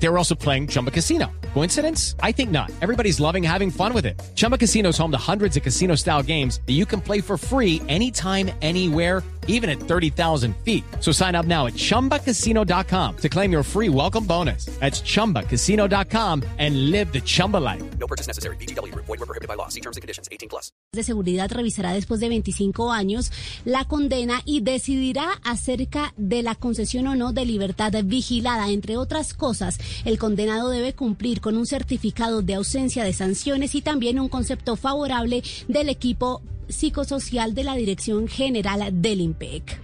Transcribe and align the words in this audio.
They 0.00 0.08
were 0.08 0.18
also 0.18 0.34
playing 0.34 0.68
Chumba 0.68 0.90
Casino. 0.90 1.26
Coincidence? 1.54 2.14
I 2.22 2.32
think 2.32 2.50
not. 2.50 2.70
Everybody's 2.80 3.18
loving 3.20 3.42
having 3.42 3.70
fun 3.70 3.92
with 3.92 4.06
it. 4.06 4.20
Chumba 4.34 4.56
Casino 4.56 4.90
is 4.90 4.98
home 4.98 5.10
to 5.10 5.18
hundreds 5.18 5.56
of 5.56 5.62
casino 5.62 5.96
style 5.96 6.22
games 6.22 6.60
that 6.66 6.74
you 6.74 6.86
can 6.86 7.00
play 7.00 7.20
for 7.20 7.36
free 7.36 7.82
anytime, 7.88 8.50
anywhere, 8.62 9.22
even 9.48 9.68
at 9.68 9.80
30,000 9.80 10.54
feet. 10.58 10.84
So 11.00 11.10
sign 11.10 11.34
up 11.34 11.46
now 11.46 11.66
at 11.66 11.74
chumbacasino.com 11.74 13.16
to 13.16 13.28
claim 13.28 13.50
your 13.50 13.62
free 13.64 13.88
welcome 13.88 14.24
bonus. 14.24 14.66
That's 14.78 15.00
chumbacasino.com 15.00 16.44
and 16.58 16.90
live 16.90 17.12
the 17.12 17.20
Chumba 17.20 17.56
life. 17.56 17.82
No 17.98 18.06
purchase 18.06 18.28
necessary. 18.28 18.56
BGW. 18.56 18.94
Void 18.94 19.08
were 19.08 19.26
prohibited 19.26 19.48
by 19.48 19.54
law. 19.54 19.68
See 19.68 19.80
terms 19.80 19.96
and 19.96 20.02
conditions. 20.02 20.28
18 20.30 20.48
plus. 20.48 20.70
de 20.92 21.02
Seguridad 21.02 21.50
revisará 21.52 21.92
después 21.92 22.18
de 22.18 22.30
25 22.30 22.92
años 22.92 23.30
la 23.66 23.84
condena 23.84 24.40
y 24.46 24.60
decidirá 24.60 25.38
acerca 25.44 26.14
de 26.16 26.42
la 26.42 26.54
concesión 26.54 27.06
o 27.08 27.14
no 27.14 27.32
de 27.32 27.44
libertad 27.44 27.92
vigilada. 28.04 28.70
Entre 28.70 28.96
otras 28.96 29.34
cosas, 29.34 29.78
el 30.04 30.18
condenado 30.18 30.70
debe 30.70 30.94
cumplir 30.94 31.40
con 31.40 31.56
un 31.56 31.66
certificado 31.66 32.42
de 32.42 32.54
ausencia 32.54 33.04
de 33.04 33.12
sanciones 33.12 33.74
y 33.74 33.82
también 33.82 34.20
un 34.20 34.28
concepto 34.28 34.76
favorable 34.76 35.42
del 35.68 35.88
equipo 35.88 36.42
psicosocial 36.68 37.54
de 37.54 37.64
la 37.64 37.74
Dirección 37.74 38.28
General 38.28 38.90
del 39.00 39.20
IMPEC. 39.20 39.80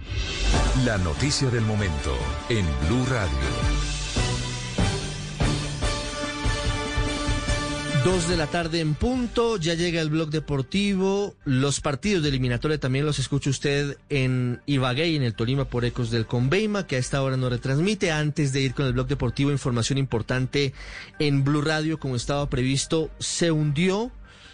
La 0.85 0.97
noticia 0.97 1.49
del 1.49 1.63
momento 1.63 2.15
en 2.49 2.65
Blue 2.87 3.05
Radio. 3.05 3.94
Dos 8.05 8.27
de 8.29 8.37
la 8.37 8.45
tarde 8.45 8.81
en 8.81 8.93
punto, 8.93 9.57
ya 9.57 9.73
llega 9.73 9.99
el 9.99 10.11
blog 10.11 10.29
deportivo, 10.29 11.33
los 11.43 11.81
partidos 11.81 12.21
de 12.21 12.29
eliminatoria 12.29 12.77
también 12.77 13.03
los 13.03 13.17
escucha 13.17 13.49
usted 13.49 13.97
en 14.09 14.61
Ibagué, 14.67 15.15
en 15.15 15.23
el 15.23 15.33
Tolima 15.33 15.65
por 15.65 15.85
Ecos 15.85 16.11
del 16.11 16.27
Conveima, 16.27 16.85
que 16.85 16.97
a 16.97 16.99
esta 16.99 17.23
hora 17.23 17.35
no 17.35 17.49
retransmite. 17.49 18.11
Antes 18.11 18.53
de 18.53 18.61
ir 18.61 18.75
con 18.75 18.85
el 18.85 18.93
blog 18.93 19.07
deportivo, 19.07 19.49
información 19.49 19.97
importante 19.97 20.71
en 21.17 21.43
Blue 21.43 21.63
Radio, 21.63 21.99
como 21.99 22.15
estaba 22.15 22.47
previsto, 22.47 23.09
se 23.17 23.49
hundió 23.49 24.11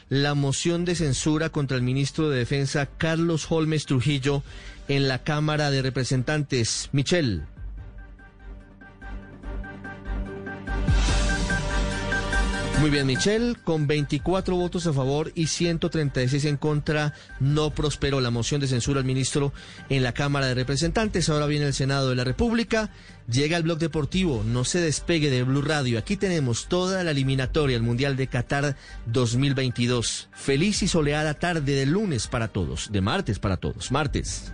la 0.08 0.34
moción 0.34 0.86
de 0.86 0.96
censura 0.96 1.50
contra 1.50 1.76
el 1.76 1.84
ministro 1.84 2.30
de 2.30 2.38
Defensa 2.38 2.86
Carlos 2.86 3.48
Holmes 3.50 3.86
Trujillo 3.86 4.44
en 4.88 5.10
la 5.10 5.24
Cámara 5.24 5.72
de 5.72 5.82
Representantes. 5.82 6.88
Michel. 6.94 7.44
Muy 12.82 12.90
bien, 12.90 13.06
Michelle, 13.06 13.56
con 13.64 13.86
24 13.86 14.56
votos 14.56 14.88
a 14.88 14.94
favor 14.94 15.32
y 15.36 15.46
136 15.46 16.46
en 16.46 16.58
contra, 16.58 17.14
no 17.40 17.70
prosperó 17.70 18.20
la 18.22 18.32
moción 18.32 18.60
de 18.60 18.68
censura 18.68 19.00
al 19.00 19.06
ministro 19.06 19.54
en 19.90 20.02
la 20.02 20.14
Cámara 20.14 20.48
de 20.48 20.56
Representantes. 20.56 21.30
Ahora 21.30 21.46
viene 21.46 21.68
el 21.68 21.76
Senado 21.76 22.10
de 22.10 22.16
la 22.16 22.24
República. 22.24 22.90
Llega 23.30 23.58
el 23.58 23.64
blog 23.64 23.78
deportivo, 23.78 24.44
no 24.44 24.64
se 24.64 24.82
despegue 24.82 25.30
de 25.30 25.44
Blue 25.44 25.62
Radio. 25.62 26.00
Aquí 26.00 26.18
tenemos 26.18 26.66
toda 26.70 27.04
la 27.04 27.12
eliminatoria 27.12 27.78
al 27.78 27.84
Mundial 27.84 28.16
de 28.16 28.26
Qatar 28.26 28.76
2022. 29.06 30.30
Feliz 30.34 30.82
y 30.82 30.88
soleada 30.88 31.36
tarde 31.36 31.76
de 31.76 31.86
lunes 31.86 32.26
para 32.26 32.48
todos, 32.48 32.92
de 32.92 33.02
martes 33.02 33.38
para 33.38 33.58
todos, 33.58 33.92
martes. 33.92 34.54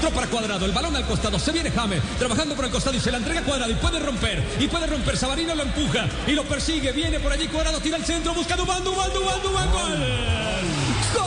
Entró 0.00 0.14
para 0.14 0.28
cuadrado, 0.28 0.64
el 0.64 0.72
balón 0.72 0.96
al 0.96 1.04
costado, 1.04 1.38
se 1.38 1.52
viene 1.52 1.70
James, 1.70 2.02
trabajando 2.18 2.54
por 2.54 2.64
el 2.64 2.70
costado 2.70 2.96
y 2.96 3.00
se 3.00 3.10
la 3.10 3.18
entrega 3.18 3.42
cuadrado. 3.42 3.70
Y 3.70 3.74
puede 3.74 3.98
romper, 3.98 4.42
y 4.58 4.66
puede 4.66 4.86
romper, 4.86 5.14
Sabarino 5.14 5.54
lo 5.54 5.62
empuja 5.62 6.08
y 6.26 6.32
lo 6.32 6.42
persigue, 6.44 6.90
viene 6.92 7.20
por 7.20 7.30
allí 7.30 7.48
cuadrado, 7.48 7.80
tira 7.80 7.98
al 7.98 8.04
centro, 8.06 8.32
busca 8.32 8.56
Dubán, 8.56 8.82
Dubán, 8.82 9.12
Dubán, 9.12 9.42
Dubán, 9.42 9.70
gol. 9.70 9.82
¡Gol! 11.12 11.24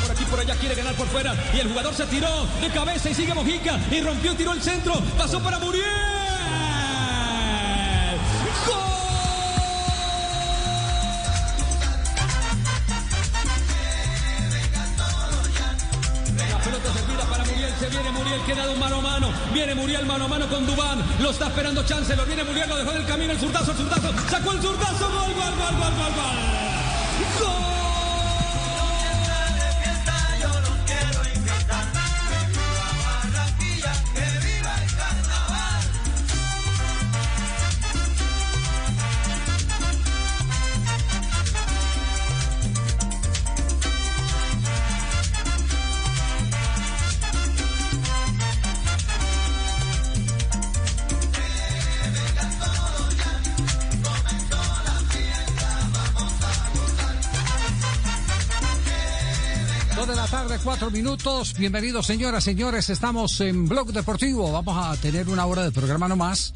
Por 0.00 0.12
aquí, 0.12 0.24
por 0.30 0.40
allá 0.40 0.54
quiere 0.54 0.74
ganar 0.76 0.94
por 0.94 1.08
fuera. 1.08 1.34
Y 1.52 1.60
el 1.60 1.68
jugador 1.68 1.92
se 1.92 2.06
tiró 2.06 2.46
de 2.62 2.70
cabeza 2.70 3.10
y 3.10 3.14
sigue 3.14 3.34
Mojica. 3.34 3.78
Y 3.90 4.00
rompió, 4.00 4.34
tiró 4.34 4.54
el 4.54 4.62
centro, 4.62 4.94
pasó 5.18 5.42
para 5.42 5.58
Muriel. 5.58 6.23
Muriel, 18.34 18.46
queda 18.46 18.70
un 18.70 18.78
mano 18.78 18.96
a 18.96 19.00
mano, 19.00 19.32
viene 19.52 19.74
Muriel 19.74 20.06
mano 20.06 20.24
a 20.24 20.28
mano 20.28 20.48
con 20.48 20.66
Dubán, 20.66 21.02
lo 21.20 21.30
está 21.30 21.46
esperando 21.46 21.84
Chance, 21.84 22.16
lo 22.16 22.24
viene 22.24 22.42
Muriel, 22.42 22.68
lo 22.68 22.76
dejó 22.76 22.90
en 22.92 22.96
el 22.98 23.06
camino, 23.06 23.32
el 23.32 23.38
zurdazo, 23.38 23.70
el 23.70 23.76
zurdazo, 23.76 24.12
sacó 24.28 24.52
el 24.52 24.60
zurdazo, 24.60 25.08
gol, 25.08 25.34
gol, 25.34 25.54
gol, 25.56 25.76
gol, 25.78 26.14
gol. 26.14 26.63
Cuatro 60.74 60.90
minutos. 60.90 61.54
Bienvenidos, 61.56 62.04
señoras, 62.04 62.42
señores. 62.42 62.90
Estamos 62.90 63.40
en 63.40 63.68
Blog 63.68 63.92
Deportivo. 63.92 64.50
Vamos 64.50 64.76
a 64.76 65.00
tener 65.00 65.28
una 65.28 65.46
hora 65.46 65.62
de 65.62 65.70
programa 65.70 66.08
nomás. 66.08 66.52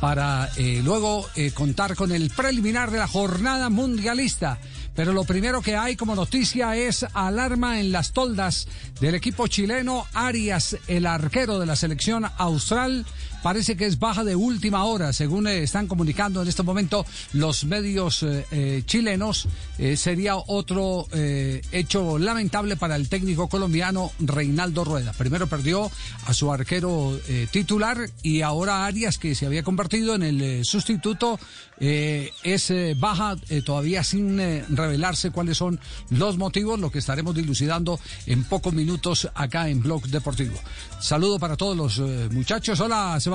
para 0.00 0.50
eh, 0.56 0.80
luego 0.82 1.24
eh, 1.36 1.52
contar 1.52 1.94
con 1.94 2.10
el 2.10 2.30
preliminar 2.30 2.90
de 2.90 2.98
la 2.98 3.06
jornada 3.06 3.70
mundialista. 3.70 4.58
Pero 4.96 5.12
lo 5.12 5.22
primero 5.22 5.62
que 5.62 5.76
hay 5.76 5.94
como 5.94 6.16
noticia 6.16 6.74
es 6.74 7.06
alarma 7.14 7.78
en 7.78 7.92
las 7.92 8.12
toldas 8.12 8.66
del 9.00 9.14
equipo 9.14 9.46
chileno. 9.46 10.04
Arias, 10.14 10.76
el 10.88 11.06
arquero 11.06 11.60
de 11.60 11.66
la 11.66 11.76
selección 11.76 12.26
austral, 12.36 13.06
parece 13.44 13.76
que 13.76 13.84
es 13.84 13.98
baja 13.98 14.24
de 14.24 14.34
última 14.36 14.84
hora, 14.84 15.12
según 15.12 15.46
eh, 15.46 15.64
están 15.64 15.86
comunicando 15.86 16.40
en 16.40 16.48
este 16.48 16.62
momento 16.62 17.04
los 17.34 17.66
medios 17.66 18.22
eh, 18.22 18.46
eh, 18.50 18.82
chilenos. 18.86 19.46
Sería 19.96 20.36
otro 20.36 21.08
hecho 21.12 22.16
lamentable 22.16 22.76
para 22.76 22.94
el 22.94 23.08
técnico 23.08 23.48
colombiano 23.48 24.12
Reinaldo 24.20 24.84
Rueda. 24.84 25.12
Primero 25.12 25.48
perdió 25.48 25.90
a 26.26 26.32
su 26.32 26.52
arquero 26.52 27.18
titular 27.50 28.08
y 28.22 28.42
ahora 28.42 28.86
Arias, 28.86 29.18
que 29.18 29.34
se 29.34 29.46
había 29.46 29.64
convertido 29.64 30.14
en 30.14 30.22
el 30.22 30.64
sustituto, 30.64 31.40
es 31.80 32.72
baja 32.96 33.36
todavía 33.64 34.04
sin 34.04 34.38
revelarse 34.76 35.32
cuáles 35.32 35.58
son 35.58 35.80
los 36.10 36.38
motivos, 36.38 36.78
lo 36.78 36.92
que 36.92 37.00
estaremos 37.00 37.34
dilucidando 37.34 37.98
en 38.26 38.44
pocos 38.44 38.72
minutos 38.72 39.28
acá 39.34 39.68
en 39.68 39.82
Blog 39.82 40.06
Deportivo. 40.06 40.56
Saludo 41.00 41.40
para 41.40 41.56
todos 41.56 41.76
los 41.76 41.98
muchachos. 42.32 42.78
Hola, 42.78 43.18
Sebastián. 43.20 43.33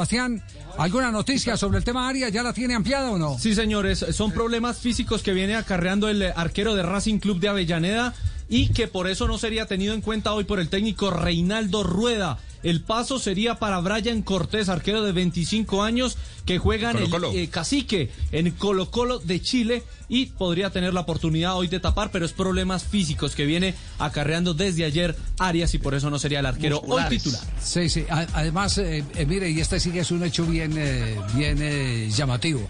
¿Alguna 0.77 1.11
noticia 1.11 1.57
sobre 1.57 1.77
el 1.77 1.83
tema 1.83 2.07
Arias? 2.07 2.31
¿Ya 2.31 2.41
la 2.41 2.53
tiene 2.53 2.73
ampliada 2.73 3.11
o 3.11 3.17
no? 3.17 3.37
Sí, 3.37 3.53
señores, 3.53 4.05
son 4.11 4.31
problemas 4.31 4.77
físicos 4.77 5.21
que 5.23 5.33
viene 5.33 5.55
acarreando 5.55 6.07
el 6.07 6.23
arquero 6.23 6.75
de 6.75 6.83
Racing 6.83 7.19
Club 7.19 7.39
de 7.39 7.49
Avellaneda 7.49 8.13
y 8.49 8.69
que 8.69 8.87
por 8.87 9.07
eso 9.07 9.27
no 9.27 9.37
sería 9.37 9.65
tenido 9.65 9.93
en 9.93 10.01
cuenta 10.01 10.33
hoy 10.33 10.45
por 10.45 10.59
el 10.59 10.69
técnico 10.69 11.11
Reinaldo 11.11 11.83
Rueda. 11.83 12.37
El 12.63 12.81
paso 12.81 13.19
sería 13.19 13.55
para 13.55 13.79
Brian 13.79 14.21
Cortés, 14.21 14.69
arquero 14.69 15.03
de 15.03 15.11
25 15.11 15.81
años, 15.83 16.17
que 16.45 16.57
juega 16.57 16.91
en 16.91 16.97
el 16.97 17.11
eh, 17.33 17.47
Cacique, 17.49 18.11
en 18.31 18.51
Colo 18.51 18.91
Colo 18.91 19.19
de 19.19 19.41
Chile, 19.41 19.83
y 20.09 20.27
podría 20.27 20.69
tener 20.69 20.93
la 20.93 21.01
oportunidad 21.01 21.55
hoy 21.55 21.67
de 21.67 21.79
tapar, 21.79 22.11
pero 22.11 22.25
es 22.25 22.33
problemas 22.33 22.83
físicos 22.83 23.35
que 23.35 23.45
viene 23.45 23.75
acarreando 23.97 24.53
desde 24.53 24.85
ayer 24.85 25.15
Arias 25.37 25.73
y 25.73 25.77
por 25.77 25.93
eso 25.93 26.09
no 26.09 26.19
sería 26.19 26.39
el 26.39 26.45
arquero 26.45 26.81
hoy 26.87 27.03
titular. 27.09 27.41
Sí, 27.61 27.89
sí. 27.89 28.05
Además, 28.09 28.77
eh, 28.77 29.03
eh, 29.15 29.25
mire, 29.25 29.49
y 29.49 29.59
este 29.59 29.79
sí 29.79 29.91
que 29.91 29.99
es 29.99 30.11
un 30.11 30.23
hecho 30.23 30.45
bien, 30.45 30.73
eh, 30.77 31.17
bien 31.35 31.59
eh, 31.61 32.09
llamativo. 32.13 32.67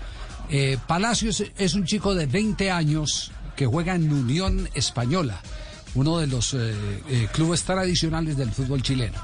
Eh, 0.50 0.78
Palacios 0.88 1.44
es 1.58 1.74
un 1.76 1.86
chico 1.86 2.16
de 2.16 2.26
20 2.26 2.72
años 2.72 3.32
que 3.56 3.68
juega 3.68 3.94
en 3.94 4.12
Unión 4.12 4.68
Española, 4.74 5.42
uno 5.94 6.18
de 6.18 6.28
los 6.28 6.54
eh, 6.54 6.74
eh, 7.10 7.28
clubes 7.32 7.64
tradicionales 7.64 8.36
del 8.36 8.52
fútbol 8.52 8.82
chileno. 8.82 9.20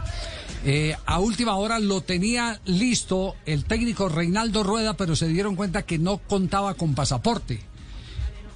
Eh, 0.68 0.98
a 1.06 1.20
última 1.20 1.56
hora 1.58 1.78
lo 1.78 2.02
tenía 2.02 2.60
listo 2.66 3.36
el 3.46 3.66
técnico 3.66 4.10
Reinaldo 4.10 4.64
Rueda, 4.64 4.98
pero 4.98 5.16
se 5.16 5.28
dieron 5.28 5.56
cuenta 5.56 5.84
que 5.84 6.00
no 6.00 6.18
contaba 6.18 6.74
con 6.74 6.96
pasaporte. 6.96 7.62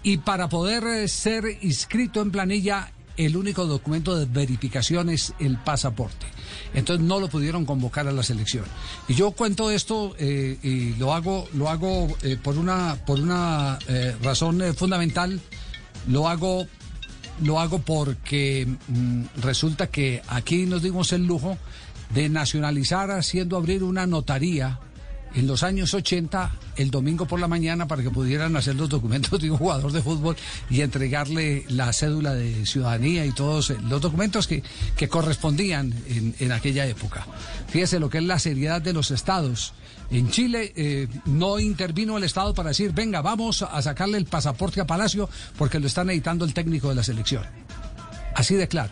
Y 0.02 0.18
para 0.18 0.50
poder 0.50 0.84
eh, 0.86 1.08
ser 1.08 1.44
inscrito 1.62 2.24
en 2.24 2.32
planilla, 2.32 2.92
el 3.16 3.38
único 3.38 3.68
documento 3.68 4.18
de 4.18 4.26
verificación 4.26 5.12
es 5.12 5.36
el 5.40 5.60
pasaporte. 5.60 6.26
Entonces 6.74 7.06
no 7.06 7.20
lo 7.20 7.28
pudieron 7.28 7.64
convocar 7.66 8.08
a 8.08 8.12
la 8.12 8.24
selección. 8.24 8.66
Y 9.08 9.14
yo 9.14 9.30
cuento 9.32 9.70
esto 9.70 10.16
eh, 10.18 10.58
y 10.64 10.96
lo 10.96 11.14
hago, 11.14 11.48
lo 11.54 11.70
hago 11.70 12.08
por 12.42 12.58
una, 12.58 12.98
por 13.06 13.20
una 13.20 13.78
razón 14.24 14.64
fundamental. 14.76 15.40
Lo 16.08 16.28
hago, 16.28 16.66
lo 17.44 17.60
hago 17.60 17.80
porque 17.80 18.68
mm, 18.88 19.24
resulta 19.42 19.88
que 19.88 20.24
aquí 20.28 20.66
nos 20.66 20.82
dimos 20.82 21.14
el 21.14 21.28
lujo 21.28 21.58
de 22.14 22.30
nacionalizar 22.30 23.12
haciendo 23.12 23.58
abrir 23.58 23.84
una 23.84 24.06
notaría 24.06 24.80
en 25.36 25.48
los 25.48 25.64
años 25.64 25.94
80 25.94 26.52
el 26.78 26.92
domingo 26.92 27.26
por 27.26 27.40
la 27.40 27.48
mañana 27.48 27.88
para 27.88 28.02
que 28.02 28.10
pudieran 28.10 28.56
hacer 28.56 28.76
los 28.76 28.90
documentos 28.90 29.40
de 29.40 29.52
un 29.52 29.58
jugador 29.58 29.92
de 29.92 30.02
fútbol 30.02 30.36
y 30.70 30.82
entregarle 30.82 31.66
la 31.68 31.92
cédula 31.94 32.34
de 32.34 32.66
ciudadanía 32.66 33.26
y 33.26 33.32
todos 33.32 33.70
eh, 33.70 33.78
los 33.88 34.02
documentos 34.02 34.48
que, 34.48 34.64
que 34.96 35.08
correspondían 35.08 35.94
en, 36.08 36.36
en 36.40 36.52
aquella 36.52 36.86
época. 36.88 37.28
Fíjese 37.68 38.00
lo 38.00 38.10
que 38.10 38.20
es 38.20 38.24
la 38.24 38.40
seriedad 38.40 38.82
de 38.82 38.94
los 38.94 39.12
estados. 39.12 39.74
En 40.12 40.32
Chile 40.32 40.74
eh, 40.76 41.08
no 41.26 41.60
intervino 41.60 42.18
el 42.18 42.24
Estado 42.24 42.54
para 42.56 42.70
decir, 42.70 42.94
venga, 42.94 43.22
vamos 43.22 43.62
a 43.62 43.80
sacarle 43.82 44.18
el 44.18 44.26
pasaporte 44.26 44.82
a 44.82 44.88
Palacio 44.88 45.30
porque 45.58 45.80
lo 45.80 45.86
está 45.86 46.04
necesitando 46.04 46.46
el 46.46 46.54
técnico 46.54 46.90
de 46.90 46.96
la 46.96 47.04
selección. 47.04 47.44
Así 48.36 48.56
de 48.56 48.68
claro. 48.68 48.92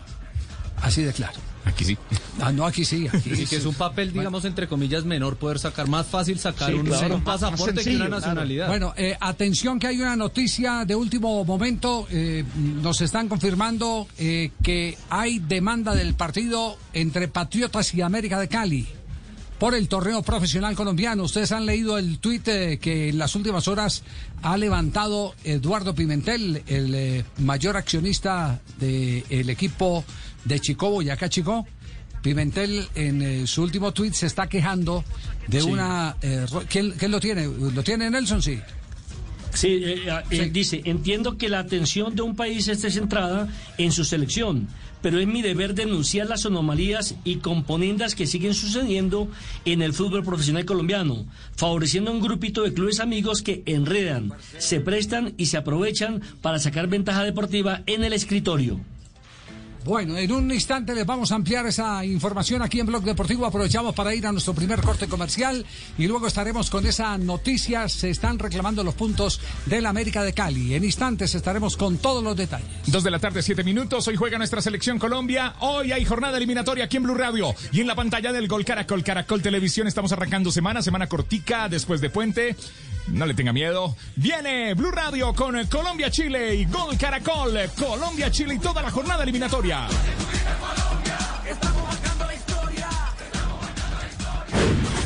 Así 0.80 1.02
de 1.02 1.12
claro. 1.12 1.40
Aquí 1.68 1.84
sí. 1.84 1.98
Ah, 2.40 2.50
no, 2.52 2.66
aquí 2.66 2.84
sí. 2.84 3.06
Aquí 3.12 3.30
Y 3.42 3.46
que 3.46 3.56
es 3.56 3.66
un 3.66 3.74
papel, 3.74 4.12
digamos, 4.12 4.44
entre 4.44 4.66
comillas, 4.66 5.04
menor 5.04 5.36
poder 5.36 5.58
sacar, 5.58 5.86
más 5.88 6.06
fácil 6.06 6.38
sacar 6.38 6.70
Sí, 6.70 6.74
un, 6.74 6.86
claro, 6.86 7.20
pasaporte 7.24 7.74
que 7.74 7.82
sencillo, 7.82 7.96
una 7.98 8.06
claro. 8.06 8.20
nacionalidad. 8.20 8.68
Bueno, 8.68 8.94
eh, 8.96 9.16
atención 9.20 9.78
que 9.78 9.86
hay 9.86 10.00
una 10.00 10.16
noticia 10.16 10.84
de 10.86 10.94
último 10.94 11.44
momento. 11.44 12.06
eh, 12.10 12.44
nos 12.82 13.00
están 13.00 13.28
confirmando 13.28 14.08
eh, 14.18 14.50
que 14.62 14.96
hay 15.10 15.38
demanda 15.40 15.94
del 15.94 16.14
partido 16.14 16.76
entre 16.92 17.28
Patriotas 17.28 17.94
y 17.94 18.00
América 18.00 18.40
de 18.40 18.48
Cali 18.48 18.88
por 19.58 19.74
el 19.74 19.88
torneo 19.88 20.22
profesional 20.22 20.74
colombiano. 20.76 21.24
Ustedes 21.24 21.52
han 21.52 21.66
leído 21.66 21.98
el 21.98 22.18
tuit 22.18 22.46
eh, 22.48 22.78
que 22.78 23.08
en 23.08 23.18
las 23.18 23.34
últimas 23.34 23.66
horas 23.68 24.04
ha 24.42 24.56
levantado 24.56 25.34
Eduardo 25.44 25.94
Pimentel, 25.94 26.62
el 26.68 26.94
eh, 26.94 27.24
mayor 27.38 27.76
accionista 27.76 28.60
del 28.78 29.50
equipo 29.50 30.04
de 30.44 30.60
Chico, 30.60 30.90
Boyacá 30.90 31.28
Chico. 31.28 31.66
Pimentel 32.22 32.88
en 32.96 33.22
eh, 33.22 33.46
su 33.46 33.62
último 33.62 33.92
tuit 33.92 34.12
se 34.12 34.26
está 34.26 34.48
quejando 34.48 35.04
de 35.46 35.62
una... 35.62 36.16
eh, 36.20 36.46
¿quién, 36.68 36.90
quién 36.92 37.10
lo 37.12 37.20
tiene? 37.20 37.46
¿Lo 37.46 37.82
tiene 37.82 38.10
Nelson? 38.10 38.42
Sí. 38.42 38.58
Sí, 39.54 39.80
eh, 39.82 40.02
eh, 40.30 40.50
dice, 40.52 40.82
entiendo 40.84 41.36
que 41.36 41.48
la 41.48 41.60
atención 41.60 42.14
de 42.14 42.22
un 42.22 42.36
país 42.36 42.68
esté 42.68 42.90
centrada 42.90 43.48
en 43.78 43.92
su 43.92 44.04
selección, 44.04 44.68
pero 45.02 45.18
es 45.18 45.26
mi 45.26 45.42
deber 45.42 45.74
denunciar 45.74 46.28
las 46.28 46.46
anomalías 46.46 47.16
y 47.24 47.36
componendas 47.36 48.14
que 48.14 48.26
siguen 48.26 48.54
sucediendo 48.54 49.28
en 49.64 49.82
el 49.82 49.94
fútbol 49.94 50.22
profesional 50.22 50.64
colombiano, 50.64 51.26
favoreciendo 51.56 52.10
a 52.10 52.14
un 52.14 52.20
grupito 52.20 52.62
de 52.62 52.72
clubes 52.72 53.00
amigos 53.00 53.42
que 53.42 53.62
enredan, 53.66 54.32
se 54.58 54.80
prestan 54.80 55.34
y 55.38 55.46
se 55.46 55.56
aprovechan 55.56 56.20
para 56.42 56.58
sacar 56.58 56.86
ventaja 56.88 57.24
deportiva 57.24 57.82
en 57.86 58.04
el 58.04 58.12
escritorio. 58.12 58.80
Bueno, 59.88 60.18
en 60.18 60.30
un 60.32 60.52
instante 60.52 60.94
les 60.94 61.06
vamos 61.06 61.32
a 61.32 61.36
ampliar 61.36 61.66
esa 61.66 62.04
información 62.04 62.60
aquí 62.60 62.78
en 62.78 62.84
Blog 62.84 63.04
Deportivo. 63.04 63.46
Aprovechamos 63.46 63.94
para 63.94 64.14
ir 64.14 64.26
a 64.26 64.32
nuestro 64.32 64.52
primer 64.52 64.82
corte 64.82 65.08
comercial 65.08 65.64
y 65.96 66.06
luego 66.06 66.26
estaremos 66.26 66.68
con 66.68 66.84
esa 66.84 67.16
noticia. 67.16 67.88
Se 67.88 68.10
están 68.10 68.38
reclamando 68.38 68.84
los 68.84 68.94
puntos 68.94 69.40
del 69.64 69.86
América 69.86 70.22
de 70.22 70.34
Cali. 70.34 70.74
En 70.74 70.84
instantes 70.84 71.34
estaremos 71.34 71.78
con 71.78 71.96
todos 71.96 72.22
los 72.22 72.36
detalles. 72.36 72.68
Dos 72.84 73.02
de 73.02 73.10
la 73.10 73.18
tarde, 73.18 73.40
siete 73.40 73.64
minutos. 73.64 74.06
Hoy 74.08 74.16
juega 74.16 74.36
nuestra 74.36 74.60
selección 74.60 74.98
Colombia. 74.98 75.54
Hoy 75.60 75.90
hay 75.90 76.04
jornada 76.04 76.36
eliminatoria 76.36 76.84
aquí 76.84 76.98
en 76.98 77.04
Blue 77.04 77.14
Radio. 77.14 77.54
Y 77.72 77.80
en 77.80 77.86
la 77.86 77.94
pantalla 77.94 78.30
del 78.30 78.46
Gol 78.46 78.66
Caracol, 78.66 79.02
Caracol 79.02 79.40
Televisión, 79.40 79.88
estamos 79.88 80.12
arrancando 80.12 80.52
semana, 80.52 80.82
semana 80.82 81.06
cortica, 81.06 81.66
después 81.70 82.02
de 82.02 82.10
puente. 82.10 82.56
No 83.12 83.26
le 83.26 83.34
tenga 83.34 83.52
miedo. 83.52 83.96
Viene 84.16 84.74
Blue 84.74 84.90
Radio 84.90 85.34
con 85.34 85.64
Colombia, 85.66 86.10
Chile 86.10 86.54
y 86.54 86.64
Gol 86.66 86.96
Caracol. 86.96 87.58
Colombia, 87.76 88.30
Chile 88.30 88.54
y 88.54 88.58
toda 88.58 88.82
la 88.82 88.90
jornada 88.90 89.22
eliminatoria. 89.22 89.88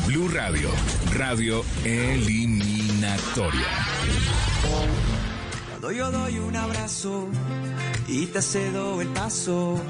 Blue 0.07 0.27
Radio, 0.27 0.69
radio 1.15 1.63
eliminatoria. 1.83 3.67
Cuando 5.69 5.91
yo 5.91 6.11
doy 6.11 6.37
un 6.37 6.55
abrazo 6.55 7.27
y 8.07 8.27
te 8.27 8.41
cedo 8.41 9.01
el 9.01 9.07
paso. 9.07 9.81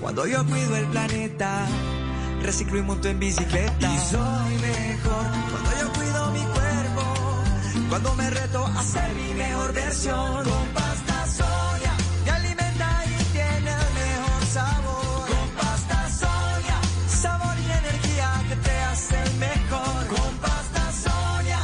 Cuando 0.00 0.26
yo 0.26 0.46
cuido 0.46 0.76
el 0.76 0.86
planeta, 0.86 1.66
reciclo 2.42 2.78
y 2.78 2.82
monto 2.82 3.08
en 3.08 3.18
bicicleta. 3.18 3.92
Y 3.92 3.98
soy 3.98 4.54
mejor 4.60 5.26
cuando 5.50 5.70
yo 5.80 5.92
cuido 5.94 6.30
mi 6.30 6.38
cuerpo. 6.38 6.65
Cuando 7.88 8.14
me 8.14 8.28
reto 8.30 8.66
a 8.66 8.82
ser 8.82 9.14
mi 9.14 9.34
mejor 9.34 9.72
versión. 9.72 10.44
Con 10.44 10.68
pasta 10.74 11.26
Sonia, 11.26 11.94
me 12.24 12.30
alimenta 12.30 13.04
y 13.06 13.24
tiene 13.32 13.70
el 13.70 13.94
mejor 13.94 14.46
sabor. 14.52 15.28
Con 15.28 15.48
pasta 15.50 16.10
Sonia, 16.10 16.80
sabor 17.08 17.54
y 17.58 17.64
energía 17.64 18.44
que 18.48 18.56
te 18.56 18.78
hacen 18.80 19.38
mejor. 19.38 20.06
Con 20.08 20.34
pasta 20.38 20.92
Sonia. 20.92 21.60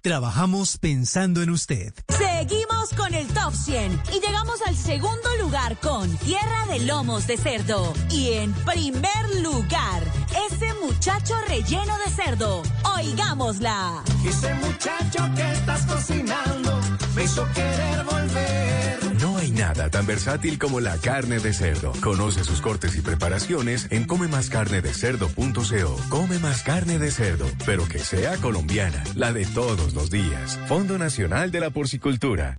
Trabajamos 0.00 0.78
pensando 0.78 1.42
en 1.42 1.50
usted. 1.50 1.92
Seguimos 2.16 2.94
con 2.96 3.14
el 3.14 3.26
top 3.28 3.52
100 3.54 4.02
y 4.14 4.20
llegamos 4.20 4.62
al 4.66 4.76
segundo 4.76 5.28
lugar 5.40 5.78
con 5.80 6.16
Tierra 6.18 6.66
de 6.70 6.80
Lomos 6.80 7.26
de 7.26 7.36
Cerdo. 7.36 7.92
Y 8.10 8.32
en 8.32 8.52
primer 8.52 9.42
lugar, 9.42 10.02
ese 10.46 10.72
muchacho 10.84 11.34
relleno 11.48 11.96
de 12.04 12.10
cerdo. 12.10 12.62
Oigámosla. 12.96 14.02
Ese 14.24 14.54
muchacho 14.54 15.28
que 15.34 15.52
estás 15.52 15.86
cocinando 15.86 16.80
me 17.14 17.24
hizo 17.24 17.46
querer 17.54 18.04
volver. 18.04 18.98
No 19.20 19.36
hay 19.36 19.48
Nada 19.58 19.90
tan 19.90 20.06
versátil 20.06 20.56
como 20.56 20.78
la 20.78 20.96
carne 20.98 21.40
de 21.40 21.52
cerdo. 21.52 21.92
Conoce 22.00 22.44
sus 22.44 22.60
cortes 22.60 22.94
y 22.96 23.00
preparaciones 23.00 23.88
en 23.90 24.04
comemascarnedecerdo.co. 24.04 25.96
Come 26.08 26.38
más 26.38 26.62
carne 26.62 27.00
de 27.00 27.10
cerdo, 27.10 27.46
pero 27.66 27.88
que 27.88 27.98
sea 27.98 28.36
colombiana, 28.36 29.02
la 29.16 29.32
de 29.32 29.44
todos 29.46 29.94
los 29.94 30.10
días. 30.10 30.60
Fondo 30.68 30.96
Nacional 30.96 31.50
de 31.50 31.58
la 31.58 31.70
Porcicultura. 31.70 32.58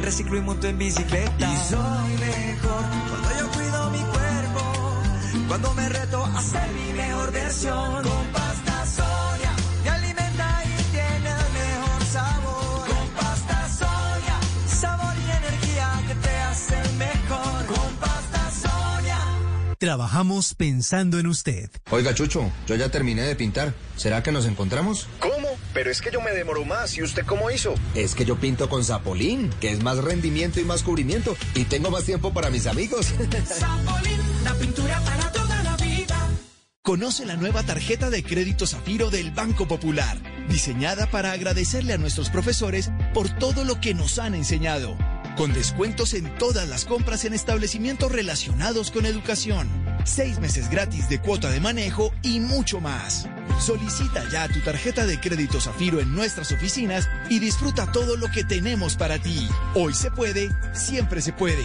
reciclo 0.00 0.36
y 0.36 0.40
monto 0.40 0.66
en 0.66 0.78
bicicleta. 0.78 1.52
Y 1.52 1.56
soy 1.68 2.12
mejor 2.18 2.84
cuando 3.08 3.38
yo 3.38 3.50
cuido 3.52 3.90
mi 3.90 3.98
cuerpo, 3.98 4.98
cuando 5.48 5.74
me 5.74 5.88
reto 5.88 6.24
a 6.24 6.42
ser 6.42 6.68
mi 6.72 6.92
mejor 6.92 7.32
versión. 7.32 8.02
Con 8.02 8.26
pasta 8.32 8.86
Sonia 8.86 9.52
me 9.84 9.90
alimenta 9.90 10.62
y 10.64 10.82
tiene 10.92 11.30
el 11.30 11.52
mejor 11.52 12.04
sabor. 12.12 12.86
Con 12.88 13.08
pasta 13.08 13.68
Sonia, 13.68 14.40
sabor 14.66 15.14
y 15.16 15.30
energía 15.30 16.02
que 16.08 16.14
te 16.14 16.36
hacen 16.38 16.98
mejor. 16.98 17.66
Con 17.66 17.94
pasta 18.00 18.50
Sonia. 18.50 19.18
Trabajamos 19.78 20.54
pensando 20.54 21.18
en 21.18 21.26
usted. 21.26 21.70
Oiga, 21.90 22.14
Chucho, 22.14 22.50
yo 22.66 22.74
ya 22.74 22.88
terminé 22.90 23.22
de 23.22 23.36
pintar. 23.36 23.74
¿Será 23.96 24.22
que 24.22 24.32
nos 24.32 24.46
encontramos? 24.46 25.08
¿Cómo? 25.18 25.29
Pero 25.72 25.90
es 25.90 26.00
que 26.00 26.10
yo 26.10 26.20
me 26.20 26.32
demoro 26.32 26.64
más. 26.64 26.96
¿Y 26.96 27.02
usted 27.02 27.24
cómo 27.24 27.50
hizo? 27.50 27.74
Es 27.94 28.14
que 28.14 28.24
yo 28.24 28.36
pinto 28.36 28.68
con 28.68 28.84
Zapolín, 28.84 29.50
que 29.60 29.70
es 29.70 29.82
más 29.82 29.98
rendimiento 29.98 30.60
y 30.60 30.64
más 30.64 30.82
cubrimiento. 30.82 31.36
Y 31.54 31.64
tengo 31.64 31.90
más 31.90 32.04
tiempo 32.04 32.32
para 32.32 32.50
mis 32.50 32.66
amigos. 32.66 33.06
Zapolín, 33.46 34.20
la 34.44 34.54
pintura 34.54 35.00
para 35.00 35.30
toda 35.32 35.62
la 35.62 35.76
vida. 35.76 36.28
Conoce 36.82 37.26
la 37.26 37.36
nueva 37.36 37.62
tarjeta 37.62 38.10
de 38.10 38.24
crédito 38.24 38.66
Zafiro 38.66 39.10
del 39.10 39.30
Banco 39.30 39.68
Popular, 39.68 40.16
diseñada 40.48 41.10
para 41.10 41.32
agradecerle 41.32 41.92
a 41.92 41.98
nuestros 41.98 42.30
profesores 42.30 42.90
por 43.12 43.28
todo 43.28 43.64
lo 43.64 43.80
que 43.80 43.94
nos 43.94 44.18
han 44.18 44.34
enseñado, 44.34 44.96
con 45.36 45.52
descuentos 45.52 46.14
en 46.14 46.34
todas 46.36 46.68
las 46.68 46.86
compras 46.86 47.24
en 47.26 47.34
establecimientos 47.34 48.10
relacionados 48.10 48.90
con 48.90 49.04
educación, 49.04 49.68
seis 50.04 50.40
meses 50.40 50.70
gratis 50.70 51.08
de 51.10 51.20
cuota 51.20 51.50
de 51.50 51.60
manejo 51.60 52.12
y 52.22 52.40
mucho 52.40 52.80
más. 52.80 53.28
Solicita 53.60 54.26
ya 54.30 54.48
tu 54.48 54.60
tarjeta 54.60 55.04
de 55.06 55.20
crédito 55.20 55.60
Zafiro 55.60 56.00
en 56.00 56.14
nuestras 56.14 56.50
oficinas 56.50 57.08
y 57.28 57.38
disfruta 57.38 57.92
todo 57.92 58.16
lo 58.16 58.28
que 58.28 58.42
tenemos 58.42 58.96
para 58.96 59.18
ti. 59.18 59.48
Hoy 59.74 59.92
se 59.92 60.10
puede, 60.10 60.50
siempre 60.72 61.20
se 61.20 61.32
puede. 61.32 61.64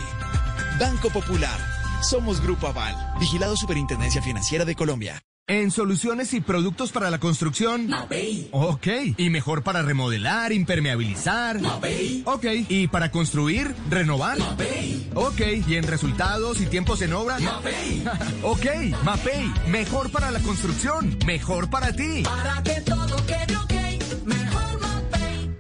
Banco 0.79 1.09
Popular. 1.09 1.57
Somos 2.01 2.41
Grupo 2.41 2.67
Aval, 2.67 2.95
vigilado 3.19 3.55
Superintendencia 3.55 4.21
Financiera 4.21 4.65
de 4.65 4.75
Colombia. 4.75 5.21
En 5.47 5.69
soluciones 5.69 6.33
y 6.33 6.41
productos 6.41 6.91
para 6.91 7.11
la 7.11 7.19
construcción. 7.19 7.87
Mapei. 7.87 8.49
Ok. 8.51 8.87
Y 9.17 9.29
mejor 9.29 9.61
para 9.61 9.83
remodelar, 9.83 10.51
impermeabilizar. 10.51 11.61
Mapei. 11.61 12.23
Ok. 12.25 12.45
Y 12.67 12.87
para 12.87 13.11
construir, 13.11 13.75
renovar. 13.87 14.39
Mapei. 14.39 15.07
Ok. 15.13 15.41
Y 15.67 15.75
en 15.75 15.83
resultados 15.83 16.59
y 16.61 16.65
tiempos 16.65 17.03
en 17.03 17.13
obra. 17.13 17.37
Mapei. 17.37 18.03
ok. 18.41 18.65
Mapei. 19.03 19.53
Mejor 19.67 20.11
para 20.11 20.31
la 20.31 20.39
construcción. 20.39 21.15
Mejor 21.27 21.69
para 21.69 21.93
ti. 21.93 22.23
Para 22.23 22.63
que 22.63 22.81
todo 22.81 23.15
quede 23.27 23.55
ok, 23.55 24.25
mejor 24.25 24.81
Mapei. 24.81 25.55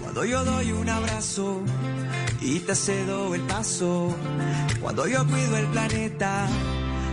Cuando 0.00 0.24
yo 0.24 0.42
doy 0.46 0.72
un 0.72 0.88
abrazo 0.88 1.62
y 2.40 2.60
te 2.60 2.74
cedo 2.74 3.34
el 3.34 3.42
paso. 3.42 4.16
Cuando 4.80 5.06
yo 5.06 5.26
cuido 5.26 5.58
el 5.58 5.66
planeta 5.66 6.48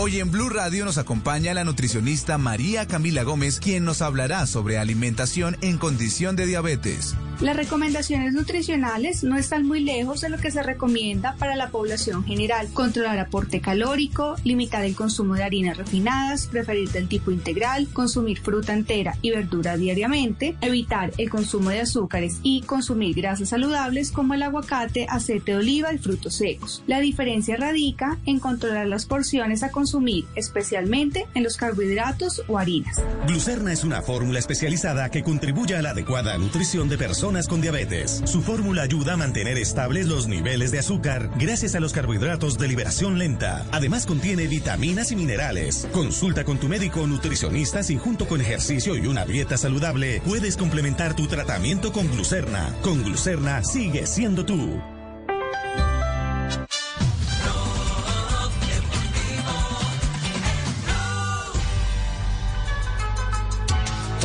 Hoy 0.00 0.20
en 0.20 0.30
Blue 0.30 0.48
Radio 0.48 0.84
nos 0.84 0.96
acompaña 0.96 1.52
la 1.54 1.64
nutricionista 1.64 2.38
María 2.38 2.86
Camila 2.86 3.24
Gómez, 3.24 3.58
quien 3.58 3.84
nos 3.84 4.00
hablará 4.00 4.46
sobre 4.46 4.78
alimentación 4.78 5.56
en 5.60 5.76
condición 5.76 6.36
de 6.36 6.46
diabetes. 6.46 7.16
Las 7.40 7.54
recomendaciones 7.54 8.32
nutricionales 8.32 9.22
no 9.22 9.36
están 9.36 9.64
muy 9.64 9.78
lejos 9.78 10.22
de 10.22 10.28
lo 10.28 10.38
que 10.38 10.50
se 10.50 10.60
recomienda 10.60 11.36
para 11.38 11.54
la 11.54 11.70
población 11.70 12.24
general. 12.24 12.66
Controlar 12.74 13.16
aporte 13.20 13.60
calórico, 13.60 14.34
limitar 14.42 14.84
el 14.84 14.96
consumo 14.96 15.34
de 15.34 15.44
harinas 15.44 15.76
refinadas, 15.76 16.48
preferir 16.48 16.90
del 16.90 17.06
tipo 17.06 17.30
integral, 17.30 17.86
consumir 17.92 18.40
fruta 18.40 18.72
entera 18.72 19.14
y 19.22 19.30
verdura 19.30 19.76
diariamente, 19.76 20.56
evitar 20.60 21.12
el 21.16 21.30
consumo 21.30 21.70
de 21.70 21.82
azúcares 21.82 22.38
y 22.42 22.62
consumir 22.62 23.14
grasas 23.14 23.50
saludables 23.50 24.10
como 24.10 24.34
el 24.34 24.42
aguacate, 24.42 25.06
aceite 25.08 25.52
de 25.52 25.58
oliva 25.58 25.94
y 25.94 25.98
frutos 25.98 26.34
secos. 26.34 26.82
La 26.88 26.98
diferencia 26.98 27.56
radica 27.56 28.18
en 28.26 28.40
controlar 28.40 28.88
las 28.88 29.06
porciones 29.06 29.62
a 29.62 29.70
consumir, 29.70 30.24
especialmente 30.34 31.28
en 31.34 31.44
los 31.44 31.56
carbohidratos 31.56 32.42
o 32.48 32.58
harinas. 32.58 32.96
Glucerna 33.28 33.72
es 33.72 33.84
una 33.84 34.02
fórmula 34.02 34.40
especializada 34.40 35.08
que 35.08 35.22
contribuye 35.22 35.76
a 35.76 35.82
la 35.82 35.90
adecuada 35.90 36.36
nutrición 36.36 36.88
de 36.88 36.98
personas 36.98 37.27
con 37.28 37.60
diabetes. 37.60 38.22
Su 38.24 38.40
fórmula 38.40 38.82
ayuda 38.82 39.12
a 39.12 39.16
mantener 39.18 39.58
estables 39.58 40.06
los 40.06 40.28
niveles 40.28 40.70
de 40.70 40.78
azúcar 40.78 41.30
gracias 41.38 41.74
a 41.74 41.80
los 41.80 41.92
carbohidratos 41.92 42.56
de 42.56 42.68
liberación 42.68 43.18
lenta. 43.18 43.66
Además 43.70 44.06
contiene 44.06 44.46
vitaminas 44.46 45.12
y 45.12 45.16
minerales. 45.16 45.86
Consulta 45.92 46.44
con 46.44 46.58
tu 46.58 46.68
médico 46.68 47.02
o 47.02 47.06
nutricionista 47.06 47.82
si 47.82 47.98
junto 47.98 48.26
con 48.26 48.40
ejercicio 48.40 48.96
y 48.96 49.06
una 49.06 49.26
dieta 49.26 49.58
saludable 49.58 50.22
puedes 50.24 50.56
complementar 50.56 51.14
tu 51.14 51.26
tratamiento 51.26 51.92
con 51.92 52.10
glucerna. 52.10 52.74
Con 52.82 53.04
glucerna 53.04 53.62
sigue 53.62 54.06
siendo 54.06 54.46
tú. 54.46 54.97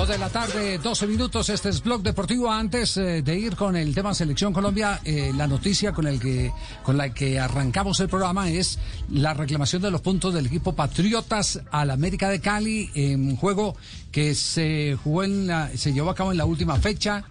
Dos 0.03 0.10
de 0.10 0.17
la 0.17 0.29
tarde, 0.29 0.79
12 0.79 1.07
minutos. 1.07 1.48
Este 1.48 1.69
es 1.69 1.81
Blog 1.81 2.03
Deportivo. 2.03 2.51
Antes 2.51 2.98
eh, 2.98 3.22
de 3.22 3.39
ir 3.39 3.55
con 3.55 3.77
el 3.77 3.95
tema 3.95 4.13
Selección 4.13 4.51
Colombia, 4.51 5.00
eh, 5.05 5.31
la 5.33 5.48
noticia 5.48 5.93
con, 5.93 6.07
el 6.07 6.19
que, 6.19 6.51
con 6.83 6.98
la 6.98 7.13
que 7.13 7.39
arrancamos 7.39 8.01
el 8.01 8.10
programa 8.10 8.50
es 8.50 8.79
la 9.10 9.33
reclamación 9.33 9.81
de 9.81 9.91
los 9.91 10.01
puntos 10.01 10.33
del 10.33 10.48
equipo 10.48 10.74
Patriotas 10.74 11.62
al 11.72 11.89
América 11.89 12.27
de 12.27 12.41
Cali 12.41 12.89
en 12.95 13.29
un 13.29 13.38
juego 13.38 13.77
que 14.12 14.36
se 14.36 14.98
jugó 15.01 15.24
en 15.24 15.48
la, 15.48 15.69
se 15.77 15.93
llevó 15.93 16.10
a 16.10 16.15
cabo 16.15 16.33
en 16.33 16.38
la 16.38 16.43
última 16.43 16.75
fecha 16.75 17.24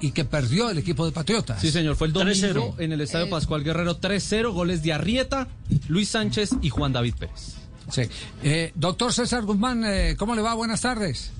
y 0.00 0.12
que 0.12 0.24
perdió 0.24 0.70
el 0.70 0.78
equipo 0.78 1.04
de 1.04 1.10
Patriotas. 1.10 1.60
Sí, 1.60 1.72
señor, 1.72 1.96
fue 1.96 2.06
el 2.06 2.12
domingo 2.12 2.32
3-0. 2.32 2.74
en 2.78 2.92
el 2.92 3.00
Estadio 3.00 3.26
Eh, 3.26 3.30
Pascual 3.30 3.64
Guerrero 3.64 3.98
3-0, 3.98 4.52
goles 4.52 4.84
de 4.84 4.92
Arrieta, 4.92 5.48
Luis 5.88 6.10
Sánchez 6.10 6.50
y 6.62 6.68
Juan 6.68 6.92
David 6.92 7.14
Pérez. 7.18 7.56
Sí. 7.90 8.02
Eh, 8.44 8.70
doctor 8.76 9.12
César 9.12 9.42
Guzmán, 9.42 9.84
eh, 9.84 10.14
¿cómo 10.16 10.36
le 10.36 10.42
va? 10.42 10.54
Buenas 10.54 10.82
tardes. 10.82 11.32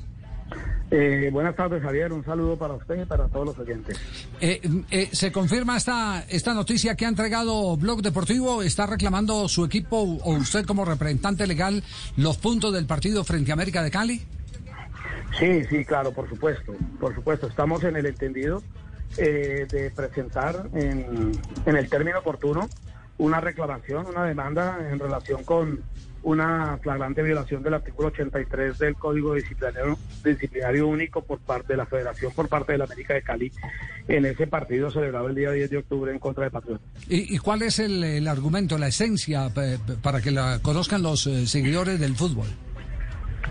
Eh, 0.91 1.31
buenas 1.33 1.55
tardes, 1.55 1.83
Javier. 1.83 2.13
Un 2.13 2.25
saludo 2.25 2.57
para 2.57 2.75
usted 2.75 3.03
y 3.03 3.05
para 3.05 3.29
todos 3.29 3.47
los 3.47 3.59
oyentes. 3.59 4.01
Eh, 4.41 4.61
eh, 4.91 5.09
¿Se 5.13 5.31
confirma 5.31 5.77
esta, 5.77 6.25
esta 6.29 6.53
noticia 6.53 6.97
que 6.97 7.07
ha 7.07 7.09
entregado 7.09 7.77
Blog 7.77 8.03
Deportivo? 8.03 8.63
¿Está 8.63 8.87
reclamando 8.87 9.49
su 9.49 9.65
equipo 9.65 9.99
o 9.99 10.33
usted 10.35 10.65
como 10.65 10.85
representante 10.85 11.47
legal 11.47 11.85
los 12.17 12.39
puntos 12.39 12.73
del 12.73 12.87
partido 12.87 13.23
frente 13.23 13.53
a 13.53 13.55
América 13.55 13.83
de 13.83 13.91
Cali? 13.91 14.21
Sí, 15.39 15.65
sí, 15.71 15.85
claro, 15.85 16.13
por 16.13 16.29
supuesto. 16.29 16.75
Por 16.99 17.15
supuesto, 17.15 17.47
estamos 17.47 17.85
en 17.85 17.97
el 17.97 18.07
entendido 18.07 18.63
eh, 19.17 19.67
de 19.71 19.91
presentar 19.91 20.69
en, 20.75 21.33
en 21.67 21.77
el 21.77 21.89
término 21.89 22.19
oportuno 22.19 22.69
una 23.19 23.41
reclamación, 23.41 24.07
una 24.07 24.25
demanda 24.25 24.79
en 24.91 24.99
relación 24.99 25.45
con 25.45 25.83
una 26.23 26.79
flagrante 26.79 27.23
violación 27.23 27.63
del 27.63 27.75
artículo 27.75 28.09
83 28.09 28.79
del 28.79 28.95
Código 28.97 29.35
Disciplinario, 29.35 29.99
Disciplinario 30.25 30.87
Único 30.87 31.23
por 31.23 31.39
parte 31.39 31.73
de 31.73 31.77
la 31.79 31.87
Federación, 31.87 32.33
por 32.33 32.49
parte 32.49 32.73
de 32.73 32.79
la 32.79 32.85
América 32.85 33.15
de 33.15 33.23
Cali, 33.23 33.53
en 34.09 34.27
ese 34.27 34.47
partido 34.47 34.91
celebrado 34.91 35.29
el 35.29 35.35
día 35.35 35.51
10 35.51 35.71
de 35.71 35.77
octubre 35.79 36.13
en 36.13 36.19
contra 36.19 36.45
de 36.45 36.51
Patriotas. 36.51 36.87
¿Y, 37.09 37.35
y 37.35 37.39
cuál 37.39 37.63
es 37.63 37.79
el, 37.79 38.05
el 38.05 38.29
argumento, 38.29 38.77
la 38.79 38.89
esencia, 38.89 39.49
para 40.03 40.21
que 40.21 40.31
la 40.31 40.61
conozcan 40.63 41.03
los 41.03 41.27
eh, 41.27 41.47
seguidores 41.47 41.99
del 41.99 42.15
fútbol? 42.15 42.47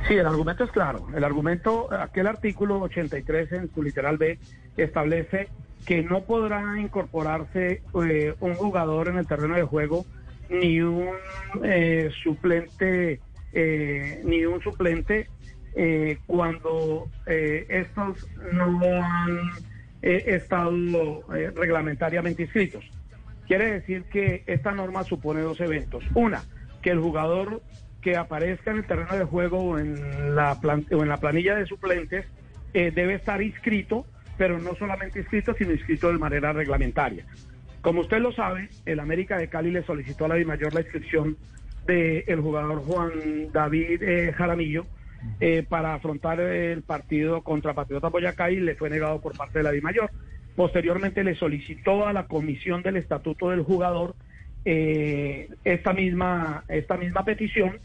Sí, 0.08 0.16
el 0.16 0.26
argumento 0.26 0.64
es 0.64 0.72
claro. 0.72 1.08
El 1.16 1.24
argumento, 1.24 1.92
aquel 1.94 2.28
artículo 2.28 2.80
83 2.82 3.52
en 3.52 3.74
su 3.74 3.84
literal 3.84 4.18
B 4.18 4.40
establece 4.78 5.50
que 5.86 6.04
no 6.04 6.22
podrá 6.22 6.80
incorporarse 6.80 7.82
eh, 8.06 8.36
un 8.40 8.54
jugador 8.56 9.08
en 9.08 9.18
el 9.18 9.28
terreno 9.28 9.56
de 9.56 9.64
juego 9.64 10.06
ni 10.50 10.82
un 10.82 11.10
eh, 11.64 12.10
suplente 12.24 13.20
eh, 13.54 14.22
ni 14.24 14.46
un 14.46 14.62
suplente 14.62 15.28
cuando 16.26 17.08
estos 17.26 18.28
no 18.52 18.82
han 18.84 19.40
estado 20.02 21.24
reglamentariamente 21.56 22.44
inscritos. 22.44 22.84
Quiere 23.48 23.72
decir 23.72 24.04
que 24.12 24.44
esta 24.46 24.72
norma 24.72 25.04
supone 25.04 25.40
dos 25.42 25.62
eventos. 25.62 26.04
Una, 26.16 26.44
que 26.82 26.90
el 26.90 27.00
jugador 27.00 27.62
que 28.02 28.16
aparezca 28.16 28.72
en 28.72 28.78
el 28.78 28.86
terreno 28.86 29.16
de 29.16 29.24
juego 29.26 29.60
o 29.60 29.80
en 29.80 30.36
la, 30.36 30.54
o 30.54 31.04
en 31.04 31.10
la 31.10 31.18
planilla 31.18 31.56
de 31.56 31.66
suplentes 31.66 32.26
eh, 32.74 32.92
debe 32.92 33.16
estar 33.16 33.42
inscrito, 33.42 34.06
pero 34.38 34.60
no 34.60 34.76
solamente 34.76 35.20
inscrito, 35.20 35.54
sino 35.58 35.72
inscrito 35.72 36.12
de 36.12 36.18
manera 36.18 36.54
reglamentaria. 36.54 37.26
Como 37.82 38.02
usted 38.02 38.20
lo 38.20 38.32
sabe, 38.32 38.70
el 38.86 39.00
América 39.00 39.38
de 39.38 39.48
Cali 39.48 39.72
le 39.72 39.84
solicitó 39.84 40.26
a 40.26 40.30
la 40.30 40.46
Mayor 40.46 40.74
la 40.74 40.82
inscripción 40.82 41.38
del 41.86 42.42
jugador 42.42 42.80
Juan 42.80 43.12
David 43.52 44.04
eh, 44.04 44.34
Jaramillo 44.34 44.86
eh, 45.40 45.66
para 45.68 45.96
afrontar 45.96 46.40
el 46.40 46.84
partido 46.84 47.42
contra 47.42 47.74
Patriota 47.74 48.10
Boyacá 48.10 48.52
y 48.52 48.60
le 48.60 48.76
fue 48.76 48.90
negado 48.90 49.22
por 49.22 49.36
parte 49.36 49.60
de 49.60 49.64
la 49.64 49.82
Mayor. 49.82 50.12
Posteriormente 50.56 51.24
le 51.24 51.36
solicitó 51.36 52.06
a 52.06 52.14
la 52.14 52.28
comisión 52.28 52.84
del 52.84 52.98
estatuto 52.98 53.50
del 53.50 53.64
jugador 53.64 54.16
esta 54.66 55.94
misma 55.94 56.66
esta 56.68 56.98
misma 56.98 57.24
petición 57.24 57.80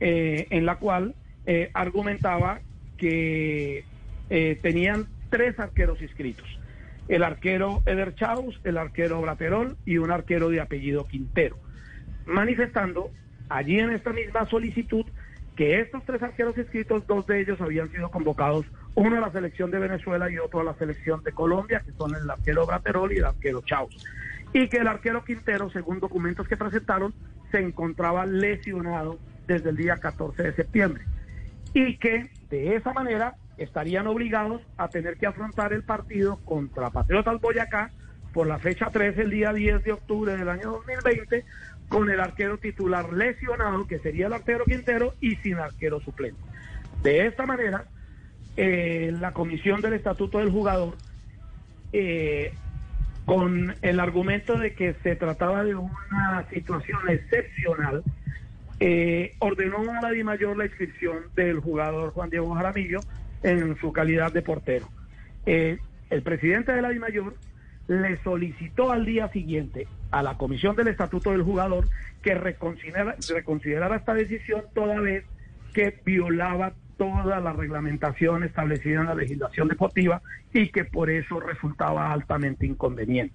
eh, 0.00 0.48
en 0.50 0.66
la 0.66 0.76
cual 0.76 1.14
eh, 1.46 1.70
argumentaba 1.72 2.60
que 2.98 3.84
eh, 4.28 4.58
tenían 4.60 5.06
tres 5.30 5.58
arqueros 5.58 6.02
inscritos. 6.02 6.46
El 7.08 7.22
arquero 7.22 7.82
Eder 7.86 8.14
Chaus, 8.14 8.60
el 8.64 8.78
arquero 8.78 9.20
Braterol 9.20 9.76
y 9.84 9.98
un 9.98 10.10
arquero 10.10 10.48
de 10.48 10.60
apellido 10.60 11.06
Quintero. 11.06 11.58
Manifestando 12.26 13.10
allí 13.48 13.78
en 13.78 13.90
esta 13.90 14.12
misma 14.12 14.46
solicitud 14.46 15.04
que 15.56 15.80
estos 15.80 16.04
tres 16.04 16.22
arqueros 16.22 16.58
inscritos, 16.58 17.06
dos 17.06 17.26
de 17.26 17.40
ellos 17.40 17.60
habían 17.60 17.90
sido 17.90 18.10
convocados, 18.10 18.66
uno 18.94 19.18
a 19.18 19.20
la 19.20 19.32
selección 19.32 19.70
de 19.70 19.78
Venezuela 19.78 20.30
y 20.30 20.38
otro 20.38 20.60
a 20.60 20.64
la 20.64 20.74
selección 20.74 21.22
de 21.22 21.32
Colombia, 21.32 21.82
que 21.84 21.92
son 21.92 22.14
el 22.14 22.28
arquero 22.28 22.66
Braterol 22.66 23.12
y 23.12 23.18
el 23.18 23.24
arquero 23.24 23.60
Chaus. 23.62 24.04
Y 24.52 24.68
que 24.68 24.78
el 24.78 24.88
arquero 24.88 25.24
Quintero, 25.24 25.70
según 25.70 26.00
documentos 26.00 26.48
que 26.48 26.56
presentaron, 26.56 27.14
se 27.50 27.60
encontraba 27.60 28.26
lesionado 28.26 29.18
desde 29.46 29.70
el 29.70 29.76
día 29.76 29.96
14 29.96 30.42
de 30.42 30.54
septiembre. 30.54 31.04
Y 31.72 31.98
que 31.98 32.30
de 32.50 32.76
esa 32.76 32.92
manera 32.92 33.34
estarían 33.58 34.06
obligados 34.06 34.62
a 34.76 34.88
tener 34.88 35.16
que 35.16 35.26
afrontar 35.26 35.72
el 35.72 35.82
partido 35.82 36.38
contra 36.44 36.90
Patriotas 36.90 37.40
Boyacá 37.40 37.90
por 38.32 38.46
la 38.46 38.58
fecha 38.58 38.90
13, 38.90 39.22
el 39.22 39.30
día 39.30 39.52
10 39.52 39.84
de 39.84 39.92
octubre 39.92 40.36
del 40.36 40.48
año 40.48 40.72
2020, 40.72 41.44
con 41.88 42.10
el 42.10 42.18
arquero 42.18 42.58
titular 42.58 43.12
lesionado, 43.12 43.86
que 43.86 44.00
sería 44.00 44.26
el 44.26 44.32
arquero 44.32 44.64
Quintero, 44.64 45.14
y 45.20 45.36
sin 45.36 45.54
arquero 45.54 46.00
suplente. 46.00 46.40
De 47.02 47.26
esta 47.26 47.46
manera, 47.46 47.84
eh, 48.56 49.14
la 49.20 49.32
comisión 49.32 49.80
del 49.80 49.92
estatuto 49.92 50.38
del 50.38 50.50
jugador, 50.50 50.96
eh, 51.92 52.52
con 53.24 53.76
el 53.82 54.00
argumento 54.00 54.58
de 54.58 54.74
que 54.74 54.94
se 55.02 55.14
trataba 55.14 55.62
de 55.62 55.76
una 55.76 56.44
situación 56.52 56.98
excepcional, 57.08 58.02
eh, 58.80 59.34
ordenó 59.38 59.78
a 59.78 60.02
la 60.02 60.10
DIMAYOR 60.10 60.56
la 60.56 60.66
inscripción 60.66 61.18
del 61.36 61.60
jugador 61.60 62.12
Juan 62.12 62.30
Diego 62.30 62.52
Jaramillo 62.54 63.00
en 63.44 63.76
su 63.76 63.92
calidad 63.92 64.32
de 64.32 64.42
portero. 64.42 64.88
Eh, 65.46 65.78
el 66.10 66.22
presidente 66.22 66.72
de 66.72 66.82
la 66.82 66.88
DIMAYOR 66.88 67.36
le 67.86 68.16
solicitó 68.22 68.90
al 68.90 69.04
día 69.04 69.28
siguiente 69.28 69.86
a 70.10 70.22
la 70.22 70.36
Comisión 70.36 70.74
del 70.74 70.88
Estatuto 70.88 71.30
del 71.30 71.42
Jugador 71.42 71.86
que 72.22 72.34
reconsiderara, 72.34 73.16
reconsiderara 73.28 73.96
esta 73.96 74.14
decisión 74.14 74.64
toda 74.74 74.98
vez 75.00 75.24
que 75.74 76.00
violaba 76.04 76.72
toda 76.96 77.40
la 77.40 77.52
reglamentación 77.52 78.44
establecida 78.44 79.00
en 79.00 79.06
la 79.06 79.14
legislación 79.14 79.68
deportiva 79.68 80.22
y 80.52 80.68
que 80.68 80.84
por 80.84 81.10
eso 81.10 81.40
resultaba 81.40 82.12
altamente 82.12 82.66
inconveniente. 82.66 83.34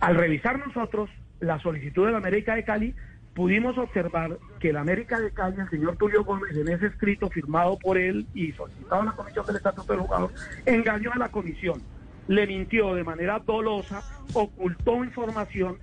Al 0.00 0.14
revisar 0.14 0.64
nosotros 0.64 1.10
la 1.40 1.58
solicitud 1.58 2.06
de 2.06 2.12
la 2.12 2.18
América 2.18 2.54
de 2.54 2.64
Cali, 2.64 2.94
pudimos 3.38 3.78
observar 3.78 4.36
que 4.58 4.70
el 4.70 4.76
América 4.76 5.20
de 5.20 5.30
Cali, 5.30 5.60
el 5.60 5.70
señor 5.70 5.96
Tulio 5.96 6.24
Gómez, 6.24 6.56
en 6.56 6.66
ese 6.66 6.86
escrito 6.86 7.30
firmado 7.30 7.78
por 7.78 7.96
él 7.96 8.26
y 8.34 8.50
solicitado 8.50 9.02
a 9.02 9.04
la 9.04 9.12
Comisión 9.12 9.46
del 9.46 9.54
Estatuto 9.54 9.92
del 9.92 10.02
Jugador, 10.02 10.32
engañó 10.66 11.12
a 11.12 11.18
la 11.18 11.28
Comisión, 11.28 11.80
le 12.26 12.48
mintió 12.48 12.96
de 12.96 13.04
manera 13.04 13.38
dolosa, 13.38 14.02
ocultó 14.34 15.04
información 15.04 15.78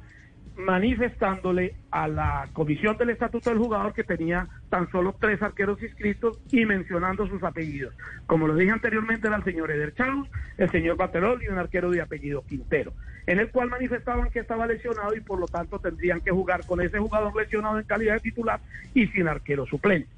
manifestándole 0.57 1.75
a 1.91 2.09
la 2.09 2.49
comisión 2.51 2.97
del 2.97 3.09
estatuto 3.11 3.49
del 3.49 3.59
jugador 3.59 3.93
que 3.93 4.03
tenía 4.03 4.47
tan 4.69 4.89
solo 4.89 5.15
tres 5.19 5.41
arqueros 5.41 5.81
inscritos 5.81 6.39
y 6.49 6.65
mencionando 6.65 7.27
sus 7.27 7.43
apellidos. 7.43 7.93
Como 8.25 8.47
lo 8.47 8.55
dije 8.55 8.71
anteriormente, 8.71 9.27
era 9.27 9.37
el 9.37 9.43
señor 9.43 9.71
Eder 9.71 9.93
Chaus, 9.95 10.29
el 10.57 10.69
señor 10.71 10.97
Baterol 10.97 11.41
y 11.43 11.47
un 11.47 11.57
arquero 11.57 11.89
de 11.89 12.01
apellido 12.01 12.43
Quintero, 12.45 12.93
en 13.27 13.39
el 13.39 13.49
cual 13.49 13.69
manifestaban 13.69 14.29
que 14.29 14.39
estaba 14.39 14.67
lesionado 14.67 15.15
y 15.15 15.21
por 15.21 15.39
lo 15.39 15.47
tanto 15.47 15.79
tendrían 15.79 16.21
que 16.21 16.31
jugar 16.31 16.65
con 16.65 16.81
ese 16.81 16.99
jugador 16.99 17.35
lesionado 17.35 17.79
en 17.79 17.85
calidad 17.85 18.15
de 18.15 18.19
titular 18.19 18.59
y 18.93 19.07
sin 19.07 19.27
arquero 19.27 19.65
suplente. 19.65 20.09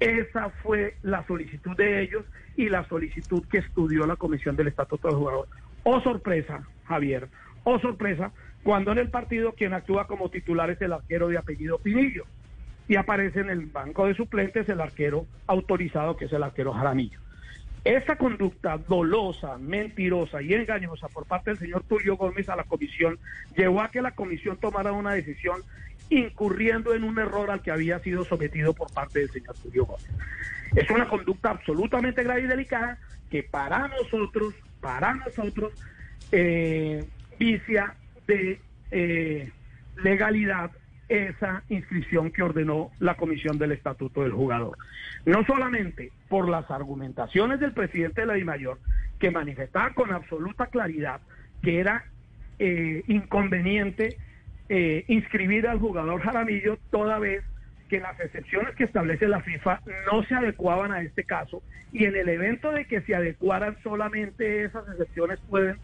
Esa 0.00 0.50
fue 0.62 0.96
la 1.02 1.26
solicitud 1.26 1.76
de 1.76 2.02
ellos 2.02 2.24
y 2.56 2.68
la 2.68 2.86
solicitud 2.88 3.44
que 3.48 3.58
estudió 3.58 4.06
la 4.06 4.16
comisión 4.16 4.56
del 4.56 4.68
estatuto 4.68 5.08
del 5.08 5.16
jugador. 5.16 5.48
Oh 5.82 6.00
sorpresa, 6.00 6.66
Javier, 6.86 7.28
oh 7.64 7.78
sorpresa, 7.78 8.32
cuando 8.62 8.92
en 8.92 8.98
el 8.98 9.10
partido 9.10 9.52
quien 9.52 9.74
actúa 9.74 10.06
como 10.06 10.30
titular 10.30 10.70
es 10.70 10.80
el 10.80 10.92
arquero 10.92 11.28
de 11.28 11.38
apellido 11.38 11.78
Pinillo 11.78 12.24
y 12.88 12.96
aparece 12.96 13.40
en 13.40 13.50
el 13.50 13.66
banco 13.66 14.06
de 14.06 14.14
suplentes 14.14 14.68
el 14.68 14.80
arquero 14.80 15.26
autorizado 15.46 16.16
que 16.16 16.26
es 16.26 16.32
el 16.32 16.42
arquero 16.42 16.72
Jaramillo. 16.72 17.23
Esta 17.84 18.16
conducta 18.16 18.78
dolosa, 18.78 19.58
mentirosa 19.58 20.40
y 20.40 20.54
engañosa 20.54 21.08
por 21.08 21.26
parte 21.26 21.50
del 21.50 21.58
señor 21.58 21.84
Tulio 21.84 22.16
Gómez 22.16 22.48
a 22.48 22.56
la 22.56 22.64
comisión 22.64 23.18
llevó 23.54 23.82
a 23.82 23.90
que 23.90 24.00
la 24.00 24.12
comisión 24.12 24.56
tomara 24.56 24.92
una 24.92 25.12
decisión 25.12 25.60
incurriendo 26.08 26.94
en 26.94 27.04
un 27.04 27.18
error 27.18 27.50
al 27.50 27.60
que 27.60 27.70
había 27.70 27.98
sido 27.98 28.24
sometido 28.24 28.72
por 28.72 28.90
parte 28.90 29.20
del 29.20 29.30
señor 29.30 29.54
Tulio 29.58 29.84
Gómez. 29.84 30.08
Es 30.74 30.88
una 30.90 31.08
conducta 31.08 31.50
absolutamente 31.50 32.22
grave 32.22 32.42
y 32.42 32.46
delicada 32.46 32.98
que 33.30 33.42
para 33.42 33.88
nosotros, 33.88 34.54
para 34.80 35.14
nosotros, 35.14 35.72
eh, 36.32 37.04
vicia 37.38 37.94
de 38.26 38.60
eh, 38.90 39.50
legalidad 40.02 40.70
esa 41.14 41.62
inscripción 41.68 42.30
que 42.30 42.42
ordenó 42.42 42.90
la 42.98 43.16
Comisión 43.16 43.58
del 43.58 43.72
Estatuto 43.72 44.22
del 44.22 44.32
Jugador. 44.32 44.76
No 45.24 45.44
solamente 45.44 46.12
por 46.28 46.48
las 46.48 46.70
argumentaciones 46.70 47.60
del 47.60 47.72
presidente 47.72 48.22
de 48.22 48.26
la 48.26 48.34
DIMAYOR, 48.34 48.78
que 49.18 49.30
manifestaba 49.30 49.90
con 49.94 50.12
absoluta 50.12 50.66
claridad 50.66 51.20
que 51.62 51.80
era 51.80 52.04
eh, 52.58 53.02
inconveniente 53.08 54.16
eh, 54.68 55.04
inscribir 55.08 55.66
al 55.66 55.78
jugador 55.78 56.20
Jaramillo 56.20 56.78
toda 56.90 57.18
vez 57.18 57.44
que 57.88 58.00
las 58.00 58.18
excepciones 58.18 58.74
que 58.76 58.84
establece 58.84 59.28
la 59.28 59.40
FIFA 59.40 59.80
no 60.10 60.22
se 60.24 60.34
adecuaban 60.34 60.92
a 60.92 61.02
este 61.02 61.24
caso 61.24 61.62
y 61.92 62.06
en 62.06 62.16
el 62.16 62.28
evento 62.28 62.72
de 62.72 62.86
que 62.86 63.02
se 63.02 63.14
adecuaran 63.14 63.76
solamente 63.82 64.64
esas 64.64 64.88
excepciones 64.88 65.38
pueden 65.50 65.76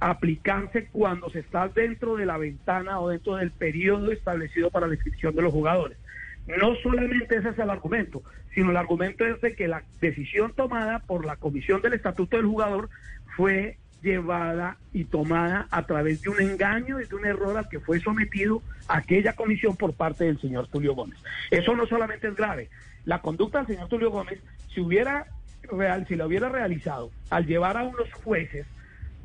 aplicarse 0.00 0.88
cuando 0.92 1.30
se 1.30 1.40
está 1.40 1.68
dentro 1.68 2.16
de 2.16 2.26
la 2.26 2.38
ventana 2.38 3.00
o 3.00 3.08
dentro 3.08 3.36
del 3.36 3.50
periodo 3.50 4.12
establecido 4.12 4.70
para 4.70 4.86
la 4.86 4.94
inscripción 4.94 5.34
de 5.34 5.42
los 5.42 5.52
jugadores. 5.52 5.98
No 6.46 6.74
solamente 6.76 7.36
ese 7.36 7.48
es 7.48 7.58
el 7.58 7.70
argumento, 7.70 8.22
sino 8.54 8.70
el 8.70 8.76
argumento 8.76 9.26
es 9.26 9.40
de 9.40 9.54
que 9.54 9.68
la 9.68 9.82
decisión 10.00 10.52
tomada 10.52 11.00
por 11.00 11.24
la 11.24 11.36
Comisión 11.36 11.82
del 11.82 11.94
Estatuto 11.94 12.36
del 12.36 12.46
Jugador 12.46 12.88
fue 13.36 13.78
llevada 14.02 14.76
y 14.92 15.04
tomada 15.04 15.66
a 15.70 15.84
través 15.86 16.22
de 16.22 16.30
un 16.30 16.40
engaño 16.40 17.00
y 17.00 17.06
de 17.06 17.14
un 17.16 17.26
error 17.26 17.56
al 17.56 17.68
que 17.68 17.80
fue 17.80 17.98
sometido 17.98 18.62
aquella 18.86 19.32
comisión 19.32 19.76
por 19.76 19.94
parte 19.94 20.24
del 20.24 20.40
señor 20.40 20.68
Tulio 20.68 20.94
Gómez. 20.94 21.18
Eso 21.50 21.74
no 21.74 21.86
solamente 21.86 22.28
es 22.28 22.36
grave, 22.36 22.68
la 23.04 23.20
conducta 23.20 23.58
del 23.58 23.66
señor 23.66 23.88
Tulio 23.88 24.10
Gómez, 24.10 24.40
si 24.72 24.80
hubiera 24.80 25.26
real, 25.62 26.06
si 26.06 26.14
la 26.14 26.26
hubiera 26.26 26.48
realizado 26.48 27.10
al 27.30 27.46
llevar 27.46 27.76
a 27.76 27.82
unos 27.82 28.12
jueces 28.12 28.66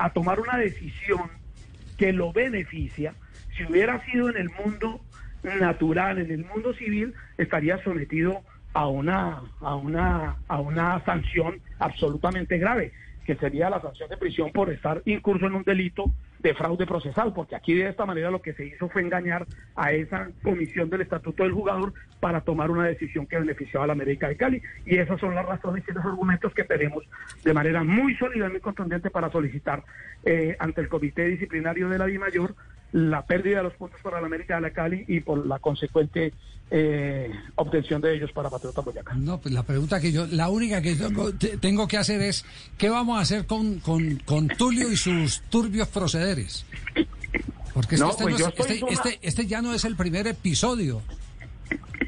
a 0.02 0.10
tomar 0.10 0.40
una 0.40 0.58
decisión 0.58 1.30
que 1.98 2.12
lo 2.12 2.34
beneficia, 2.34 3.14
si 3.56 3.64
hubiera 3.66 4.04
sido 4.06 4.30
en 4.30 4.38
el 4.38 4.50
mundo 4.50 5.00
natural, 5.44 6.18
en 6.18 6.32
el 6.32 6.44
mundo 6.44 6.74
civil, 6.74 7.14
estaría 7.38 7.78
sometido 7.84 8.42
a 8.74 8.88
una, 8.88 9.42
a 9.60 9.76
una, 9.76 10.38
a 10.48 10.60
una 10.60 11.06
sanción 11.06 11.62
absolutamente 11.78 12.58
grave, 12.58 12.94
que 13.26 13.36
sería 13.36 13.70
la 13.70 13.80
sanción 13.80 14.10
de 14.10 14.18
prisión 14.18 14.52
por 14.52 14.72
estar 14.72 15.04
incurso 15.06 15.46
en 15.46 15.54
un 15.54 15.64
delito 15.64 16.12
de 16.42 16.54
fraude 16.54 16.86
procesal, 16.86 17.34
porque 17.34 17.56
aquí 17.56 17.76
de 17.76 17.90
esta 17.90 18.06
manera 18.06 18.32
lo 18.32 18.42
que 18.42 18.54
se 18.54 18.66
hizo 18.66 18.90
fue 18.90 19.02
engañar 19.02 19.46
a 19.76 19.92
esa 19.92 20.30
comisión 20.44 20.90
del 20.90 21.02
estatuto 21.02 21.44
del 21.44 21.52
jugador 21.52 21.94
para 22.20 22.42
tomar 22.42 22.72
una 22.72 22.86
decisión 22.86 23.28
que 23.28 23.38
beneficiaba 23.38 23.84
a 23.84 23.88
la 23.88 23.94
América 23.94 24.28
de 24.28 24.38
Cali. 24.38 24.62
Y 24.86 24.98
esas 24.98 25.20
son 25.20 25.36
las 25.36 25.46
razones 25.46 25.84
y 25.88 25.92
los 25.92 26.04
argumentos 26.04 26.54
que 26.54 26.64
tenemos 26.64 27.04
de 27.44 27.54
manera 27.54 27.84
muy 27.84 28.16
sólida 28.16 28.48
y 28.48 28.52
muy 28.52 28.60
contundente 28.60 29.10
para 29.10 29.32
solicitar 29.32 29.84
eh, 30.24 30.56
ante 30.60 30.82
el 30.82 30.90
Comité 30.90 31.26
Disciplinario 31.26 31.90
de 31.90 31.98
la 31.98 32.06
DIMAYOR 32.06 32.56
la 32.92 33.26
pérdida 33.26 33.58
de 33.58 33.64
los 33.64 33.74
puntos 33.74 34.00
para 34.02 34.20
la 34.20 34.28
América 34.28 34.56
de 34.56 34.62
la 34.62 34.72
Cali 34.72 35.06
y 35.08 35.22
por 35.22 35.46
la 35.46 35.60
consecuente 35.60 36.34
eh, 36.70 37.32
obtención 37.56 38.02
de 38.02 38.16
ellos 38.16 38.32
para 38.32 38.50
Patriota 38.50 38.82
Boyacá. 38.82 39.14
No, 39.14 39.40
pues 39.40 39.54
la 39.54 39.64
pregunta 39.64 40.00
que 40.00 40.12
yo, 40.12 40.26
la 40.28 40.50
única 40.50 40.82
que 40.82 40.96
tengo, 40.96 41.32
tengo 41.34 41.88
que 41.88 41.98
hacer 41.98 42.22
es, 42.22 42.46
¿qué 42.78 42.90
vamos 42.90 43.18
a 43.18 43.22
hacer 43.22 43.46
con, 43.46 43.80
con, 43.80 44.18
con 44.26 44.48
Tulio 44.48 44.92
y 44.92 44.98
sus 44.98 45.42
turbios 45.50 45.88
procederes? 45.90 46.66
Porque 47.74 47.96
este, 47.96 48.08
este, 48.10 48.24
pues 48.24 48.42
este, 48.42 48.86
este, 48.90 49.20
este 49.22 49.48
ya 49.48 49.62
no 49.62 49.74
es 49.74 49.86
el 49.86 49.96
primer 49.96 50.28
episodio. 50.28 51.02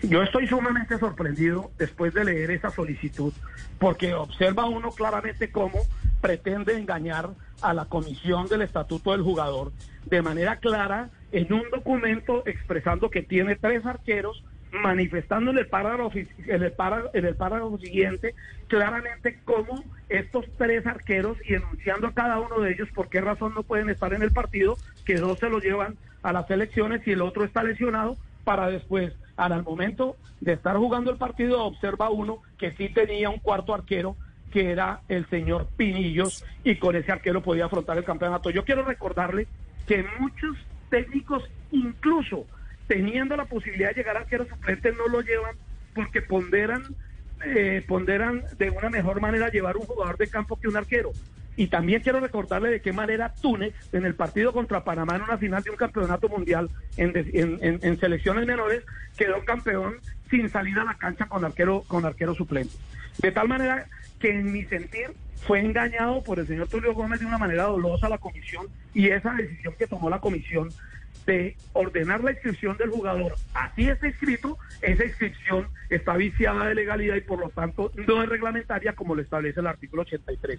Yo 0.02 0.22
estoy 0.22 0.48
sumamente 0.48 0.98
sorprendido 1.00 1.72
después 1.78 2.14
de 2.14 2.26
leer 2.26 2.52
esa 2.52 2.70
solicitud, 2.70 3.32
porque 3.80 4.14
observa 4.14 4.66
uno 4.66 4.92
claramente 4.92 5.50
cómo 5.52 5.80
pretende 6.22 6.78
engañar 6.78 7.30
a 7.64 7.74
la 7.74 7.86
comisión 7.86 8.48
del 8.48 8.62
estatuto 8.62 9.12
del 9.12 9.22
jugador 9.22 9.72
de 10.06 10.22
manera 10.22 10.58
clara 10.58 11.10
en 11.32 11.52
un 11.52 11.64
documento 11.72 12.44
expresando 12.46 13.10
que 13.10 13.24
tiene 13.24 13.56
tres 13.56 13.86
arqueros, 13.86 14.44
manifestando 14.72 15.52
en 15.52 15.60
el 15.60 15.68
párrafo, 15.68 16.12
en 16.14 16.64
el 16.64 16.72
párrafo, 16.74 17.10
en 17.14 17.26
el 17.26 17.36
párrafo 17.36 17.78
siguiente 17.78 18.36
claramente 18.68 19.40
cómo 19.46 19.84
estos 20.10 20.46
tres 20.58 20.86
arqueros 20.86 21.38
y 21.48 21.54
enunciando 21.54 22.08
a 22.08 22.14
cada 22.14 22.40
uno 22.40 22.60
de 22.60 22.72
ellos 22.72 22.90
por 22.94 23.08
qué 23.08 23.22
razón 23.22 23.54
no 23.54 23.64
pueden 23.64 23.90
estar 23.90 24.14
en 24.14 24.24
el 24.24 24.32
partido, 24.32 24.78
que 25.06 25.16
dos 25.16 25.40
se 25.40 25.50
lo 25.50 25.60
llevan 25.60 25.96
a 26.22 26.34
las 26.34 26.50
elecciones 26.50 27.06
y 27.08 27.12
el 27.12 27.22
otro 27.22 27.44
está 27.44 27.64
lesionado, 27.64 28.18
para 28.44 28.68
después 28.68 29.14
al 29.38 29.64
momento 29.64 30.18
de 30.42 30.54
estar 30.54 30.76
jugando 30.78 31.12
el 31.12 31.18
partido 31.18 31.64
observa 31.64 32.10
uno 32.10 32.40
que 32.58 32.72
sí 32.74 32.90
tenía 32.90 33.30
un 33.30 33.40
cuarto 33.40 33.74
arquero 33.74 34.16
que 34.54 34.72
era 34.72 35.02
el 35.10 35.28
señor 35.30 35.68
Pinillos 35.76 36.46
y 36.64 36.76
con 36.76 36.96
ese 36.96 37.12
arquero 37.12 37.42
podía 37.42 37.66
afrontar 37.66 37.98
el 37.98 38.04
campeonato. 38.04 38.52
Yo 38.52 38.64
quiero 38.64 38.84
recordarle 38.86 39.48
que 39.88 40.06
muchos 40.20 40.56
técnicos, 40.92 41.50
incluso 41.72 42.46
teniendo 42.88 43.36
la 43.36 43.46
posibilidad 43.46 43.90
de 43.90 43.96
llegar 43.96 44.16
a 44.16 44.20
arquero 44.20 44.48
suplente, 44.48 44.92
no 44.92 45.08
lo 45.08 45.22
llevan 45.22 45.56
porque 45.96 46.22
ponderan, 46.22 46.84
eh, 47.44 47.84
ponderan 47.88 48.44
de 48.60 48.70
una 48.70 48.92
mejor 48.92 49.20
manera 49.22 49.50
llevar 49.50 49.76
un 49.76 49.88
jugador 49.88 50.18
de 50.18 50.28
campo 50.28 50.60
que 50.60 50.68
un 50.68 50.78
arquero. 50.78 51.12
Y 51.56 51.68
también 51.68 52.04
quiero 52.04 52.20
recordarle 52.20 52.70
de 52.70 52.82
qué 52.82 52.94
manera 52.94 53.34
Túnez, 53.42 53.74
en 53.92 54.06
el 54.06 54.14
partido 54.14 54.54
contra 54.54 54.84
Panamá 54.84 55.16
en 55.16 55.24
una 55.24 55.40
final 55.40 55.64
de 55.64 55.72
un 55.72 55.78
campeonato 55.78 56.30
mundial 56.30 56.70
en, 56.98 57.12
en, 57.16 58.00
selecciones 58.00 58.46
menores, 58.46 58.84
quedó 59.18 59.44
campeón 59.46 59.96
sin 60.30 60.48
salir 60.50 60.78
a 60.78 60.84
la 60.84 60.96
cancha 60.96 61.26
con 61.26 61.44
arquero, 61.44 61.84
con 61.88 62.06
arquero 62.06 62.36
suplente. 62.36 62.76
De 63.20 63.32
tal 63.32 63.48
manera 63.48 63.88
que 64.24 64.30
en 64.30 64.54
mi 64.54 64.64
sentir 64.64 65.12
fue 65.46 65.60
engañado 65.60 66.24
por 66.24 66.40
el 66.40 66.48
señor 66.48 66.70
Tulio 66.70 66.94
Gómez 66.94 67.20
de 67.20 67.26
una 67.26 67.38
manera 67.38 67.64
dolosa 67.64 68.08
la 68.08 68.18
comisión 68.18 68.68
y 68.94 69.10
esa 69.10 69.34
decisión 69.34 69.74
que 69.78 69.86
tomó 69.86 70.10
la 70.10 70.22
comisión 70.22 70.70
de 71.26 71.58
ordenar 71.74 72.24
la 72.24 72.32
inscripción 72.32 72.78
del 72.78 72.90
jugador, 72.90 73.36
así 73.54 73.90
está 73.90 74.08
escrito, 74.08 74.58
esa 74.82 75.04
inscripción 75.04 75.68
está 75.90 76.16
viciada 76.16 76.68
de 76.68 76.76
legalidad 76.76 77.18
y 77.18 77.22
por 77.22 77.38
lo 77.38 77.50
tanto 77.50 77.92
no 78.08 78.24
es 78.24 78.30
reglamentaria 78.30 78.94
como 78.94 79.14
lo 79.14 79.22
establece 79.22 79.60
el 79.60 79.68
artículo 79.68 80.04
83. 80.04 80.58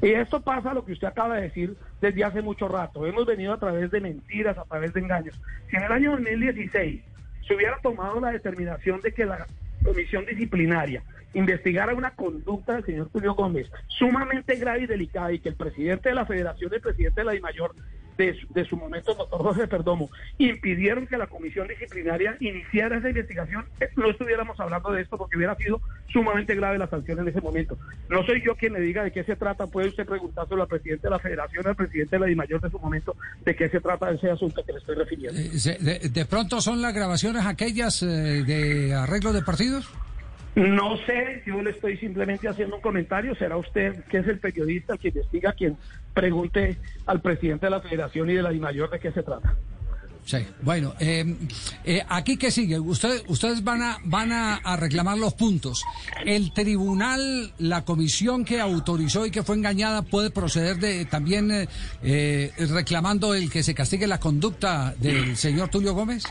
Y 0.00 0.12
esto 0.12 0.40
pasa 0.40 0.72
lo 0.72 0.86
que 0.86 0.92
usted 0.92 1.08
acaba 1.08 1.36
de 1.36 1.42
decir 1.42 1.76
desde 2.00 2.24
hace 2.24 2.40
mucho 2.40 2.66
rato. 2.66 3.06
Hemos 3.06 3.26
venido 3.26 3.52
a 3.52 3.58
través 3.58 3.90
de 3.90 4.00
mentiras, 4.00 4.56
a 4.56 4.64
través 4.64 4.94
de 4.94 5.00
engaños. 5.00 5.38
Si 5.68 5.76
en 5.76 5.82
el 5.82 5.92
año 5.92 6.12
2016 6.12 7.02
se 7.46 7.54
hubiera 7.54 7.78
tomado 7.82 8.20
la 8.20 8.32
determinación 8.32 9.02
de 9.02 9.12
que 9.12 9.26
la 9.26 9.46
comisión 9.86 10.26
disciplinaria 10.26 11.02
investigara 11.34 11.94
una 11.94 12.12
conducta 12.12 12.74
del 12.74 12.84
señor 12.84 13.10
Julio 13.12 13.34
Gómez 13.34 13.70
sumamente 13.88 14.56
grave 14.56 14.82
y 14.82 14.86
delicada 14.86 15.32
y 15.32 15.38
que 15.38 15.50
el 15.50 15.54
presidente 15.54 16.08
de 16.08 16.14
la 16.14 16.26
federación, 16.26 16.72
el 16.72 16.80
presidente 16.80 17.20
de 17.20 17.24
la 17.24 17.32
DIMAYOR, 17.32 17.74
de 18.16 18.64
su, 18.68 18.76
momento, 18.76 19.14
doctor 19.14 19.42
José 19.42 19.68
Perdomo, 19.68 20.10
impidieron 20.38 21.06
que 21.06 21.16
la 21.16 21.26
comisión 21.26 21.68
disciplinaria 21.68 22.36
iniciara 22.40 22.98
esa 22.98 23.10
investigación, 23.10 23.66
eh, 23.80 23.88
no 23.96 24.10
estuviéramos 24.10 24.58
hablando 24.58 24.92
de 24.92 25.02
esto 25.02 25.18
porque 25.18 25.36
hubiera 25.36 25.54
sido 25.56 25.80
sumamente 26.12 26.54
grave 26.54 26.78
la 26.78 26.88
sanción 26.88 27.18
en 27.20 27.28
ese 27.28 27.40
momento. 27.40 27.76
No 28.08 28.24
soy 28.24 28.42
yo 28.44 28.54
quien 28.56 28.72
le 28.72 28.80
diga 28.80 29.04
de 29.04 29.12
qué 29.12 29.24
se 29.24 29.36
trata, 29.36 29.66
puede 29.66 29.88
usted 29.88 30.06
preguntárselo 30.06 30.62
al 30.62 30.68
presidente 30.68 31.06
de 31.06 31.10
la 31.10 31.18
federación, 31.18 31.66
al 31.66 31.76
presidente 31.76 32.16
de 32.16 32.20
la 32.20 32.26
DIMAYOR 32.26 32.60
de 32.60 32.70
su 32.70 32.78
momento, 32.78 33.16
de 33.44 33.54
qué 33.54 33.68
se 33.68 33.80
trata 33.80 34.10
ese 34.10 34.30
asunto 34.30 34.64
que 34.64 34.72
le 34.72 34.78
estoy 34.78 34.96
refiriendo. 34.96 35.38
Eh, 35.40 36.08
¿De, 36.08 36.24
pronto 36.24 36.60
son 36.60 36.80
las 36.80 36.94
grabaciones 36.94 37.44
aquellas 37.44 38.02
eh, 38.02 38.06
de 38.06 38.94
arreglo 38.94 39.32
de 39.32 39.42
partidos? 39.42 39.90
No 40.56 40.96
sé, 41.04 41.42
yo 41.44 41.62
le 41.62 41.70
estoy 41.70 41.98
simplemente 41.98 42.48
haciendo 42.48 42.76
un 42.76 42.82
comentario. 42.82 43.34
Será 43.34 43.58
usted, 43.58 44.04
que 44.04 44.18
es 44.18 44.26
el 44.26 44.38
periodista, 44.38 44.96
quien 44.96 45.14
investiga, 45.14 45.52
quien 45.52 45.76
pregunte 46.16 46.78
al 47.04 47.20
presidente 47.20 47.66
de 47.66 47.70
la 47.70 47.80
Federación 47.82 48.30
y 48.30 48.34
de 48.34 48.42
la 48.42 48.48
DIMAYOR 48.48 48.90
de 48.90 48.98
qué 48.98 49.12
se 49.12 49.22
trata. 49.22 49.54
Sí, 50.24 50.38
bueno, 50.62 50.94
eh, 50.98 51.36
eh, 51.84 52.02
aquí 52.08 52.36
que 52.36 52.50
sigue, 52.50 52.80
ustedes, 52.80 53.22
ustedes 53.28 53.62
van 53.62 53.82
a 53.82 53.98
van 54.04 54.32
a, 54.32 54.76
reclamar 54.76 55.18
los 55.18 55.34
puntos. 55.34 55.84
El 56.24 56.52
tribunal, 56.52 57.52
la 57.58 57.84
comisión 57.84 58.44
que 58.44 58.60
autorizó 58.60 59.24
y 59.24 59.30
que 59.30 59.44
fue 59.44 59.54
engañada 59.54 60.02
puede 60.02 60.30
proceder 60.30 60.78
de 60.78 61.04
también 61.04 61.68
eh, 62.02 62.52
reclamando 62.74 63.34
el 63.34 63.48
que 63.50 63.62
se 63.62 63.74
castigue 63.74 64.08
la 64.08 64.18
conducta 64.18 64.94
del 64.98 65.36
señor 65.36 65.68
Tulio 65.68 65.94
Gómez. 65.94 66.24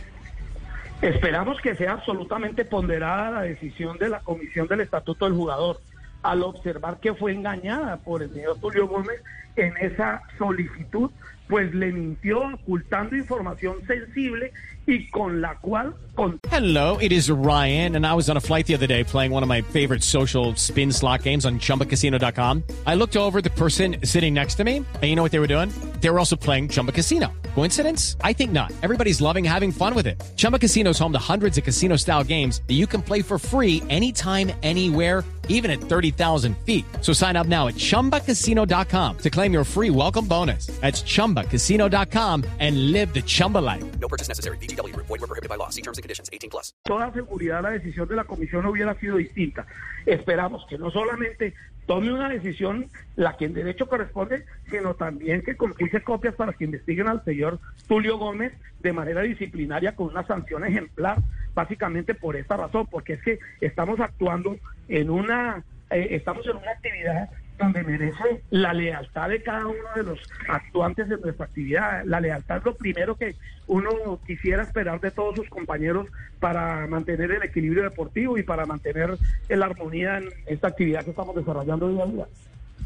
Esperamos 1.01 1.61
que 1.61 1.75
sea 1.75 1.93
absolutamente 1.93 2.65
ponderada 2.65 3.31
la 3.31 3.41
decisión 3.43 3.97
de 3.97 4.09
la 4.09 4.19
Comisión 4.19 4.67
del 4.67 4.81
Estatuto 4.81 5.25
del 5.25 5.35
Jugador 5.35 5.79
al 6.25 6.43
observar 6.43 6.99
que 6.99 7.13
fue 7.13 7.33
engañada 7.33 7.97
por 7.97 8.23
el 8.23 8.33
señor 8.33 8.57
Tulio 8.59 8.87
Gómez 8.87 9.21
en 9.55 9.73
esa 9.77 10.21
solicitud, 10.37 11.11
pues 11.47 11.73
le 11.75 11.91
mintió 11.91 12.41
ocultando 12.53 13.15
información 13.15 13.85
sensible 13.85 14.51
y 14.87 15.07
con 15.09 15.41
la 15.41 15.55
cual... 15.57 15.93
Con... 16.15 16.39
Hello, 16.49 16.97
it 16.97 17.11
is 17.11 17.29
Ryan, 17.29 17.95
and 17.95 18.05
I 18.05 18.13
was 18.13 18.29
on 18.29 18.37
a 18.37 18.39
flight 18.39 18.67
the 18.67 18.73
other 18.73 18.87
day 18.87 19.03
playing 19.03 19.31
one 19.31 19.43
of 19.43 19.49
my 19.49 19.61
favorite 19.61 20.03
social 20.03 20.55
spin 20.55 20.91
slot 20.91 21.23
games 21.23 21.45
on 21.45 21.59
ChumbaCasino.com. 21.59 22.63
I 22.85 22.95
looked 22.95 23.17
over 23.17 23.41
the 23.41 23.49
person 23.49 23.97
sitting 24.03 24.33
next 24.33 24.55
to 24.55 24.63
me, 24.63 24.77
and 24.77 25.03
you 25.03 25.15
know 25.15 25.23
what 25.23 25.31
they 25.31 25.39
were 25.39 25.47
doing? 25.47 25.69
They 25.99 26.09
were 26.09 26.19
also 26.19 26.35
playing 26.35 26.69
Chumba 26.69 26.91
Casino. 26.91 27.33
Coincidence? 27.53 28.15
I 28.21 28.33
think 28.33 28.51
not. 28.51 28.71
Everybody's 28.81 29.21
loving 29.21 29.43
having 29.43 29.71
fun 29.71 29.93
with 29.93 30.07
it. 30.07 30.21
Chumba 30.37 30.59
Casino 30.59 30.91
is 30.91 30.99
home 30.99 31.11
to 31.13 31.19
hundreds 31.19 31.57
of 31.57 31.63
casino-style 31.63 32.23
games 32.23 32.61
that 32.67 32.75
you 32.75 32.87
can 32.87 33.01
play 33.01 33.21
for 33.21 33.37
free 33.37 33.83
anytime, 33.89 34.51
anywhere 34.63 35.23
even 35.49 35.71
at 35.71 35.79
30,000 35.79 36.55
feet. 36.59 36.85
So 37.01 37.11
sign 37.11 37.35
up 37.35 37.47
now 37.47 37.67
at 37.67 37.75
ChumbaCasino.com 37.75 39.17
to 39.17 39.29
claim 39.29 39.51
your 39.51 39.63
free 39.63 39.89
welcome 39.89 40.27
bonus. 40.27 40.67
That's 40.81 41.01
ChumbaCasino.com 41.01 42.43
and 42.59 42.91
live 42.91 43.13
the 43.13 43.23
Chumba 43.23 43.59
life. 43.59 43.83
No 43.99 44.07
purchase 44.07 44.27
necessary. 44.27 44.57
BGW. 44.59 44.95
Void 44.95 45.09
were 45.09 45.17
prohibited 45.27 45.49
by 45.49 45.55
law. 45.55 45.69
See 45.69 45.81
terms 45.81 45.97
and 45.97 46.03
conditions. 46.03 46.29
18 46.31 46.49
plus. 46.51 46.71
Toda 46.83 47.11
seguridad 47.11 47.63
la 47.63 47.71
decisión 47.71 48.07
de 48.07 48.15
la 48.15 48.25
comisión 48.25 48.65
hubiera 48.65 48.93
sido 48.99 49.17
distinta. 49.17 49.65
Esperamos 50.05 50.65
que 50.69 50.77
no 50.77 50.91
solamente 50.91 51.55
tome 51.85 52.11
una 52.11 52.29
decisión 52.29 52.87
la 53.15 53.37
que 53.37 53.45
en 53.45 53.53
derecho 53.53 53.87
corresponde, 53.87 54.45
sino 54.69 54.95
también 54.95 55.41
que 55.41 55.55
concluye 55.55 56.01
copias 56.01 56.35
para 56.35 56.53
que 56.53 56.65
investiguen 56.65 57.07
al 57.07 57.23
señor 57.23 57.59
Tulio 57.87 58.17
Gómez 58.17 58.53
de 58.79 58.93
manera 58.93 59.21
disciplinaria 59.21 59.95
con 59.95 60.07
una 60.07 60.25
sanción 60.25 60.65
ejemplar, 60.65 61.17
básicamente 61.53 62.13
por 62.13 62.35
esta 62.35 62.57
razón, 62.57 62.87
porque 62.87 63.13
es 63.13 63.23
que 63.23 63.39
estamos 63.61 63.99
actuando 63.99 64.57
en 64.87 65.09
una, 65.09 65.63
eh, 65.89 66.07
estamos 66.11 66.45
en 66.47 66.57
una 66.57 66.71
actividad 66.71 67.29
donde 67.57 67.83
merece 67.83 68.43
la 68.49 68.73
lealtad 68.73 69.29
de 69.29 69.41
cada 69.41 69.65
uno 69.65 69.89
de 69.95 70.03
los 70.03 70.19
actuantes 70.47 71.09
de 71.09 71.17
nuestra 71.17 71.45
actividad. 71.45 72.03
La 72.05 72.19
lealtad 72.19 72.57
es 72.57 72.65
lo 72.65 72.75
primero 72.75 73.15
que 73.15 73.35
uno 73.67 74.19
quisiera 74.25 74.63
esperar 74.63 74.99
de 74.99 75.11
todos 75.11 75.35
sus 75.35 75.49
compañeros 75.49 76.07
para 76.39 76.85
mantener 76.87 77.31
el 77.31 77.43
equilibrio 77.43 77.83
deportivo 77.83 78.37
y 78.37 78.43
para 78.43 78.65
mantener 78.65 79.17
la 79.49 79.65
armonía 79.65 80.17
en 80.17 80.29
esta 80.45 80.67
actividad 80.67 81.03
que 81.03 81.11
estamos 81.11 81.35
desarrollando 81.35 81.89
día 81.89 82.03
a 82.03 82.07
día. 82.07 82.25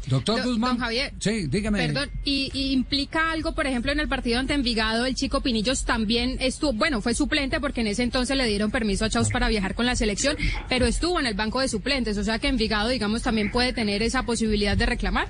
Doctor 0.06 0.42
Guzmán. 0.42 0.72
Don 0.72 0.78
Javier. 0.80 1.12
Sí, 1.18 1.46
dígame. 1.46 1.78
Perdón, 1.78 2.10
y, 2.24 2.72
implica 2.72 3.30
algo, 3.32 3.54
por 3.54 3.66
ejemplo, 3.66 3.92
en 3.92 4.00
el 4.00 4.08
partido 4.08 4.38
ante 4.38 4.54
Envigado, 4.54 5.06
el 5.06 5.14
chico 5.14 5.40
Pinillos 5.40 5.84
también 5.84 6.36
estuvo, 6.40 6.72
bueno, 6.72 7.00
fue 7.00 7.14
suplente 7.14 7.60
porque 7.60 7.82
en 7.82 7.88
ese 7.88 8.02
entonces 8.02 8.36
le 8.36 8.46
dieron 8.46 8.70
permiso 8.70 9.04
a 9.04 9.10
Chaus 9.10 9.30
para 9.30 9.48
viajar 9.48 9.74
con 9.74 9.86
la 9.86 9.96
selección, 9.96 10.36
pero 10.68 10.86
estuvo 10.86 11.20
en 11.20 11.26
el 11.26 11.34
banco 11.34 11.60
de 11.60 11.68
suplentes, 11.68 12.16
o 12.18 12.24
sea 12.24 12.38
que 12.38 12.48
Envigado, 12.48 12.88
digamos, 12.88 13.22
también 13.22 13.50
puede 13.50 13.72
tener 13.72 14.02
esa 14.02 14.24
posibilidad 14.24 14.76
de 14.76 14.86
reclamar. 14.86 15.28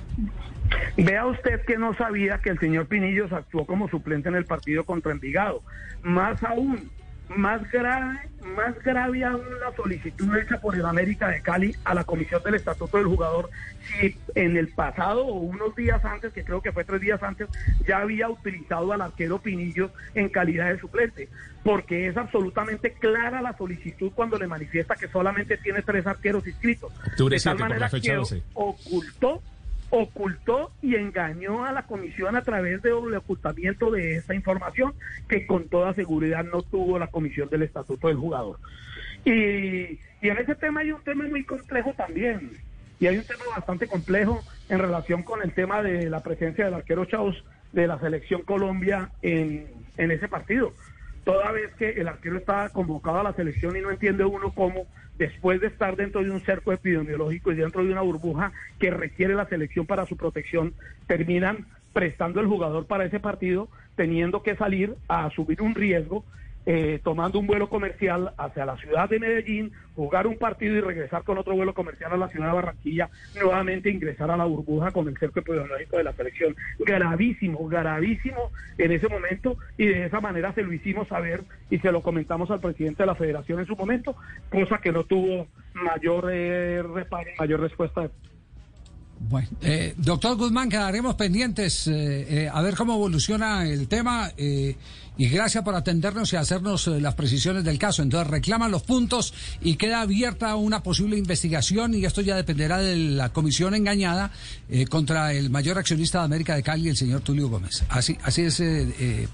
Vea 0.97 1.27
usted 1.27 1.61
que 1.65 1.77
no 1.77 1.93
sabía 1.95 2.39
que 2.39 2.49
el 2.49 2.59
señor 2.59 2.87
Pinillos 2.87 3.31
actuó 3.31 3.65
como 3.65 3.89
suplente 3.89 4.29
en 4.29 4.35
el 4.35 4.45
partido 4.45 4.85
contra 4.85 5.11
Envigado. 5.11 5.61
Más 6.01 6.41
aún, 6.43 6.89
más 7.35 7.69
grave, 7.71 8.19
más 8.55 8.77
grave 8.83 9.23
aún 9.23 9.59
la 9.59 9.75
solicitud 9.75 10.35
hecha 10.37 10.59
por 10.59 10.75
el 10.75 10.85
América 10.85 11.29
de 11.29 11.41
Cali 11.41 11.75
a 11.83 11.93
la 11.93 12.03
Comisión 12.03 12.41
del 12.43 12.55
Estatuto 12.55 12.97
del 12.97 13.07
Jugador, 13.07 13.49
si 13.99 14.15
en 14.35 14.57
el 14.57 14.69
pasado 14.69 15.25
o 15.25 15.33
unos 15.39 15.75
días 15.75 16.03
antes, 16.03 16.33
que 16.33 16.43
creo 16.43 16.61
que 16.61 16.71
fue 16.71 16.83
tres 16.83 17.01
días 17.01 17.21
antes, 17.23 17.47
ya 17.87 17.99
había 17.99 18.29
utilizado 18.29 18.91
al 18.91 19.01
arquero 19.01 19.39
Pinillos 19.39 19.91
en 20.13 20.29
calidad 20.29 20.69
de 20.71 20.79
suplente, 20.79 21.29
porque 21.63 22.07
es 22.07 22.17
absolutamente 22.17 22.93
clara 22.93 23.41
la 23.41 23.57
solicitud 23.57 24.11
cuando 24.13 24.37
le 24.37 24.47
manifiesta 24.47 24.95
que 24.95 25.07
solamente 25.07 25.57
tiene 25.57 25.81
tres 25.81 26.05
arqueros 26.05 26.45
inscritos. 26.47 26.91
Octubre 27.07 27.37
de 27.37 27.43
tal 27.43 27.57
7 27.57 27.57
por 27.57 27.59
la 27.59 27.67
manera 27.69 27.89
fecha 27.89 28.11
que 28.11 28.17
12. 28.17 28.43
ocultó 28.53 29.41
ocultó 29.91 30.71
y 30.81 30.95
engañó 30.95 31.63
a 31.65 31.71
la 31.71 31.83
comisión 31.83 32.35
a 32.35 32.41
través 32.41 32.81
de 32.81 32.91
ocultamiento 32.93 33.91
de 33.91 34.15
esta 34.15 34.33
información 34.33 34.93
que 35.27 35.45
con 35.45 35.67
toda 35.67 35.93
seguridad 35.93 36.43
no 36.43 36.63
tuvo 36.63 36.97
la 36.97 37.07
comisión 37.07 37.49
del 37.49 37.61
estatuto 37.61 38.07
del 38.07 38.17
jugador. 38.17 38.57
Y, 39.25 39.99
y 40.21 40.29
en 40.29 40.37
ese 40.37 40.55
tema 40.55 40.81
hay 40.81 40.91
un 40.91 41.03
tema 41.03 41.27
muy 41.27 41.43
complejo 41.43 41.93
también, 41.93 42.51
y 42.99 43.07
hay 43.07 43.17
un 43.17 43.25
tema 43.25 43.43
bastante 43.55 43.87
complejo 43.87 44.43
en 44.69 44.79
relación 44.79 45.23
con 45.23 45.41
el 45.41 45.53
tema 45.53 45.83
de 45.83 46.09
la 46.09 46.21
presencia 46.21 46.65
del 46.65 46.73
arquero 46.73 47.05
Chaus 47.05 47.43
de 47.71 47.87
la 47.87 47.99
selección 47.99 48.41
Colombia 48.43 49.09
en, 49.21 49.67
en 49.97 50.11
ese 50.11 50.27
partido. 50.27 50.73
Toda 51.23 51.51
vez 51.51 51.73
que 51.75 51.89
el 51.91 52.07
arquero 52.07 52.37
estaba 52.37 52.69
convocado 52.69 53.19
a 53.19 53.23
la 53.23 53.33
selección 53.33 53.75
y 53.75 53.81
no 53.81 53.91
entiende 53.91 54.23
uno 54.23 54.51
cómo, 54.53 54.87
después 55.17 55.61
de 55.61 55.67
estar 55.67 55.95
dentro 55.95 56.23
de 56.23 56.31
un 56.31 56.41
cerco 56.41 56.71
epidemiológico 56.71 57.51
y 57.51 57.55
dentro 57.55 57.83
de 57.83 57.91
una 57.91 58.01
burbuja 58.01 58.51
que 58.79 58.91
requiere 58.91 59.35
la 59.35 59.47
selección 59.47 59.85
para 59.85 60.05
su 60.05 60.17
protección, 60.17 60.73
terminan 61.07 61.67
prestando 61.93 62.39
el 62.39 62.47
jugador 62.47 62.85
para 62.85 63.05
ese 63.05 63.19
partido, 63.19 63.69
teniendo 63.95 64.41
que 64.43 64.55
salir 64.55 64.95
a 65.07 65.25
asumir 65.25 65.61
un 65.61 65.75
riesgo, 65.75 66.23
eh, 66.65 66.99
tomando 67.03 67.39
un 67.39 67.47
vuelo 67.47 67.69
comercial 67.69 68.33
hacia 68.37 68.65
la 68.65 68.77
ciudad 68.77 69.09
de 69.09 69.19
Medellín, 69.19 69.71
jugar 69.95 70.27
un 70.27 70.37
partido 70.37 70.75
y 70.75 70.81
regresar 70.81 71.23
con 71.23 71.37
otro 71.37 71.55
vuelo 71.55 71.73
comercial 71.73 72.13
a 72.13 72.17
la 72.17 72.27
ciudad 72.27 72.47
de 72.47 72.53
Barranquilla, 72.53 73.09
nuevamente 73.35 73.89
ingresar 73.89 74.29
a 74.31 74.37
la 74.37 74.45
burbuja 74.45 74.91
con 74.91 75.07
el 75.07 75.17
cerco 75.17 75.39
epidemiológico 75.39 75.97
de 75.97 76.03
la 76.03 76.13
selección. 76.13 76.55
Gravísimo, 76.79 77.67
gravísimo 77.67 78.51
en 78.77 78.91
ese 78.91 79.07
momento 79.07 79.57
y 79.77 79.87
de 79.87 80.05
esa 80.05 80.21
manera 80.21 80.53
se 80.53 80.63
lo 80.63 80.71
hicimos 80.73 81.07
saber 81.07 81.41
y 81.69 81.79
se 81.79 81.91
lo 81.91 82.01
comentamos 82.01 82.51
al 82.51 82.59
presidente 82.59 83.03
de 83.03 83.07
la 83.07 83.15
federación 83.15 83.59
en 83.59 83.65
su 83.65 83.75
momento, 83.75 84.15
cosa 84.49 84.77
que 84.77 84.91
no 84.91 85.03
tuvo 85.03 85.47
mayor 85.73 86.29
eh, 86.31 86.83
mayor 87.39 87.59
respuesta 87.61 88.09
Bueno, 89.29 89.47
eh, 89.61 89.93
doctor 89.97 90.35
Guzmán, 90.35 90.69
quedaremos 90.69 91.15
pendientes 91.15 91.87
eh, 91.87 92.43
eh, 92.43 92.49
a 92.51 92.61
ver 92.61 92.75
cómo 92.75 92.95
evoluciona 92.95 93.67
el 93.67 93.87
tema 93.87 94.31
eh, 94.35 94.75
y 95.15 95.29
gracias 95.29 95.63
por 95.63 95.75
atendernos 95.75 96.33
y 96.33 96.37
hacernos 96.37 96.87
las 96.87 97.13
precisiones 97.13 97.63
del 97.63 97.77
caso. 97.77 98.01
Entonces 98.01 98.29
reclaman 98.29 98.71
los 98.71 98.81
puntos 98.81 99.33
y 99.61 99.75
queda 99.75 100.01
abierta 100.01 100.55
una 100.55 100.81
posible 100.81 101.17
investigación 101.17 101.93
y 101.93 102.03
esto 102.03 102.21
ya 102.21 102.35
dependerá 102.35 102.79
de 102.79 102.95
la 102.95 103.29
comisión 103.29 103.75
engañada 103.75 104.31
contra 104.89 105.33
el 105.33 105.49
mayor 105.49 105.77
accionista 105.77 106.19
de 106.19 106.25
América 106.25 106.55
de 106.55 106.63
Cali, 106.63 106.89
el 106.89 106.97
señor 106.97 107.21
Tulio 107.21 107.49
Gómez. 107.49 107.83
Así, 107.89 108.17
así 108.23 108.41
es 108.41 108.63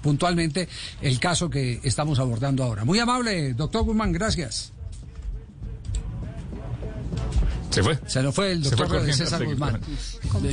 puntualmente 0.02 0.68
el 1.00 1.18
caso 1.18 1.48
que 1.48 1.80
estamos 1.82 2.18
abordando 2.18 2.64
ahora. 2.64 2.84
Muy 2.84 2.98
amable, 2.98 3.54
doctor 3.54 3.84
Guzmán, 3.84 4.12
gracias. 4.12 4.72
Se 7.70 7.82
fue. 7.82 7.98
Se 8.06 8.22
nos 8.22 8.34
fue 8.34 8.52
el 8.52 8.62
doctor 8.62 8.88
fue 8.88 9.12
César 9.12 9.44
Guzmán. 9.44 9.80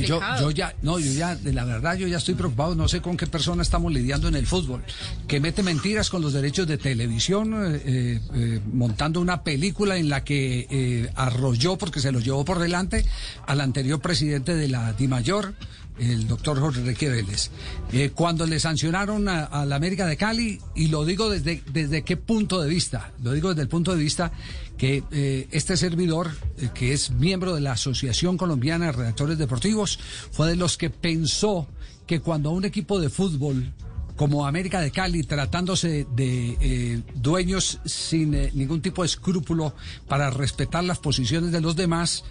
Yo, 0.06 0.20
yo 0.40 0.50
ya, 0.50 0.74
no, 0.82 0.98
yo 0.98 1.12
ya, 1.12 1.34
de 1.34 1.52
la 1.52 1.64
verdad, 1.64 1.96
yo 1.96 2.06
ya 2.06 2.18
estoy 2.18 2.34
preocupado. 2.34 2.74
No 2.74 2.88
sé 2.88 3.00
con 3.00 3.16
qué 3.16 3.26
persona 3.26 3.62
estamos 3.62 3.92
lidiando 3.92 4.28
en 4.28 4.34
el 4.34 4.46
fútbol. 4.46 4.82
Que 5.26 5.40
mete 5.40 5.62
mentiras 5.62 6.10
con 6.10 6.22
los 6.22 6.32
derechos 6.32 6.66
de 6.66 6.78
televisión, 6.78 7.54
eh, 7.54 7.82
eh, 7.84 8.20
eh, 8.34 8.60
montando 8.72 9.20
una 9.20 9.42
película 9.42 9.96
en 9.96 10.08
la 10.08 10.24
que 10.24 10.66
eh, 10.70 11.10
arrolló, 11.14 11.76
porque 11.78 12.00
se 12.00 12.12
lo 12.12 12.20
llevó 12.20 12.44
por 12.44 12.58
delante, 12.58 13.06
al 13.46 13.60
anterior 13.60 14.00
presidente 14.00 14.54
de 14.54 14.68
la 14.68 14.92
DIMAYOR, 14.92 15.54
el 15.98 16.28
doctor 16.28 16.60
Jorge 16.60 16.80
Enrique 16.80 17.08
Vélez. 17.08 17.50
Eh, 17.92 18.10
cuando 18.14 18.46
le 18.46 18.60
sancionaron 18.60 19.28
a, 19.28 19.44
a 19.44 19.64
la 19.64 19.76
América 19.76 20.06
de 20.06 20.18
Cali, 20.18 20.60
y 20.74 20.88
lo 20.88 21.06
digo 21.06 21.30
desde, 21.30 21.62
desde 21.72 22.02
qué 22.02 22.18
punto 22.18 22.60
de 22.60 22.68
vista, 22.68 23.12
lo 23.22 23.32
digo 23.32 23.48
desde 23.48 23.62
el 23.62 23.68
punto 23.68 23.94
de 23.94 24.02
vista 24.02 24.30
que 24.76 25.02
eh, 25.10 25.48
este 25.50 25.76
servidor, 25.76 26.30
eh, 26.58 26.68
que 26.74 26.92
es 26.92 27.10
miembro 27.10 27.54
de 27.54 27.60
la 27.60 27.72
Asociación 27.72 28.36
Colombiana 28.36 28.86
de 28.86 28.92
Redactores 28.92 29.38
Deportivos, 29.38 29.98
fue 30.30 30.48
de 30.48 30.56
los 30.56 30.76
que 30.76 30.90
pensó 30.90 31.66
que 32.06 32.20
cuando 32.20 32.50
un 32.50 32.64
equipo 32.64 33.00
de 33.00 33.08
fútbol 33.08 33.72
como 34.16 34.46
América 34.46 34.80
de 34.80 34.90
Cali, 34.90 35.24
tratándose 35.24 36.06
de 36.14 36.56
eh, 36.60 37.02
dueños 37.14 37.80
sin 37.84 38.30
ningún 38.30 38.80
tipo 38.80 39.02
de 39.02 39.06
escrúpulo 39.06 39.74
para 40.08 40.30
respetar 40.30 40.84
las 40.84 40.98
posiciones 40.98 41.52
de 41.52 41.60
los 41.60 41.76
demás, 41.76 42.24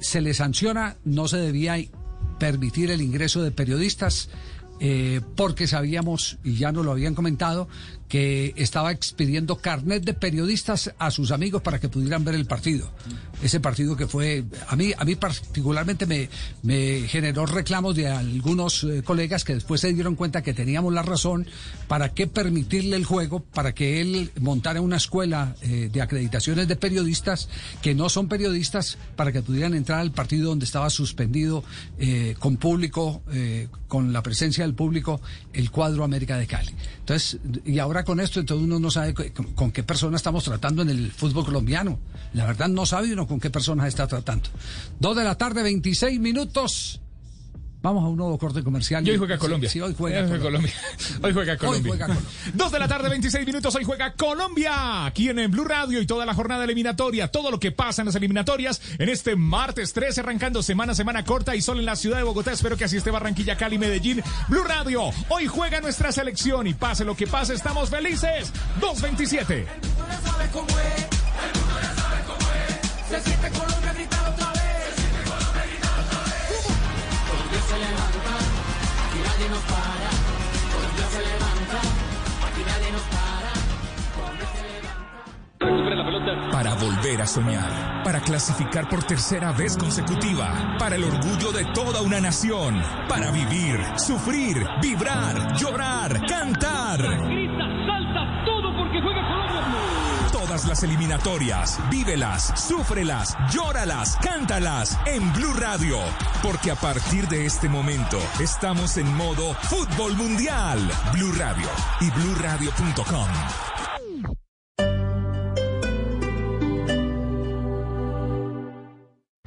se 0.00 0.20
les 0.22 0.38
sanciona, 0.38 0.96
no 1.04 1.28
se 1.28 1.36
debía 1.36 1.76
permitir 2.38 2.90
el 2.90 3.02
ingreso 3.02 3.42
de 3.42 3.50
periodistas. 3.50 4.30
porque 5.36 5.66
sabíamos, 5.66 6.38
y 6.42 6.54
ya 6.54 6.72
nos 6.72 6.86
lo 6.86 6.92
habían 6.92 7.14
comentado, 7.14 7.68
que 8.10 8.52
estaba 8.56 8.90
expidiendo 8.90 9.56
carnet 9.56 10.02
de 10.02 10.14
periodistas 10.14 10.92
a 10.98 11.12
sus 11.12 11.30
amigos 11.30 11.62
para 11.62 11.78
que 11.78 11.88
pudieran 11.88 12.24
ver 12.24 12.34
el 12.34 12.44
partido. 12.44 12.90
Ese 13.40 13.60
partido 13.60 13.96
que 13.96 14.08
fue, 14.08 14.44
a 14.66 14.74
mí, 14.74 14.92
a 14.98 15.04
mí 15.04 15.14
particularmente 15.14 16.28
me, 16.62 17.06
generó 17.06 17.46
reclamos 17.46 17.94
de 17.94 18.08
algunos 18.08 18.82
eh, 18.82 19.02
colegas 19.04 19.44
que 19.44 19.54
después 19.54 19.80
se 19.80 19.92
dieron 19.92 20.16
cuenta 20.16 20.42
que 20.42 20.52
teníamos 20.52 20.92
la 20.92 21.02
razón 21.02 21.46
para 21.86 22.12
qué 22.12 22.26
permitirle 22.26 22.96
el 22.96 23.04
juego, 23.04 23.44
para 23.44 23.72
que 23.76 24.00
él 24.00 24.32
montara 24.40 24.80
una 24.80 24.96
escuela 24.96 25.54
eh, 25.62 25.88
de 25.92 26.02
acreditaciones 26.02 26.66
de 26.66 26.74
periodistas 26.74 27.48
que 27.80 27.94
no 27.94 28.08
son 28.08 28.26
periodistas 28.26 28.98
para 29.14 29.30
que 29.30 29.40
pudieran 29.40 29.74
entrar 29.74 30.00
al 30.00 30.10
partido 30.10 30.48
donde 30.48 30.64
estaba 30.64 30.90
suspendido 30.90 31.62
eh, 32.00 32.34
con 32.40 32.56
público, 32.56 33.22
con 33.86 34.12
la 34.12 34.22
presencia 34.22 34.64
del 34.64 34.74
público, 34.74 35.20
el 35.52 35.70
cuadro 35.70 36.02
América 36.02 36.36
de 36.36 36.48
Cali. 36.48 36.74
Entonces, 36.98 37.38
y 37.64 37.78
ahora 37.78 37.99
con 38.04 38.20
esto, 38.20 38.40
entonces 38.40 38.64
uno 38.64 38.78
no 38.78 38.90
sabe 38.90 39.14
con, 39.54 39.72
qué 39.72 39.82
persona 39.82 40.16
estamos 40.16 40.44
tratando 40.44 40.82
en 40.82 40.90
el 40.90 41.10
fútbol 41.12 41.44
colombiano. 41.44 41.98
La 42.34 42.46
verdad 42.46 42.68
no 42.68 42.86
sabe 42.86 43.12
uno 43.12 43.26
con 43.26 43.40
qué 43.40 43.50
personas 43.50 43.88
está 43.88 44.06
tratando. 44.06 44.50
Dos 44.98 45.16
de 45.16 45.24
la 45.24 45.36
tarde, 45.36 45.62
26 45.62 46.20
minutos. 46.20 47.00
Vamos 47.82 48.04
a 48.04 48.08
un 48.08 48.16
nuevo 48.16 48.36
corte 48.36 48.62
comercial. 48.62 49.06
Y 49.06 49.10
hoy 49.10 49.16
juega 49.16 49.38
Colombia. 49.38 49.70
Sí, 49.70 49.74
sí, 49.74 49.80
hoy 49.80 49.94
juega 49.96 50.20
Hoy 50.20 50.28
juega 50.28 50.42
Colombia. 50.42 50.72
Colombia. 50.72 51.18
Hoy 51.22 51.32
juega 51.32 51.56
Colombia. 51.56 51.88
juega 51.88 52.06
Colombia. 52.06 52.30
Dos 52.52 52.72
de 52.72 52.78
la 52.78 52.88
tarde, 52.88 53.08
26 53.08 53.46
minutos. 53.46 53.74
Hoy 53.74 53.84
juega 53.84 54.12
Colombia. 54.12 55.06
Aquí 55.06 55.30
en, 55.30 55.50
Blue 55.50 55.64
Radio 55.64 56.00
y 56.02 56.06
toda 56.06 56.26
la 56.26 56.34
jornada 56.34 56.64
eliminatoria. 56.64 57.28
Todo 57.28 57.50
lo 57.50 57.58
que 57.58 57.72
pasa 57.72 58.02
en 58.02 58.06
las 58.06 58.14
eliminatorias 58.16 58.82
en 58.98 59.08
este 59.08 59.34
martes 59.34 59.94
13, 59.94 60.20
arrancando 60.20 60.62
semana 60.62 60.92
a 60.92 60.94
semana 60.94 61.24
corta 61.24 61.56
y 61.56 61.62
sol 61.62 61.78
en 61.78 61.86
la 61.86 61.96
ciudad 61.96 62.18
de 62.18 62.24
Bogotá. 62.24 62.52
Espero 62.52 62.76
que 62.76 62.84
así 62.84 62.98
esté 62.98 63.10
Barranquilla, 63.10 63.56
Cali, 63.56 63.78
Medellín. 63.78 64.22
Blue 64.48 64.64
Radio. 64.64 65.04
Hoy 65.30 65.46
juega 65.46 65.80
nuestra 65.80 66.12
selección 66.12 66.66
y 66.66 66.74
pase 66.74 67.04
lo 67.04 67.16
que 67.16 67.26
pase, 67.26 67.54
estamos 67.54 67.88
felices. 67.88 68.52
227. 68.80 69.66
Se 73.08 73.20
siente 73.22 73.50
Colombia 73.50 74.08
otra 74.28 74.52
vez. 74.52 74.59
Para. 79.56 80.10
Se 81.10 81.20
levanta, 81.20 81.78
para. 83.10 83.56
Se 84.54 84.62
levanta. 85.58 86.50
Para 86.52 86.74
volver 86.74 87.22
a 87.22 87.26
soñar, 87.26 88.02
para 88.04 88.20
clasificar 88.20 88.88
por 88.88 89.02
tercera 89.04 89.52
vez 89.52 89.76
consecutiva, 89.76 90.76
para 90.78 90.96
el 90.96 91.04
orgullo 91.04 91.52
de 91.52 91.64
toda 91.74 92.02
una 92.02 92.20
nación, 92.20 92.82
para 93.08 93.30
vivir, 93.30 93.80
sufrir, 93.96 94.66
vibrar, 94.80 95.56
llorar, 95.56 96.26
cantar. 96.26 97.00
Las 100.66 100.82
eliminatorias, 100.82 101.78
vívelas, 101.90 102.52
súfrelas, 102.56 103.36
llóralas, 103.52 104.16
cántalas 104.16 104.98
en 105.06 105.32
Blue 105.32 105.54
Radio. 105.54 105.98
Porque 106.42 106.70
a 106.70 106.74
partir 106.74 107.26
de 107.28 107.46
este 107.46 107.68
momento 107.68 108.18
estamos 108.40 108.96
en 108.96 109.14
modo 109.14 109.54
fútbol 109.54 110.16
mundial. 110.16 110.78
Blue 111.12 111.32
Radio 111.32 111.68
y 112.00 112.10
bluradio.com. 112.10 113.69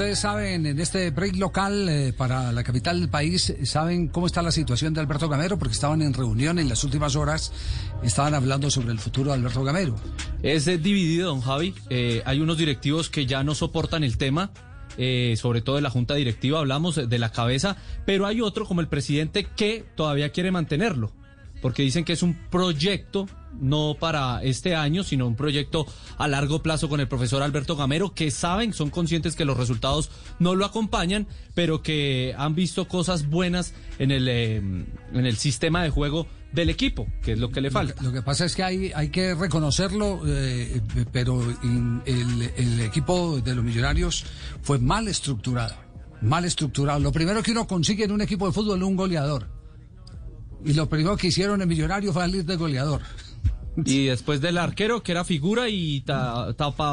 Ustedes 0.00 0.18
saben, 0.18 0.64
en 0.64 0.80
este 0.80 1.10
break 1.10 1.36
local 1.36 1.86
eh, 1.90 2.14
para 2.16 2.52
la 2.52 2.64
capital 2.64 3.00
del 3.00 3.10
país, 3.10 3.52
¿saben 3.64 4.08
cómo 4.08 4.26
está 4.26 4.40
la 4.40 4.50
situación 4.50 4.94
de 4.94 5.00
Alberto 5.02 5.28
Gamero? 5.28 5.58
Porque 5.58 5.74
estaban 5.74 6.00
en 6.00 6.14
reunión 6.14 6.58
en 6.58 6.70
las 6.70 6.84
últimas 6.84 7.16
horas, 7.16 7.52
estaban 8.02 8.32
hablando 8.32 8.70
sobre 8.70 8.92
el 8.92 8.98
futuro 8.98 9.30
de 9.30 9.36
Alberto 9.36 9.62
Gamero. 9.62 9.96
Es 10.42 10.66
eh, 10.68 10.78
dividido, 10.78 11.28
don 11.28 11.42
Javi. 11.42 11.74
Eh, 11.90 12.22
hay 12.24 12.40
unos 12.40 12.56
directivos 12.56 13.10
que 13.10 13.26
ya 13.26 13.44
no 13.44 13.54
soportan 13.54 14.02
el 14.02 14.16
tema. 14.16 14.52
sobre 15.36 15.60
todo 15.60 15.76
de 15.76 15.82
la 15.82 15.90
junta 15.90 16.14
directiva, 16.14 16.60
hablamos 16.60 16.96
de 16.96 17.18
la 17.18 17.30
cabeza, 17.30 17.76
pero 18.06 18.26
hay 18.26 18.40
otro 18.40 18.64
como 18.64 18.80
el 18.80 18.88
presidente 18.88 19.48
que 19.54 19.84
todavía 19.96 20.30
quiere 20.30 20.50
mantenerlo, 20.50 21.12
porque 21.60 21.82
dicen 21.82 22.06
que 22.06 22.14
es 22.14 22.22
un 22.22 22.34
proyecto 22.50 23.26
no 23.58 23.96
para 23.98 24.42
este 24.42 24.74
año, 24.74 25.02
sino 25.04 25.26
un 25.26 25.36
proyecto 25.36 25.86
a 26.18 26.28
largo 26.28 26.62
plazo 26.62 26.88
con 26.88 27.00
el 27.00 27.08
profesor 27.08 27.42
Alberto 27.42 27.76
Gamero, 27.76 28.14
que 28.14 28.30
saben, 28.30 28.72
son 28.72 28.90
conscientes 28.90 29.36
que 29.36 29.44
los 29.44 29.56
resultados 29.56 30.10
no 30.38 30.54
lo 30.54 30.64
acompañan, 30.64 31.26
pero 31.54 31.82
que 31.82 32.34
han 32.38 32.54
visto 32.54 32.86
cosas 32.88 33.28
buenas 33.28 33.74
en 33.98 34.10
el, 34.10 34.28
eh, 34.28 34.56
en 34.56 35.26
el 35.26 35.36
sistema 35.36 35.82
de 35.82 35.90
juego 35.90 36.26
del 36.52 36.68
equipo, 36.70 37.06
que 37.22 37.32
es 37.32 37.38
lo 37.38 37.50
que 37.50 37.60
le 37.60 37.70
falta. 37.70 38.02
Lo 38.02 38.12
que 38.12 38.22
pasa 38.22 38.44
es 38.44 38.56
que 38.56 38.62
hay, 38.64 38.92
hay 38.94 39.08
que 39.10 39.34
reconocerlo, 39.34 40.20
eh, 40.26 40.80
pero 41.12 41.40
in- 41.62 42.02
el, 42.06 42.42
el 42.56 42.80
equipo 42.80 43.40
de 43.40 43.54
los 43.54 43.64
millonarios 43.64 44.24
fue 44.62 44.78
mal 44.78 45.06
estructurado. 45.08 45.74
Mal 46.22 46.44
estructurado. 46.44 46.98
Lo 47.00 47.12
primero 47.12 47.42
que 47.42 47.52
uno 47.52 47.66
consigue 47.66 48.04
en 48.04 48.12
un 48.12 48.20
equipo 48.20 48.46
de 48.46 48.52
fútbol 48.52 48.78
es 48.78 48.84
un 48.84 48.96
goleador. 48.96 49.48
Y 50.64 50.74
lo 50.74 50.88
primero 50.88 51.16
que 51.16 51.28
hicieron 51.28 51.62
en 51.62 51.68
Millonarios 51.68 52.12
fue 52.12 52.22
salir 52.22 52.44
de 52.44 52.56
goleador. 52.56 53.00
Y 53.86 54.06
después 54.06 54.40
del 54.40 54.58
arquero, 54.58 55.02
que 55.02 55.12
era 55.12 55.24
figura 55.24 55.68
y 55.68 56.00
ta- 56.02 56.52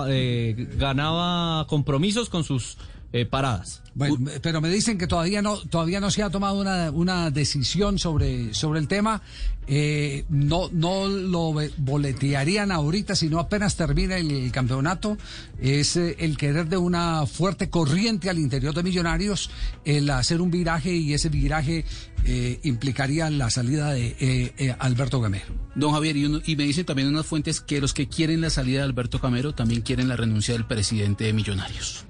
eh, 0.10 0.56
ganaba 0.78 1.66
compromisos 1.68 2.30
con 2.30 2.44
sus 2.44 2.78
eh, 3.14 3.26
paradas. 3.26 3.82
Bueno, 3.98 4.18
pero 4.42 4.62
me 4.62 4.70
dicen 4.70 4.98
que 4.98 5.08
todavía 5.08 5.42
no, 5.42 5.58
todavía 5.58 6.00
no 6.00 6.12
se 6.12 6.22
ha 6.24 6.30
tomado 6.30 6.60
una, 6.60 6.92
una 6.92 7.32
decisión 7.32 7.98
sobre, 8.00 8.54
sobre 8.54 8.80
el 8.80 8.88
tema. 8.88 9.22
Eh, 9.70 10.24
no, 10.30 10.70
no 10.72 11.08
lo 11.08 11.54
boletearían 11.78 12.72
ahorita, 12.72 13.16
sino 13.16 13.40
apenas 13.40 13.76
termina 13.76 14.16
el 14.18 14.52
campeonato. 14.52 15.18
Es 15.60 15.98
eh, 15.98 16.16
el 16.20 16.38
querer 16.38 16.70
de 16.70 16.78
una 16.78 17.26
fuerte 17.26 17.70
corriente 17.70 18.30
al 18.30 18.38
interior 18.38 18.74
de 18.76 18.84
Millonarios, 18.84 19.50
el 19.84 20.10
hacer 20.10 20.42
un 20.42 20.52
viraje 20.52 20.94
y 20.96 21.14
ese 21.14 21.30
viraje 21.30 21.84
eh, 22.26 22.60
implicaría 22.64 23.30
la 23.30 23.50
salida 23.50 23.92
de 23.92 24.16
eh, 24.20 24.54
eh, 24.58 24.76
Alberto 24.80 25.20
Gamero. 25.20 25.48
Don 25.76 25.92
Javier, 25.92 26.18
y, 26.18 26.26
uno- 26.26 26.42
y 26.46 26.56
me 26.56 26.64
dicen 26.64 26.86
también 26.86 27.08
unas 27.10 27.26
fuentes 27.26 27.60
que 27.62 27.82
los 27.82 27.94
que 27.94 28.08
quieren 28.08 28.42
la 28.42 28.50
salida 28.50 28.80
de 28.80 28.84
Alberto 28.86 29.20
Camero 29.20 29.54
también 29.54 29.82
quieren 29.82 30.08
la 30.08 30.16
renuncia 30.16 30.54
del 30.54 30.66
presidente 30.66 31.26
de 31.26 31.34
Millonarios. 31.34 32.06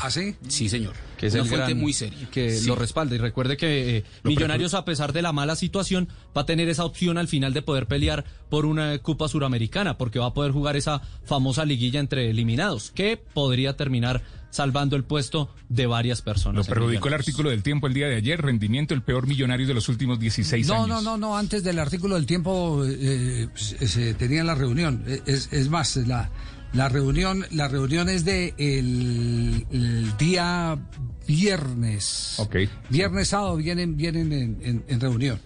¿Ah, 0.00 0.10
sí? 0.10 0.36
Sí, 0.46 0.68
señor. 0.68 0.94
Que 1.18 1.26
es 1.26 1.34
Una 1.34 1.42
el 1.42 1.48
fuente 1.48 1.66
gran- 1.72 1.78
muy 1.80 1.92
seria. 1.92 2.30
que 2.30 2.50
Sí. 2.52 2.66
lo 2.66 2.74
respalda 2.76 3.14
y 3.14 3.18
recuerde 3.18 3.56
que 3.58 3.98
eh, 3.98 4.04
Millonarios 4.24 4.72
a 4.72 4.84
pesar 4.86 5.12
de 5.12 5.20
la 5.20 5.32
mala 5.32 5.56
situación 5.56 6.08
va 6.36 6.42
a 6.42 6.46
tener 6.46 6.68
esa 6.70 6.84
opción 6.84 7.18
al 7.18 7.28
final 7.28 7.52
de 7.52 7.60
poder 7.60 7.86
pelear 7.86 8.24
por 8.48 8.64
una 8.64 8.98
Copa 9.00 9.28
Suramericana 9.28 9.98
porque 9.98 10.18
va 10.18 10.26
a 10.26 10.32
poder 10.34 10.52
jugar 10.52 10.76
esa 10.76 11.02
famosa 11.24 11.64
liguilla 11.66 12.00
entre 12.00 12.30
eliminados 12.30 12.90
que 12.92 13.16
podría 13.16 13.76
terminar 13.76 14.22
salvando 14.50 14.96
el 14.96 15.04
puesto 15.04 15.50
de 15.68 15.86
varias 15.86 16.22
personas. 16.22 16.66
Lo 16.66 16.74
perjudicó 16.74 17.08
el 17.08 17.14
artículo 17.14 17.50
del 17.50 17.62
tiempo 17.62 17.86
el 17.86 17.92
día 17.92 18.06
de 18.08 18.16
ayer, 18.16 18.40
rendimiento 18.40 18.94
el 18.94 19.02
peor 19.02 19.26
millonario 19.26 19.66
de 19.66 19.74
los 19.74 19.90
últimos 19.90 20.18
16 20.18 20.66
No, 20.68 20.74
años. 20.84 20.88
no, 20.88 21.02
no, 21.02 21.16
no, 21.18 21.36
antes 21.36 21.62
del 21.62 21.78
artículo 21.78 22.14
del 22.14 22.24
tiempo 22.24 22.82
eh, 22.86 23.48
se, 23.54 23.86
se 23.86 24.14
tenía 24.14 24.42
la 24.44 24.54
reunión. 24.54 25.04
Eh, 25.06 25.20
Es, 25.26 25.52
es 25.52 25.68
más, 25.68 25.96
la, 25.96 26.30
la 26.72 26.88
reunión, 26.88 27.44
la 27.50 27.68
reunión 27.68 28.08
es 28.08 28.24
de 28.24 28.54
el, 28.58 29.66
el 29.70 30.16
día 30.18 30.78
viernes. 31.26 32.34
Ok. 32.38 32.56
Viernes, 32.90 33.28
sábado 33.28 33.56
vienen, 33.56 33.96
vienen 33.96 34.32
en, 34.32 34.58
en- 34.62 34.84
en 34.88 35.00
reunión. 35.00 35.40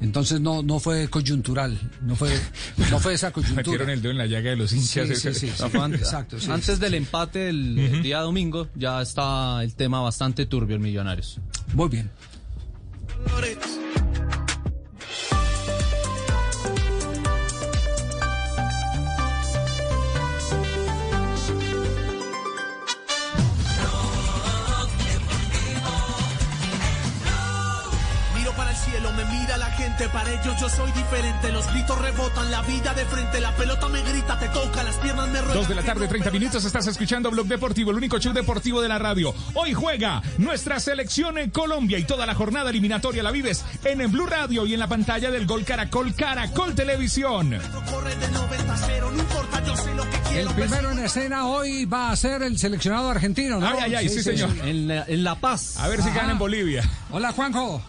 Entonces 0.00 0.40
no, 0.40 0.62
no 0.62 0.80
fue 0.80 1.08
coyuntural, 1.08 1.78
no 2.00 2.16
fue, 2.16 2.30
no 2.90 2.98
fue 3.00 3.12
esa 3.14 3.30
coyuntura. 3.32 3.62
Metieron 3.62 3.90
el 3.90 4.00
dedo 4.00 4.12
en 4.12 4.18
la 4.18 4.26
llaga 4.26 4.50
de 4.50 4.56
los 4.56 4.72
hinchas. 4.72 5.08
Sí, 5.08 5.14
sí, 5.14 5.34
sí, 5.34 5.50
sí. 5.54 5.76
Antes, 5.78 6.00
Exacto, 6.02 6.40
sí. 6.40 6.50
antes 6.50 6.80
del 6.80 6.94
empate 6.94 7.50
el, 7.50 7.78
el 7.78 8.02
día 8.02 8.20
domingo 8.20 8.68
ya 8.74 9.02
está 9.02 9.62
el 9.62 9.74
tema 9.74 10.00
bastante 10.00 10.46
turbio 10.46 10.76
en 10.76 10.82
Millonarios. 10.82 11.38
Muy 11.74 11.88
bien. 11.90 12.10
Para 30.08 30.30
ellos 30.30 30.58
yo 30.60 30.68
soy 30.68 30.90
diferente. 30.92 31.52
Los 31.52 31.66
gritos 31.72 32.00
rebotan, 32.00 32.50
la 32.50 32.62
vida 32.62 32.94
de 32.94 33.04
frente, 33.04 33.40
la 33.40 33.54
pelota 33.54 33.88
me 33.88 34.02
grita, 34.02 34.38
te 34.38 34.48
toca, 34.48 34.82
las 34.82 34.96
piernas 34.96 35.28
me 35.28 35.40
ruedan. 35.40 35.56
Dos 35.56 35.68
de 35.68 35.74
la 35.74 35.82
tarde, 35.82 36.08
30 36.08 36.30
minutos, 36.30 36.64
estás 36.64 36.86
escuchando 36.86 37.30
Blog 37.30 37.46
Deportivo, 37.46 37.90
el 37.90 37.96
único 37.96 38.18
show 38.18 38.32
deportivo 38.32 38.80
de 38.80 38.88
la 38.88 38.98
radio. 38.98 39.34
Hoy 39.54 39.74
juega 39.74 40.22
nuestra 40.38 40.80
selección 40.80 41.38
en 41.38 41.50
Colombia 41.50 41.98
y 41.98 42.04
toda 42.04 42.26
la 42.26 42.34
jornada 42.34 42.70
eliminatoria 42.70 43.22
la 43.22 43.30
vives 43.30 43.64
en, 43.84 44.10
Blue 44.10 44.26
Radio 44.26 44.64
y 44.66 44.74
en 44.74 44.80
la 44.80 44.88
pantalla 44.88 45.30
del 45.30 45.46
Gol 45.46 45.64
Caracol 45.64 46.14
Caracol 46.14 46.74
Televisión. 46.74 47.58
Corre 47.90 48.16
de 48.16 48.28
90 48.28 48.72
a 48.72 48.76
0, 48.76 49.10
no 49.12 49.20
importa, 49.20 49.64
yo 49.64 49.76
sé 49.76 49.94
lo 49.94 50.04
que 50.08 50.40
El 50.40 50.48
primero 50.48 50.90
en 50.92 50.98
escena 51.00 51.46
hoy 51.46 51.84
va 51.84 52.10
a 52.10 52.16
ser 52.16 52.42
el 52.42 52.58
seleccionado 52.58 53.10
argentino, 53.10 53.60
¿no? 53.60 53.66
Ay, 53.66 53.78
ay, 53.82 53.94
ay, 53.96 54.08
sí, 54.08 54.22
señor. 54.22 54.50
En 54.64 54.88
la, 54.88 55.04
en 55.06 55.24
La 55.24 55.34
Paz. 55.34 55.76
A 55.78 55.88
ver 55.88 56.02
si 56.02 56.08
Ajá. 56.08 56.20
gana 56.20 56.32
en 56.32 56.38
Bolivia. 56.38 56.88
Hola, 57.10 57.32
Juanjo. 57.32 57.82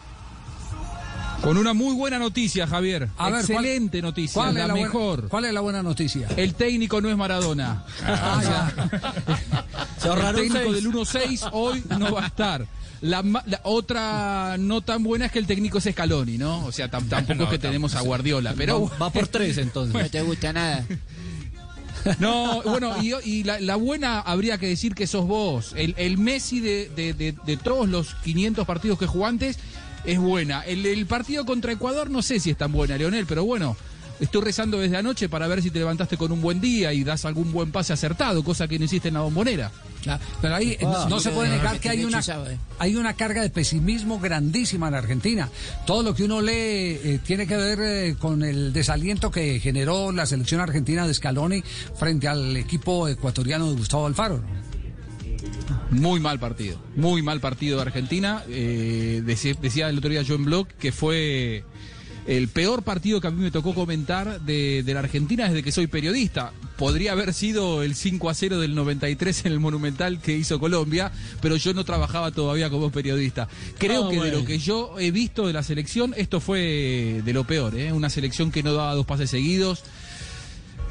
Con 1.41 1.57
una 1.57 1.73
muy 1.73 1.95
buena 1.95 2.19
noticia, 2.19 2.67
Javier. 2.67 3.09
A 3.17 3.29
ver, 3.31 3.45
¿cuál- 3.45 3.65
Excelente 3.65 4.01
noticia, 4.01 4.33
¿Cuál 4.35 4.53
la, 4.53 4.61
es 4.61 4.67
la 4.67 4.73
buena- 4.73 4.87
mejor. 4.87 5.27
¿Cuál 5.27 5.45
es 5.45 5.53
la 5.53 5.61
buena 5.61 5.81
noticia? 5.81 6.27
El 6.37 6.53
técnico 6.53 7.01
no 7.01 7.09
es 7.09 7.17
Maradona. 7.17 7.83
Ah, 8.05 8.41
ya. 8.43 9.65
Se 9.97 10.07
ahorraron 10.07 10.41
el 10.41 10.51
técnico 10.51 11.03
seis. 11.05 11.41
del 11.41 11.47
1-6 11.47 11.49
hoy 11.53 11.83
no 11.97 12.13
va 12.13 12.23
a 12.23 12.27
estar. 12.27 12.67
La, 13.01 13.23
otra 13.63 14.57
no 14.59 14.81
tan 14.81 15.01
buena 15.03 15.25
es 15.25 15.31
que 15.31 15.39
el 15.39 15.47
técnico 15.47 15.79
es 15.79 15.85
Scaloni, 15.85 16.37
¿no? 16.37 16.63
O 16.65 16.71
sea, 16.71 16.91
tam- 16.91 17.09
tampoco 17.09 17.33
No, 17.39 17.43
es 17.45 17.49
que 17.49 17.57
tenemos 17.57 17.95
a 17.95 18.01
Guardiola, 18.01 18.53
pero 18.55 18.87
va, 18.87 18.97
va 18.97 19.09
por 19.09 19.27
tres 19.27 19.57
entonces. 19.57 19.99
No 19.99 20.09
te 20.09 20.21
gusta 20.21 20.53
nada. 20.53 20.85
No, 22.19 22.61
bueno, 22.63 22.95
y, 23.01 23.13
y 23.23 23.43
la, 23.43 23.59
la 23.59 23.75
buena 23.75 24.19
habría 24.19 24.57
que 24.59 24.67
decir 24.67 24.93
que 24.93 25.07
sos 25.07 25.25
vos. 25.25 25.73
El, 25.75 25.95
el 25.97 26.19
Messi 26.19 26.59
de, 26.59 26.89
de- 26.95 27.13
de- 27.15 27.35
de 27.45 27.57
todos 27.57 27.89
los 27.89 28.13
500 28.23 28.65
partidos 28.67 28.99
que 28.99 29.07
jugó 29.07 29.25
antes 29.25 29.57
es 30.05 30.19
buena. 30.19 30.61
El, 30.61 30.85
el 30.85 31.05
partido 31.05 31.45
contra 31.45 31.71
Ecuador 31.71 32.09
no 32.09 32.21
sé 32.21 32.39
si 32.39 32.51
es 32.51 32.57
tan 32.57 32.71
buena, 32.71 32.97
Leonel, 32.97 33.25
pero 33.25 33.43
bueno, 33.45 33.75
estoy 34.21 34.41
rezando 34.43 34.79
desde 34.79 34.97
anoche 34.97 35.27
para 35.27 35.47
ver 35.47 35.61
si 35.61 35.71
te 35.71 35.79
levantaste 35.79 36.15
con 36.15 36.31
un 36.31 36.41
buen 36.41 36.61
día 36.61 36.93
y 36.93 37.03
das 37.03 37.25
algún 37.25 37.51
buen 37.51 37.71
pase 37.71 37.91
acertado, 37.91 38.43
cosa 38.43 38.67
que 38.67 38.77
no 38.77 38.85
hiciste 38.85 39.09
en 39.09 39.15
la 39.15 39.21
bombonera. 39.21 39.71
Claro, 40.03 40.23
Pero 40.41 40.55
ahí 40.55 40.77
no 40.81 41.19
se 41.19 41.29
puede 41.29 41.49
negar 41.49 41.79
que 41.79 41.89
hay 41.89 42.03
una, 42.03 42.19
eh. 42.19 42.57
hay 42.79 42.95
una 42.95 43.13
carga 43.13 43.41
de 43.41 43.49
pesimismo 43.49 44.19
grandísima 44.19 44.87
en 44.87 44.95
Argentina. 44.95 45.49
Todo 45.85 46.01
lo 46.03 46.15
que 46.15 46.23
uno 46.23 46.41
lee 46.41 46.53
eh, 47.03 47.19
tiene 47.23 47.45
que 47.45 47.55
ver 47.55 47.79
eh, 47.81 48.15
con 48.17 48.43
el 48.43 48.73
desaliento 48.73 49.29
que 49.29 49.59
generó 49.59 50.11
la 50.11 50.25
selección 50.25 50.61
argentina 50.61 51.05
de 51.05 51.13
Scaloni 51.13 51.63
frente 51.95 52.27
al 52.27 52.57
equipo 52.57 53.07
ecuatoriano 53.07 53.69
de 53.69 53.77
Gustavo 53.77 54.07
Alfaro. 54.07 54.41
Muy 55.89 56.19
mal 56.19 56.39
partido, 56.39 56.77
muy 56.95 57.21
mal 57.21 57.39
partido 57.39 57.77
de 57.77 57.81
Argentina. 57.83 58.43
Eh, 58.49 59.21
decía, 59.25 59.53
decía 59.61 59.89
el 59.89 59.97
otro 59.97 60.09
día 60.09 60.23
John 60.27 60.45
Block 60.45 60.67
que 60.79 60.91
fue 60.91 61.63
el 62.27 62.47
peor 62.49 62.83
partido 62.83 63.19
que 63.19 63.27
a 63.27 63.31
mí 63.31 63.41
me 63.41 63.49
tocó 63.51 63.73
comentar 63.73 64.41
de, 64.41 64.83
de 64.83 64.93
la 64.93 64.99
Argentina 64.99 65.47
desde 65.47 65.63
que 65.63 65.71
soy 65.71 65.87
periodista. 65.87 66.53
Podría 66.77 67.11
haber 67.11 67.33
sido 67.33 67.83
el 67.83 67.95
5 67.95 68.29
a 68.29 68.33
0 68.33 68.59
del 68.59 68.73
93 68.75 69.45
en 69.45 69.51
el 69.51 69.59
Monumental 69.59 70.19
que 70.21 70.35
hizo 70.37 70.59
Colombia, 70.59 71.11
pero 71.41 71.55
yo 71.55 71.73
no 71.73 71.83
trabajaba 71.83 72.31
todavía 72.31 72.69
como 72.69 72.91
periodista. 72.91 73.47
Creo 73.77 74.07
Ah, 74.07 74.09
que 74.11 74.19
de 74.19 74.31
lo 74.31 74.45
que 74.45 74.57
yo 74.59 74.97
he 74.99 75.11
visto 75.11 75.45
de 75.47 75.53
la 75.53 75.63
selección, 75.63 76.13
esto 76.17 76.39
fue 76.39 77.21
de 77.23 77.33
lo 77.33 77.43
peor, 77.45 77.75
¿eh? 77.77 77.91
una 77.91 78.09
selección 78.09 78.51
que 78.51 78.63
no 78.63 78.73
daba 78.73 78.93
dos 78.95 79.05
pases 79.05 79.29
seguidos. 79.29 79.83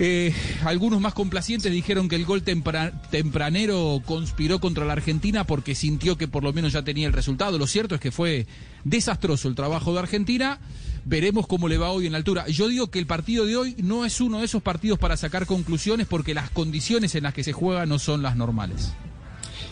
Eh, 0.02 0.32
algunos 0.64 0.98
más 0.98 1.12
complacientes 1.12 1.70
dijeron 1.70 2.08
que 2.08 2.16
el 2.16 2.24
gol 2.24 2.42
tempra- 2.42 2.90
tempranero 3.10 4.00
conspiró 4.06 4.58
contra 4.58 4.86
la 4.86 4.94
Argentina 4.94 5.44
porque 5.44 5.74
sintió 5.74 6.16
que 6.16 6.26
por 6.26 6.42
lo 6.42 6.54
menos 6.54 6.72
ya 6.72 6.82
tenía 6.82 7.06
el 7.06 7.12
resultado. 7.12 7.58
Lo 7.58 7.66
cierto 7.66 7.94
es 7.94 8.00
que 8.00 8.10
fue 8.10 8.46
desastroso 8.82 9.46
el 9.46 9.54
trabajo 9.54 9.92
de 9.92 9.98
Argentina. 9.98 10.58
Veremos 11.04 11.46
cómo 11.46 11.68
le 11.68 11.76
va 11.76 11.90
hoy 11.90 12.06
en 12.06 12.12
la 12.12 12.18
altura. 12.18 12.46
Yo 12.48 12.68
digo 12.68 12.90
que 12.90 12.98
el 12.98 13.06
partido 13.06 13.44
de 13.44 13.56
hoy 13.58 13.76
no 13.78 14.06
es 14.06 14.22
uno 14.22 14.38
de 14.38 14.46
esos 14.46 14.62
partidos 14.62 14.98
para 14.98 15.18
sacar 15.18 15.44
conclusiones 15.44 16.06
porque 16.06 16.32
las 16.32 16.48
condiciones 16.48 17.14
en 17.14 17.24
las 17.24 17.34
que 17.34 17.44
se 17.44 17.52
juega 17.52 17.84
no 17.84 17.98
son 17.98 18.22
las 18.22 18.36
normales. 18.36 18.94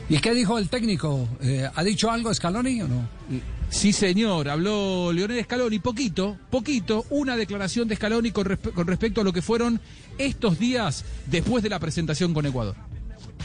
¿Y 0.09 0.19
qué 0.19 0.33
dijo 0.33 0.59
el 0.59 0.69
técnico? 0.71 1.29
Eh, 1.43 1.69
¿Ha 1.75 1.85
dicho 1.85 2.11
algo 2.11 2.33
Scaloni 2.33 2.81
o 2.83 2.89
no? 2.89 3.09
Sí, 3.69 3.93
señor, 3.93 4.49
habló 4.49 5.13
Leonel 5.13 5.45
Scaloni, 5.45 5.79
poquito, 5.81 6.39
poquito, 6.51 7.05
una 7.11 7.37
declaración 7.37 7.87
de 7.89 7.97
Scaloni 7.97 8.31
con, 8.31 8.47
respe- 8.47 8.73
con 8.73 8.87
respecto 8.87 9.21
a 9.21 9.25
lo 9.25 9.33
que 9.35 9.43
fueron 9.43 9.81
estos 10.17 10.59
días 10.59 11.05
después 11.27 11.63
de 11.63 11.69
la 11.69 11.79
presentación 11.79 12.33
con 12.33 12.47
Ecuador. 12.47 12.75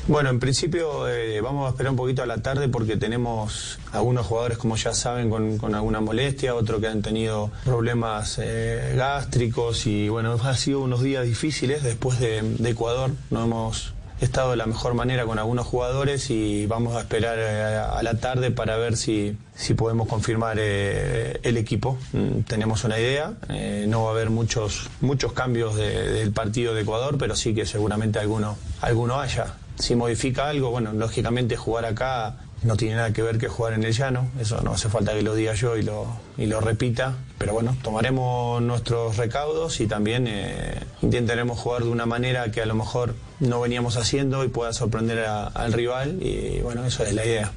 Bueno, 0.08 0.30
en 0.30 0.40
principio 0.40 1.08
eh, 1.10 1.40
vamos 1.42 1.68
a 1.68 1.70
esperar 1.72 1.92
un 1.92 1.98
poquito 1.98 2.24
a 2.24 2.26
la 2.26 2.38
tarde 2.42 2.68
porque 2.70 2.96
tenemos 2.98 3.80
algunos 3.92 4.26
jugadores, 4.26 4.58
como 4.58 4.76
ya 4.78 4.94
saben, 4.94 5.30
con, 5.30 5.58
con 5.58 5.76
alguna 5.76 6.00
molestia, 6.00 6.56
otros 6.56 6.80
que 6.80 6.88
han 6.88 7.02
tenido 7.02 7.52
problemas 7.66 8.40
eh, 8.42 8.94
gástricos 8.96 9.86
y 9.86 10.08
bueno, 10.10 10.34
ha 10.42 10.56
sido 10.56 10.80
unos 10.82 11.04
días 11.04 11.26
difíciles 11.26 11.84
después 11.84 12.20
de, 12.20 12.42
de 12.42 12.70
Ecuador. 12.70 13.12
No 13.30 13.44
hemos 13.44 13.94
estado 14.22 14.52
de 14.52 14.58
la 14.58 14.66
mejor 14.66 14.94
manera 14.94 15.26
con 15.26 15.38
algunos 15.40 15.66
jugadores 15.68 16.30
y 16.30 16.66
vamos 16.66 16.96
a 16.96 17.02
esperar 17.02 17.38
eh, 17.40 17.76
a 17.76 18.02
la 18.04 18.14
tarde 18.16 18.52
para 18.52 18.78
ver 18.78 18.96
si, 18.96 19.38
si 19.56 19.74
podemos 19.74 20.08
confirmar 20.08 20.58
eh, 20.60 21.40
el 21.44 21.58
equipo. 21.58 21.98
Mm, 22.14 22.42
tenemos 22.48 22.84
una 22.86 23.00
idea, 23.00 23.34
eh, 23.50 23.86
no 23.88 24.04
va 24.04 24.10
a 24.10 24.14
haber 24.14 24.30
muchos, 24.30 24.90
muchos 25.02 25.34
cambios 25.34 25.76
de- 25.76 26.12
del 26.14 26.32
partido 26.32 26.74
de 26.74 26.82
Ecuador, 26.84 27.18
pero 27.18 27.36
sí 27.36 27.54
que 27.54 27.66
seguramente 27.66 28.20
alguno, 28.20 28.58
alguno 28.82 29.20
haya. 29.20 29.56
Si 29.80 29.96
modifica 29.96 30.48
algo, 30.50 30.70
bueno, 30.72 30.94
lógicamente 30.94 31.58
jugar 31.58 31.86
acá 31.86 32.38
no 32.62 32.78
tiene 32.78 32.96
nada 32.96 33.12
que 33.12 33.22
ver 33.22 33.40
que 33.40 33.50
jugar 33.50 33.74
en 33.74 33.84
el 33.84 33.92
llano, 33.92 34.30
eso 34.40 34.62
no 34.62 34.72
hace 34.72 34.88
falta 34.88 35.14
que 35.14 35.22
lo 35.22 35.36
diga 35.36 35.54
yo 35.54 35.76
y 35.76 35.82
lo, 35.82 36.06
y 36.38 36.46
lo 36.46 36.62
repita, 36.62 37.16
pero 37.38 37.52
bueno, 37.52 37.76
tomaremos 37.82 38.62
nuestros 38.62 39.18
recaudos 39.18 39.82
y 39.82 39.88
también 39.88 40.28
intentaremos 41.02 41.60
jugar 41.60 41.84
de 41.84 41.90
una 41.90 42.06
manera 42.06 42.52
que 42.52 42.62
a 42.62 42.66
lo 42.66 42.76
mejor 42.76 43.16
no 43.44 43.60
veníamos 43.62 43.98
haciendo 43.98 44.44
y 44.44 44.48
pueda 44.48 44.74
sorprender 44.74 45.20
al 45.20 45.74
rival 45.74 46.18
y 46.22 46.60
bueno, 46.62 46.84
eso 46.86 47.04
es 47.04 47.14
la 47.14 47.26
idea. 47.26 47.52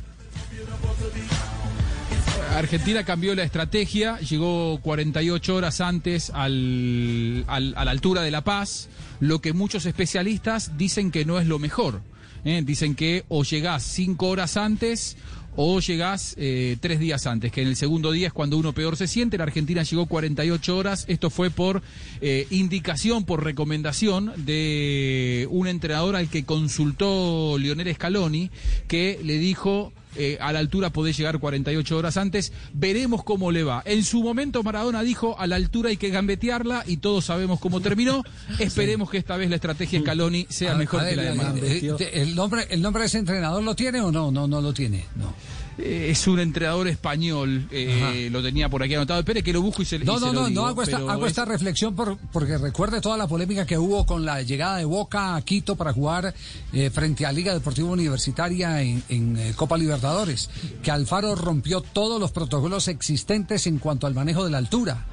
Argentina 2.54 3.04
cambió 3.04 3.34
la 3.34 3.42
estrategia, 3.42 4.18
llegó 4.20 4.78
48 4.80 5.54
horas 5.54 5.80
antes 5.80 6.30
al- 6.30 7.44
a 7.48 7.60
la 7.60 7.90
altura 7.90 8.22
de 8.22 8.30
La 8.30 8.42
Paz, 8.44 8.88
lo 9.20 9.40
que 9.40 9.52
muchos 9.52 9.84
especialistas 9.84 10.76
dicen 10.78 11.10
que 11.10 11.24
no 11.24 11.38
es 11.38 11.46
lo 11.46 11.58
mejor. 11.58 12.00
¿eh? 12.44 12.62
Dicen 12.64 12.94
que 12.94 13.24
o 13.28 13.42
llegás 13.44 13.82
cinco 13.82 14.28
horas 14.28 14.56
antes 14.56 15.16
o 15.56 15.80
llegás 15.80 16.34
eh, 16.38 16.76
tres 16.80 17.00
días 17.00 17.26
antes, 17.26 17.50
que 17.50 17.62
en 17.62 17.68
el 17.68 17.76
segundo 17.76 18.12
día 18.12 18.28
es 18.28 18.32
cuando 18.32 18.58
uno 18.58 18.72
peor 18.72 18.96
se 18.96 19.06
siente. 19.06 19.38
La 19.38 19.44
Argentina 19.44 19.82
llegó 19.82 20.06
48 20.06 20.76
horas. 20.76 21.04
Esto 21.08 21.30
fue 21.30 21.50
por 21.50 21.82
eh, 22.20 22.46
indicación, 22.50 23.24
por 23.24 23.42
recomendación 23.42 24.32
de 24.36 25.48
un 25.50 25.66
entrenador 25.66 26.14
al 26.14 26.28
que 26.28 26.44
consultó 26.44 27.56
Lionel 27.58 27.94
Scaloni, 27.94 28.50
que 28.86 29.18
le 29.24 29.38
dijo 29.38 29.92
eh, 30.18 30.38
a 30.40 30.52
la 30.52 30.58
altura 30.58 30.90
podés 30.90 31.16
llegar 31.16 31.38
48 31.38 31.96
horas 31.96 32.16
antes. 32.16 32.52
Veremos 32.72 33.22
cómo 33.24 33.50
le 33.50 33.62
va. 33.64 33.82
En 33.86 34.04
su 34.04 34.22
momento 34.22 34.62
Maradona 34.62 35.02
dijo 35.02 35.38
a 35.38 35.46
la 35.46 35.56
altura 35.56 35.90
hay 35.90 35.96
que 35.96 36.10
gambetearla 36.10 36.84
y 36.86 36.98
todos 36.98 37.24
sabemos 37.26 37.60
cómo 37.60 37.80
terminó. 37.80 38.22
Esperemos 38.58 39.10
que 39.10 39.18
esta 39.18 39.36
vez 39.36 39.48
la 39.50 39.56
estrategia 39.56 40.00
Scaloni 40.00 40.46
sea 40.48 40.72
A- 40.72 40.76
mejor 40.76 41.00
a 41.02 41.08
que 41.08 41.16
la 41.16 41.22
de 41.22 41.34
Maradona. 41.34 41.66
¿El 42.12 42.34
nombre, 42.34 42.66
¿El 42.70 42.82
nombre 42.82 43.02
de 43.02 43.06
ese 43.08 43.18
entrenador 43.18 43.62
lo 43.62 43.74
tiene 43.74 44.00
o 44.00 44.10
no? 44.12 44.30
No, 44.30 44.46
no 44.46 44.60
lo 44.60 44.72
tiene. 44.72 45.04
No. 45.16 45.34
Eh, 45.78 46.08
es 46.10 46.26
un 46.26 46.40
entrenador 46.40 46.88
español, 46.88 47.68
eh, 47.70 48.28
lo 48.32 48.42
tenía 48.42 48.68
por 48.70 48.82
aquí 48.82 48.94
anotado. 48.94 49.20
Espere 49.20 49.42
que 49.42 49.52
lo 49.52 49.60
busco 49.60 49.82
y 49.82 49.84
se, 49.84 49.96
y 49.96 49.98
No, 50.00 50.14
se 50.18 50.20
no, 50.26 50.32
lo 50.32 50.40
no, 50.40 50.46
digo, 50.48 50.60
no 50.62 50.66
hago 50.68 50.82
esta, 50.82 50.96
hago 50.96 51.26
es- 51.26 51.32
esta 51.32 51.44
reflexión 51.44 51.94
por, 51.94 52.16
porque 52.32 52.56
recuerde 52.56 53.00
toda 53.02 53.18
la 53.18 53.26
polémica 53.28 53.66
que 53.66 53.76
hubo 53.76 54.06
con 54.06 54.24
la 54.24 54.40
llegada 54.42 54.78
de 54.78 54.86
Boca 54.86 55.36
a 55.36 55.42
Quito 55.42 55.76
para 55.76 55.92
jugar 55.92 56.34
eh, 56.72 56.88
frente 56.90 57.26
a 57.26 57.32
Liga 57.32 57.52
Deportiva 57.52 57.90
Universitaria 57.90 58.80
en, 58.80 59.02
en, 59.10 59.36
eh, 59.36 59.52
Copa 59.54 59.76
Libertadores, 59.76 60.48
que 60.82 60.90
Alfaro 60.90 61.34
rompió 61.34 61.82
todos 61.82 62.18
los 62.18 62.30
protocolos 62.32 62.88
existentes 62.88 63.66
en 63.66 63.78
cuanto 63.78 64.06
al 64.06 64.14
manejo 64.14 64.44
de 64.44 64.50
la 64.50 64.58
altura 64.58 65.04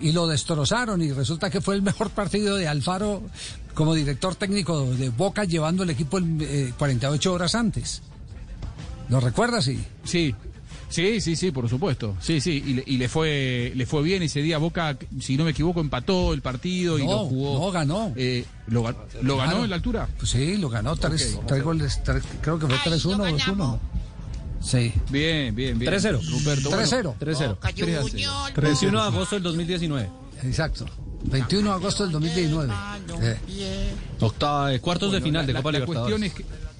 y 0.00 0.12
lo 0.12 0.26
destrozaron 0.28 1.02
y 1.02 1.12
resulta 1.12 1.50
que 1.50 1.60
fue 1.60 1.74
el 1.74 1.82
mejor 1.82 2.10
partido 2.10 2.56
de 2.56 2.68
Alfaro 2.68 3.22
como 3.74 3.94
director 3.94 4.34
técnico 4.36 4.84
de 4.86 5.08
Boca 5.10 5.44
llevando 5.44 5.82
el 5.82 5.90
equipo 5.90 6.18
eh, 6.20 6.72
48 6.78 7.32
horas 7.32 7.54
antes. 7.56 8.02
¿Lo 9.08 9.20
recuerdas? 9.20 9.64
Sí. 9.64 9.78
Sí. 10.04 10.34
Sí, 10.88 11.22
sí, 11.22 11.36
sí, 11.36 11.50
por 11.52 11.70
supuesto. 11.70 12.16
Sí, 12.20 12.38
sí, 12.42 12.62
y 12.66 12.72
le, 12.74 12.84
y 12.86 12.98
le 12.98 13.08
fue 13.08 13.72
le 13.74 13.86
fue 13.86 14.02
bien 14.02 14.22
ese 14.22 14.42
día. 14.42 14.58
Boca, 14.58 14.94
si 15.20 15.38
no 15.38 15.44
me 15.44 15.52
equivoco, 15.52 15.80
empató 15.80 16.34
el 16.34 16.42
partido 16.42 16.98
y 16.98 17.06
No, 17.06 17.12
lo 17.12 17.18
jugó. 17.24 17.58
no, 17.64 17.70
ganó. 17.72 18.12
Eh, 18.14 18.44
lo, 18.66 18.82
¿lo 19.22 19.36
ganó 19.38 19.50
Claro. 19.52 19.64
en 19.64 19.70
la 19.70 19.76
altura? 19.76 20.08
Pues 20.18 20.30
sí, 20.32 20.58
lo 20.58 20.68
ganó 20.68 20.94
tres, 20.96 21.34
Ok. 21.38 21.46
tres 21.46 21.62
goles, 21.62 22.00
tres- 22.04 22.22
creo 22.42 22.58
que 22.58 22.66
fue 22.66 22.76
3-1 22.76 23.22
o 23.22 23.38
2-1. 23.38 23.78
Sí. 24.60 24.92
Bien, 25.10 25.54
bien, 25.54 25.78
bien. 25.78 25.90
3-0. 25.90 26.20
Ruperto, 26.30 26.68
bueno, 26.68 26.82
3-0. 26.84 27.14
3-0. 27.18 27.58
3-0. 27.58 28.60
21 28.62 29.00
de 29.00 29.06
agosto 29.08 29.34
del 29.36 29.42
2019. 29.44 30.10
Exacto. 30.42 30.84
21 31.24 31.70
de 31.70 31.74
agosto 31.74 32.02
del 32.02 32.12
2019. 32.12 32.72
Eh, 33.22 33.94
Octava, 34.20 34.74
eh, 34.74 34.80
cuartos 34.80 35.10
de 35.10 35.20
Bueno, 35.20 35.24
final 35.24 35.42
la- 35.42 35.46
de 35.46 35.52
la- 35.54 35.58
Copa 35.60 35.72
la 35.72 35.78
Libertadores. 35.78 36.20
cuestión 36.20 36.24
es 36.24 36.34
que 36.34 36.71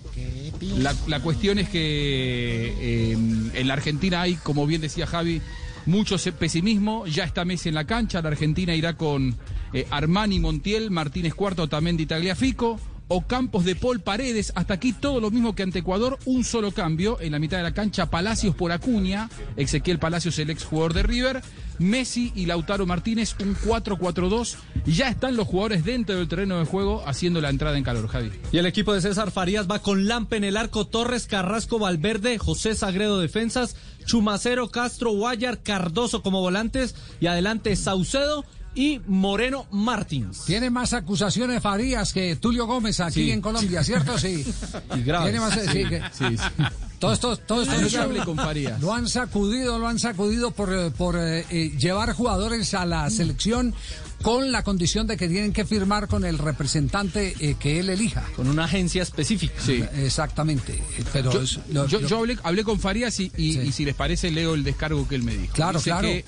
la, 0.62 0.94
la 1.06 1.20
cuestión 1.20 1.58
es 1.58 1.68
que 1.68 2.74
eh, 2.78 3.12
en 3.12 3.68
la 3.68 3.74
Argentina 3.74 4.22
hay, 4.22 4.34
como 4.36 4.66
bien 4.66 4.80
decía 4.80 5.06
Javi, 5.06 5.42
mucho 5.86 6.16
pesimismo. 6.38 7.06
Ya 7.06 7.24
está 7.24 7.44
Messi 7.44 7.68
en 7.68 7.74
la 7.74 7.84
cancha. 7.84 8.22
La 8.22 8.28
Argentina 8.28 8.74
irá 8.74 8.96
con 8.96 9.36
eh, 9.72 9.86
Armani, 9.90 10.38
Montiel, 10.38 10.90
Martínez 10.90 11.34
Cuarto, 11.34 11.64
Otamendi, 11.64 12.06
Tagliafico. 12.06 12.78
O 13.08 13.26
Campos 13.26 13.64
de 13.64 13.76
Paul 13.76 14.00
Paredes, 14.00 14.52
hasta 14.54 14.74
aquí 14.74 14.92
todo 14.92 15.20
lo 15.20 15.30
mismo 15.30 15.54
que 15.54 15.62
ante 15.62 15.80
Ecuador, 15.80 16.18
un 16.24 16.44
solo 16.44 16.72
cambio 16.72 17.20
en 17.20 17.32
la 17.32 17.38
mitad 17.38 17.58
de 17.58 17.62
la 17.62 17.74
cancha, 17.74 18.10
Palacios 18.10 18.54
por 18.54 18.72
Acuña, 18.72 19.28
Ezequiel 19.56 19.98
Palacios 19.98 20.38
el 20.38 20.50
ex 20.50 20.64
jugador 20.64 20.94
de 20.94 21.02
River, 21.02 21.42
Messi 21.78 22.32
y 22.34 22.46
Lautaro 22.46 22.86
Martínez, 22.86 23.34
un 23.40 23.56
4-4-2, 23.56 24.56
ya 24.86 25.08
están 25.08 25.36
los 25.36 25.46
jugadores 25.46 25.84
dentro 25.84 26.16
del 26.16 26.28
terreno 26.28 26.58
de 26.58 26.64
juego 26.64 27.02
haciendo 27.06 27.40
la 27.40 27.50
entrada 27.50 27.76
en 27.76 27.84
calor, 27.84 28.08
Javi. 28.08 28.30
Y 28.50 28.58
el 28.58 28.66
equipo 28.66 28.94
de 28.94 29.00
César 29.00 29.30
Farías 29.30 29.68
va 29.70 29.80
con 29.80 30.06
Lampe 30.06 30.36
en 30.36 30.44
el 30.44 30.56
arco, 30.56 30.86
Torres, 30.86 31.26
Carrasco, 31.26 31.78
Valverde, 31.78 32.38
José 32.38 32.74
Sagredo 32.74 33.20
defensas, 33.20 33.76
Chumacero, 34.04 34.70
Castro, 34.70 35.12
Guayar, 35.12 35.62
Cardoso 35.62 36.22
como 36.22 36.40
volantes. 36.40 36.94
Y 37.20 37.26
adelante 37.26 37.74
Saucedo 37.76 38.44
y 38.74 39.00
Moreno 39.06 39.66
Martins. 39.70 40.44
Tiene 40.46 40.70
más 40.70 40.92
acusaciones 40.94 41.62
Farías 41.62 42.12
que 42.12 42.36
Tulio 42.36 42.66
Gómez 42.66 43.00
aquí 43.00 43.24
Sí. 43.24 43.30
en 43.30 43.40
Colombia, 43.40 43.84
¿cierto? 43.84 44.18
Sí. 44.18 44.44
Y 44.96 45.02
graves. 45.02 45.30
Tiene 45.32 45.40
más, 45.40 45.54
sí, 45.72 45.84
que- 45.84 46.02
Sí, 46.12 46.36
sí. 46.36 46.64
Todo 46.98 47.12
esto, 47.14 47.36
todo 47.36 47.62
esto 47.62 47.80
No 47.80 47.88
se 47.88 47.98
hable 47.98 48.24
con 48.24 48.36
Farías. 48.36 48.80
lo 48.80 48.94
han 48.94 49.08
sacudido, 49.08 49.78
lo 49.78 49.88
han 49.88 49.98
sacudido 49.98 50.52
por, 50.52 50.72
eh, 50.72 50.90
por 50.96 51.16
eh, 51.18 51.44
eh, 51.50 51.72
llevar 51.76 52.12
jugadores 52.12 52.74
a 52.74 52.86
la 52.86 53.10
selección 53.10 53.74
con 54.22 54.52
la 54.52 54.62
condición 54.62 55.08
de 55.08 55.16
que 55.16 55.28
tienen 55.28 55.52
que 55.52 55.64
firmar 55.64 56.06
con 56.06 56.24
el 56.24 56.38
representante 56.38 57.34
eh, 57.40 57.56
que 57.58 57.80
él 57.80 57.90
elija. 57.90 58.24
Con 58.36 58.48
una 58.48 58.64
agencia 58.66 59.02
específica. 59.02 59.54
Sí. 59.60 59.82
Exactamente. 59.96 60.80
Pero 61.12 61.32
Yo, 61.32 61.42
es- 61.42 61.58
lo- 61.72 61.86
yo- 61.88 62.00
lo- 62.00 62.06
yo 62.08 62.18
hablé, 62.18 62.38
hablé 62.44 62.62
con 62.62 62.78
Farías 62.78 63.18
y, 63.18 63.32
y- 63.36 63.58
y 63.58 63.72
si 63.72 63.84
les 63.84 63.96
parece 63.96 64.30
leo 64.30 64.54
el 64.54 64.62
descargo 64.62 65.06
que 65.08 65.16
él 65.16 65.24
me 65.24 65.36
dijo. 65.36 65.52
Claro, 65.54 65.78
Dice 65.80 65.90
claro. 65.90 66.06
que 66.08 66.24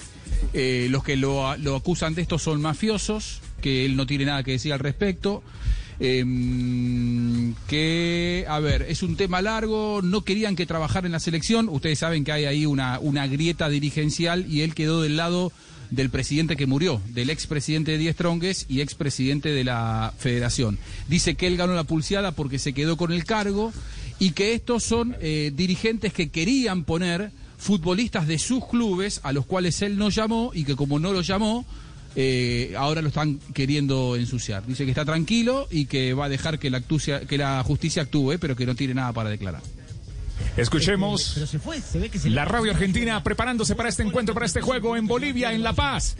eh, 0.53 0.89
los 0.91 1.03
que 1.03 1.17
lo, 1.17 1.49
acusan 1.49 2.15
de 2.15 2.23
esto 2.23 2.39
son 2.39 2.61
mafiosos, 2.61 3.41
que 3.61 3.85
él 3.85 3.97
no 3.97 4.07
tiene 4.07 4.27
nada 4.27 4.43
que 4.43 4.53
decir 4.53 4.73
al 4.73 4.79
respecto. 4.79 5.43
em, 6.01 7.55
que, 7.69 8.45
a 8.49 8.59
ver, 8.59 8.83
es 8.89 9.03
un 9.03 9.17
tema 9.17 9.41
largo, 9.43 10.01
no 10.03 10.23
querían 10.23 10.57
que 10.57 10.67
trabajara 10.67 11.07
en 11.07 11.13
la 11.13 11.21
selección, 11.21 11.69
ustedes 11.69 12.01
saben 12.01 12.25
que 12.25 12.33
hay 12.33 12.45
ahí 12.47 12.67
una, 12.67 12.99
grieta 13.29 13.69
dirigencial 13.69 14.45
y 14.51 14.63
él 14.63 14.75
quedó 14.75 15.03
del 15.03 15.17
lado 15.17 15.53
del 15.91 16.11
presidente 16.11 16.57
que 16.57 16.67
murió, 16.67 17.01
del 17.11 17.31
expresidente 17.31 17.93
de 17.93 17.99
Diez 17.99 18.17
Trongues 18.17 18.67
y 18.69 18.81
expresidente 18.81 19.51
de 19.51 19.63
la 19.63 20.13
federación. 20.19 20.79
Dice 21.09 21.37
que 21.37 21.47
él 21.47 21.57
ganó 21.57 21.75
la 21.75 21.85
pulseada 21.85 22.33
porque 22.33 22.59
se 22.59 22.73
quedó 22.73 22.97
con 22.97 23.13
el 23.13 23.25
cargo 23.25 23.73
y 24.19 24.31
que 24.33 24.55
estos 24.55 24.83
son 24.83 25.17
eh, 25.21 25.53
dirigentes 25.55 26.13
que 26.13 26.31
querían 26.31 26.85
poner 26.85 27.31
futbolistas 27.59 28.27
de 28.27 28.39
sus 28.39 28.67
clubes 28.67 29.21
a 29.23 29.33
los 29.33 29.47
cuales 29.47 29.81
él 29.83 29.97
no 29.97 30.11
llamó 30.11 30.51
y 30.55 30.65
que 30.65 30.77
como 30.77 30.99
no 30.99 31.13
lo 31.13 31.21
llamó, 31.23 31.65
eh, 32.17 32.75
ahora 32.79 33.03
lo 33.03 33.09
están 33.09 33.39
queriendo 33.55 34.17
ensuciar. 34.17 34.65
Dice 34.67 34.85
que 34.85 34.91
está 34.91 35.05
tranquilo 35.05 35.67
y 35.71 35.87
que 35.87 36.15
va 36.15 36.27
a 36.27 36.29
dejar 36.29 36.59
que 36.59 36.71
la, 36.71 36.79
actucia- 36.79 37.21
que 37.27 37.39
la 37.39 37.63
justicia 37.65 38.03
actúe, 38.03 38.35
pero 38.41 38.55
que 38.55 38.67
no 38.67 38.75
tiene 38.75 38.95
nada 38.95 39.13
para 39.13 39.31
declarar. 39.31 39.63
Escuchemos 40.57 41.37
la 42.25 42.45
radio 42.45 42.73
argentina 42.73 43.23
preparándose 43.23 43.75
para 43.75 43.89
este 43.89 44.03
encuentro, 44.03 44.35
para 44.35 44.47
este 44.47 44.61
juego 44.61 44.97
en 44.97 45.07
Bolivia, 45.07 45.53
en 45.53 45.63
La 45.63 45.73
Paz. 45.73 46.17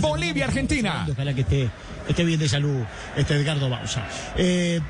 Bolivia, 0.00 0.46
Argentina. 0.46 1.06
Ojalá 1.10 1.34
que 1.34 1.42
esté, 1.42 1.70
esté 2.08 2.24
bien 2.24 2.38
de 2.40 2.48
salud 2.48 2.82
este 3.16 3.34
Edgardo 3.34 3.68
Bausa. 3.70 4.06
Eh, 4.36 4.80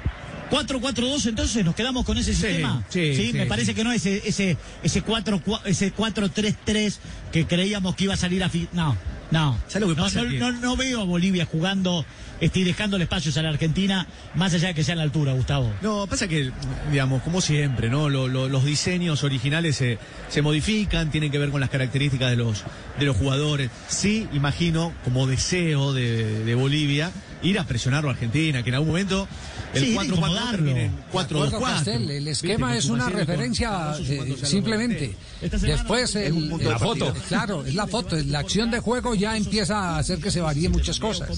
4-4-2, 0.51 1.27
entonces 1.27 1.65
nos 1.65 1.75
quedamos 1.75 2.05
con 2.05 2.17
ese 2.19 2.33
sistema. 2.35 2.85
sí, 2.89 3.15
sí, 3.17 3.33
me 3.33 3.47
parece 3.47 3.73
sí. 3.73 3.75
que 3.75 3.85
no 3.85 3.93
ese 3.93 4.23
ese 4.27 4.57
ese 4.83 5.03
4 5.03 5.41
ese 5.65 5.93
4-3-3 5.95 6.97
que 7.33 7.47
creíamos 7.47 7.95
que 7.97 8.05
iba 8.05 8.15
a 8.15 8.17
salir 8.17 8.43
a 8.45 8.49
fi- 8.49 8.69
no. 8.73 8.97
No, 9.29 9.59
¿Sabes 9.67 9.89
lo 9.89 9.93
que 9.93 9.99
no, 9.99 10.05
pasa? 10.05 10.23
no, 10.23 10.31
Que- 10.31 10.39
no- 10.39 10.53
no 10.53 10.77
veo 10.77 11.01
a 11.01 11.05
Bolivia 11.05 11.47
jugando 11.47 12.07
este, 12.41 12.61
y 12.61 12.65
dejándole 12.65 13.03
espacios 13.05 13.37
a 13.37 13.43
la 13.43 13.49
Argentina, 13.49 14.07
más 14.37 14.55
allá 14.55 14.69
de 14.69 14.75
que 14.75 14.85
sea 14.85 14.93
en 14.93 14.99
la 14.99 15.03
altura, 15.05 15.33
Gustavo. 15.33 15.73
No, 15.83 16.07
pasa 16.07 16.29
que, 16.29 16.53
digamos, 16.93 17.23
como 17.23 17.41
siempre, 17.41 17.89
¿no? 17.91 18.09
Lo- 18.09 18.29
lo- 18.29 18.49
los 18.49 18.65
diseños 18.65 19.25
originales 19.25 19.75
se, 19.75 19.99
se 20.29 20.43
modifican, 20.43 21.11
tienen 21.11 21.33
que 21.33 21.39
ver 21.39 21.51
con 21.51 21.61
las 21.61 21.71
características 21.71 22.31
de 22.31 22.37
los, 22.37 22.63
de 23.01 23.05
los 23.05 23.17
jugadores. 23.17 23.69
Sí, 23.89 24.29
imagino, 24.33 24.93
como 25.03 25.27
deseo 25.27 25.93
de, 25.93 26.45
de 26.45 26.55
Bolivia, 26.55 27.11
ir 27.43 27.59
a 27.59 27.65
presionar 27.67 28.07
a 28.07 28.11
Argentina, 28.11 28.63
que 28.63 28.71
en 28.71 28.75
algún 28.75 28.89
momento 28.89 29.29
el 29.75 29.85
Sí, 29.85 29.95
4 29.95 30.17
4 30.17 30.29
incomodarlo. 30.33 30.51
termine 30.65 30.85
en 30.87 30.97
De 30.97 31.03
acuerdo, 31.03 31.51
4-2-4. 31.51 31.61
Castel, 31.61 32.11
el 32.11 32.29
esquema 32.29 32.77
es 32.77 32.87
una 32.87 33.09
referencia 33.09 33.95
eh, 34.01 34.37
simplemente. 34.43 35.15
Después 35.61 36.15
el- 36.17 36.23
el- 36.53 36.59
de 36.59 36.65
partida. 36.71 37.13
Claro, 37.29 37.65
es 37.67 37.75
la 37.75 37.87
foto. 37.87 38.17
La 38.27 38.39
acción 38.41 38.71
de 38.71 38.81
juego 38.81 39.15
ya 39.15 39.37
empieza 39.37 39.79
a 39.79 39.99
hacer 39.99 40.19
que 40.19 40.31
se 40.31 40.41
varíen 40.41 40.73
muchas 40.73 40.99
cosas. 40.99 41.29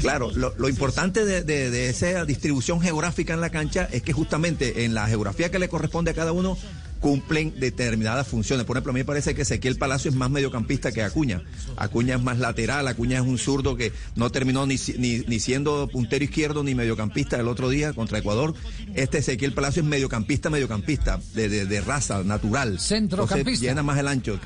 Claro, 0.00 0.30
lo, 0.34 0.54
lo 0.56 0.68
importante 0.68 1.24
de, 1.24 1.42
de- 1.42 1.70
de 1.70 1.88
esa 1.90 2.24
distribución 2.24 2.80
geográfica 2.80 3.34
en 3.34 3.40
la 3.40 3.50
cancha 3.50 3.88
es 3.92 4.02
que 4.02 4.12
justamente 4.12 4.84
en 4.84 4.94
la 4.94 5.06
geografía 5.06 5.50
que 5.50 5.58
le 5.58 5.68
corresponde 5.68 6.10
a 6.12 6.14
cada 6.14 6.32
uno 6.32 6.56
cumplen 7.04 7.52
determinadas 7.60 8.26
funciones. 8.26 8.64
Por 8.64 8.78
ejemplo, 8.78 8.92
a 8.92 8.94
mí 8.94 9.00
me 9.00 9.04
parece 9.04 9.34
que 9.34 9.42
Ezequiel 9.42 9.76
Palacio 9.76 10.10
es 10.10 10.16
más 10.16 10.30
mediocampista 10.30 10.90
que 10.90 11.02
Acuña. 11.02 11.42
Acuña 11.76 12.14
es 12.14 12.22
más 12.22 12.38
lateral, 12.38 12.88
Acuña 12.88 13.16
es 13.18 13.26
un 13.26 13.36
zurdo 13.36 13.76
que 13.76 13.92
no 14.16 14.30
terminó 14.30 14.64
ni, 14.66 14.76
ni, 14.96 15.18
ni 15.18 15.38
siendo 15.38 15.86
puntero 15.92 16.24
izquierdo 16.24 16.64
ni 16.64 16.74
mediocampista 16.74 17.38
el 17.38 17.46
otro 17.48 17.68
día 17.68 17.92
contra 17.92 18.16
Ecuador. 18.20 18.54
Este 18.94 19.18
Ezequiel 19.18 19.52
Palacio 19.52 19.82
es 19.82 19.86
mediocampista, 19.88 20.48
mediocampista, 20.48 21.20
de, 21.34 21.50
de- 21.50 21.66
de 21.66 21.80
raza, 21.82 22.24
natural. 22.24 22.80
Centrocampista. 22.80 23.38
Entonces, 23.40 23.60
llena 23.60 23.82
más 23.82 23.98
el 23.98 24.08
ancho. 24.08 24.40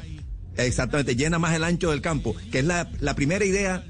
Exactamente, 0.56 1.14
llena 1.14 1.38
más 1.38 1.54
el 1.54 1.62
ancho 1.62 1.92
del 1.92 2.00
campo, 2.00 2.34
que 2.50 2.58
es 2.58 2.64
la, 2.64 2.90
la 2.98 3.14
primera 3.14 3.44
idea 3.44 3.84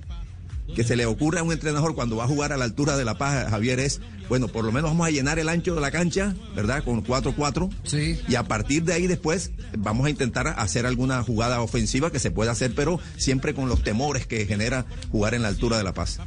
que 0.74 0.84
se 0.84 0.96
le 0.96 1.06
ocurre 1.06 1.40
a 1.40 1.42
un 1.42 1.52
entrenador 1.52 1.94
cuando 1.94 2.16
va 2.16 2.24
a 2.24 2.28
jugar 2.28 2.52
a 2.52 2.56
la 2.56 2.64
altura 2.64 2.96
de 2.96 3.04
La 3.04 3.18
Paz, 3.18 3.48
Javier, 3.50 3.80
es, 3.80 4.00
bueno, 4.28 4.48
por 4.48 4.64
lo 4.64 4.72
menos 4.72 4.90
vamos 4.90 5.06
a 5.06 5.10
llenar 5.10 5.38
el 5.38 5.48
ancho 5.48 5.74
de 5.74 5.80
la 5.80 5.90
cancha, 5.90 6.34
¿verdad? 6.54 6.84
Con 6.84 7.04
4-4. 7.04 7.70
Sí. 7.84 8.18
Y 8.28 8.34
a 8.34 8.44
partir 8.44 8.84
de 8.84 8.92
ahí 8.92 9.06
después 9.06 9.52
vamos 9.76 10.06
a 10.06 10.10
intentar 10.10 10.46
hacer 10.46 10.86
alguna 10.86 11.22
jugada 11.22 11.60
ofensiva 11.60 12.10
que 12.10 12.18
se 12.18 12.30
pueda 12.30 12.52
hacer, 12.52 12.74
pero 12.74 13.00
siempre 13.16 13.54
con 13.54 13.68
los 13.68 13.82
temores 13.82 14.26
que 14.26 14.46
genera 14.46 14.86
jugar 15.10 15.34
en 15.34 15.42
la 15.42 15.48
altura 15.48 15.78
de 15.78 15.84
La 15.84 15.94
Paz. 15.94 16.20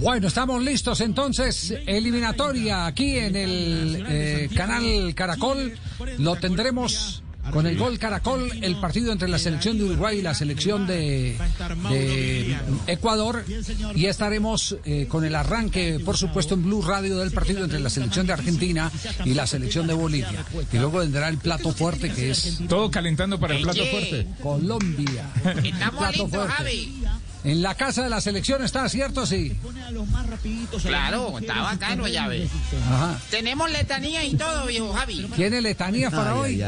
Bueno, 0.00 0.28
estamos 0.28 0.62
listos 0.62 1.00
entonces. 1.00 1.74
Eliminatoria 1.86 2.86
aquí 2.86 3.18
en 3.18 3.36
el 3.36 4.04
eh, 4.08 4.50
canal 4.54 5.14
Caracol. 5.14 5.72
Lo 6.18 6.36
tendremos 6.36 7.22
con 7.50 7.66
el 7.66 7.76
gol 7.76 7.98
Caracol, 7.98 8.50
el 8.62 8.76
partido 8.76 9.12
entre 9.12 9.28
la 9.28 9.38
selección 9.38 9.76
de 9.78 9.84
Uruguay 9.84 10.18
y 10.18 10.22
la 10.22 10.34
selección 10.34 10.86
de, 10.86 11.36
de 11.90 12.56
Ecuador. 12.86 13.44
Y 13.94 14.06
estaremos 14.06 14.76
eh, 14.84 15.06
con 15.08 15.24
el 15.24 15.34
arranque, 15.34 16.00
por 16.04 16.16
supuesto, 16.16 16.54
en 16.54 16.64
Blue 16.64 16.82
Radio 16.82 17.18
del 17.18 17.32
partido 17.32 17.64
entre 17.64 17.80
la 17.80 17.90
selección 17.90 18.26
de 18.26 18.32
Argentina 18.32 18.90
y 19.24 19.34
la 19.34 19.46
selección 19.46 19.86
de 19.86 19.94
Bolivia. 19.94 20.44
Y 20.72 20.76
luego 20.78 20.98
vendrá 20.98 21.28
el 21.28 21.38
plato 21.38 21.72
fuerte 21.72 22.10
que 22.10 22.30
es 22.30 22.60
Todo 22.68 22.90
calentando 22.90 23.38
para 23.38 23.56
el 23.56 23.62
plato 23.62 23.84
fuerte. 23.86 24.26
Colombia. 24.42 25.30
Estamos 25.62 26.00
Plato 26.00 26.24
listos, 26.24 26.30
fuerte. 26.30 26.52
Javi. 26.54 27.04
En 27.44 27.60
la 27.60 27.74
casa 27.74 28.04
de 28.04 28.10
la 28.10 28.20
selección 28.20 28.62
está, 28.62 28.88
¿cierto? 28.88 29.26
Sí. 29.26 29.56
Claro, 30.82 31.38
está 31.38 31.60
bacano, 31.60 32.06
ya 32.06 32.28
ves. 32.28 32.48
Ajá. 32.86 33.20
Tenemos 33.30 33.70
letanía 33.70 34.24
y 34.24 34.34
todo, 34.36 34.66
viejo 34.66 34.92
Javi. 34.92 35.28
¿Tiene 35.34 35.60
letanías 35.60 36.12
para 36.12 36.36
hoy? 36.36 36.62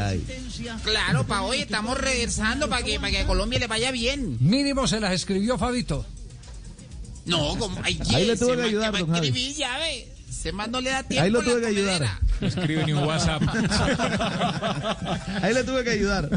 Claro, 0.83 1.25
para 1.25 1.43
hoy 1.43 1.59
estamos 1.59 1.97
regresando 1.97 2.67
para 2.69 2.83
que, 2.83 2.99
para 2.99 3.11
que 3.11 3.19
a 3.19 3.27
Colombia 3.27 3.59
le 3.59 3.67
vaya 3.67 3.91
bien. 3.91 4.37
Mínimo 4.41 4.85
se 4.87 4.99
las 4.99 5.13
escribió 5.13 5.57
Fabito. 5.57 6.05
No, 7.25 7.57
como 7.57 7.79
hay 7.83 7.99
Ahí 8.13 8.25
le 8.25 8.37
tuve 8.37 8.55
que 8.57 8.63
ayudar, 8.63 8.93
va 8.93 8.97
a 8.97 9.01
don 9.01 9.11
Javi. 9.11 9.27
escribir, 9.27 9.55
ya 9.55 9.77
ve. 9.77 10.07
Ese 10.45 10.51
man 10.51 10.69
no 10.69 10.79
le 10.79 10.91
da 10.91 11.01
tiempo. 11.01 11.25
Ahí 11.25 11.31
lo 11.31 11.41
tuve 11.41 11.59
que 11.59 11.65
ayudar. 11.65 11.97
comedera. 11.97 12.19
No 12.39 12.47
escribe 12.47 12.85
ni 12.85 12.93
un 12.93 13.03
WhatsApp. 13.03 13.41
Ahí 15.41 15.55
le 15.55 15.63
tuve 15.63 15.83
que 15.83 15.89
ayudar. 15.89 16.29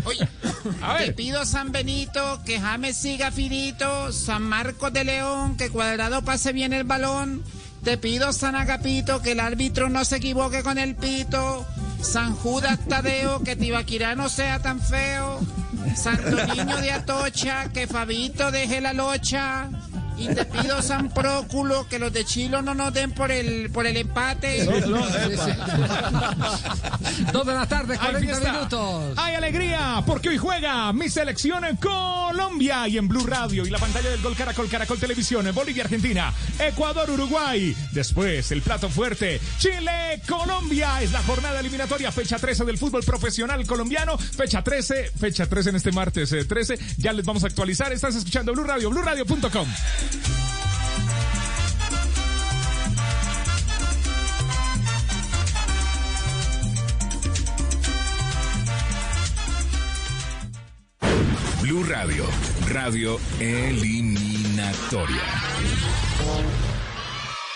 Te 0.98 1.12
pido 1.12 1.44
San 1.44 1.72
Benito, 1.72 2.40
que 2.46 2.58
James 2.58 2.96
siga 2.96 3.30
finito, 3.30 4.10
San 4.10 4.44
Marcos 4.44 4.94
de 4.94 5.04
León, 5.04 5.58
que 5.58 5.68
Cuadrado 5.68 6.22
pase 6.22 6.54
bien 6.54 6.72
el 6.72 6.84
balón. 6.84 7.44
Te 7.84 7.98
pido 7.98 8.32
San 8.32 8.56
Agapito, 8.56 9.20
que 9.20 9.32
el 9.32 9.40
árbitro 9.40 9.90
no 9.90 10.06
se 10.06 10.16
equivoque 10.16 10.62
con 10.62 10.78
el 10.78 10.94
pito. 10.94 11.66
San 12.00 12.34
Judas 12.34 12.78
Tadeo, 12.88 13.42
que 13.42 13.56
Tibaquirá 13.56 14.14
no 14.14 14.30
sea 14.30 14.58
tan 14.60 14.80
feo. 14.80 15.38
Santo 15.94 16.46
Niño 16.46 16.78
de 16.78 16.92
Atocha, 16.92 17.70
que 17.74 17.86
Fabito 17.86 18.50
deje 18.50 18.80
la 18.80 18.94
locha. 18.94 19.68
Y 20.18 20.28
te 20.34 20.44
pido 20.44 20.82
San 20.82 21.08
Próculo, 21.10 21.86
que 21.88 21.98
los 21.98 22.12
de 22.12 22.24
Chilo 22.24 22.60
no 22.62 22.74
nos 22.74 22.92
den 22.92 23.12
por 23.12 23.30
el, 23.30 23.70
por 23.70 23.86
el 23.86 23.96
empate. 23.96 24.64
Dos 27.32 27.46
de 27.46 27.54
la 27.54 27.66
tarde, 27.66 27.94
Hay 27.94 28.10
40 28.12 28.20
fiesta. 28.20 28.52
minutos. 28.52 29.14
Hay 29.16 29.34
alegría 29.34 30.02
porque 30.06 30.30
hoy 30.30 30.38
juega 30.38 30.92
mi 30.92 31.08
selección 31.08 31.64
en 31.64 31.76
Colombia 31.76 32.88
y 32.88 32.98
en 32.98 33.08
Blue 33.08 33.26
Radio 33.26 33.64
y 33.66 33.70
la 33.70 33.78
pantalla 33.78 34.10
del 34.10 34.20
Gol 34.22 34.34
Caracol 34.36 34.68
Caracol 34.68 34.98
Televisión 34.98 35.46
en 35.46 35.54
Bolivia 35.54 35.84
Argentina, 35.84 36.32
Ecuador 36.58 37.10
Uruguay. 37.10 37.76
Después 37.92 38.50
el 38.52 38.62
plato 38.62 38.88
fuerte 38.88 39.40
Chile 39.58 40.20
Colombia 40.28 41.00
es 41.02 41.12
la 41.12 41.22
jornada 41.22 41.60
eliminatoria 41.60 42.10
fecha 42.12 42.38
13 42.38 42.64
del 42.64 42.78
fútbol 42.78 43.02
profesional 43.04 43.64
colombiano, 43.66 44.18
fecha 44.18 44.62
13, 44.62 45.12
fecha 45.18 45.46
13 45.46 45.70
en 45.70 45.76
este 45.76 45.92
martes 45.92 46.32
eh, 46.32 46.44
13. 46.44 46.78
Ya 46.98 47.12
les 47.12 47.24
vamos 47.24 47.44
a 47.44 47.46
actualizar. 47.46 47.92
Estás 47.92 48.14
escuchando 48.16 48.52
Blue 48.52 48.64
Radio, 48.64 48.90
BlueRadio.com. 48.90 49.68
Blue 61.60 61.84
Radio, 61.84 62.24
radio 62.68 63.18
eliminatoria. 63.38 65.20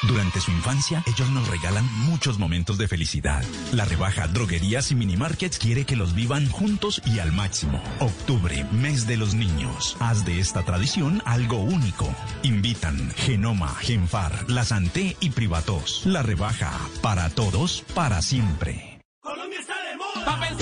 Durante 0.07 0.41
su 0.41 0.51
infancia, 0.51 1.05
ellos 1.07 1.31
nos 1.31 1.47
regalan 1.49 1.85
muchos 2.07 2.39
momentos 2.39 2.77
de 2.77 2.89
felicidad. 2.89 3.45
La 3.73 3.85
rebaja 3.85 4.27
Droguerías 4.27 4.91
y 4.91 4.97
Minimarkets 4.97 5.59
quiere 5.59 5.85
que 5.85 5.95
los 5.95 6.15
vivan 6.15 6.49
juntos 6.51 7.01
y 7.07 7.21
al 7.21 7.31
máximo. 7.33 7.81
Octubre, 8.01 8.65
mes 8.73 9.07
de 9.07 9.17
los 9.17 9.35
niños. 9.35 9.97
Haz 10.01 10.25
de 10.25 10.41
esta 10.41 10.65
tradición 10.65 11.23
algo 11.25 11.59
único. 11.59 12.13
Invitan 12.43 13.13
Genoma, 13.17 13.75
Genfar, 13.77 14.51
La 14.51 14.65
Santé 14.65 15.17
y 15.21 15.31
Privatos. 15.31 16.03
La 16.05 16.23
rebaja 16.23 16.73
para 17.01 17.31
todos, 17.31 17.85
para 17.95 18.23
siempre. 18.23 18.99
Colombia 19.21 19.61
está 19.61 19.75
de 19.83 19.97
moda. 19.97 20.62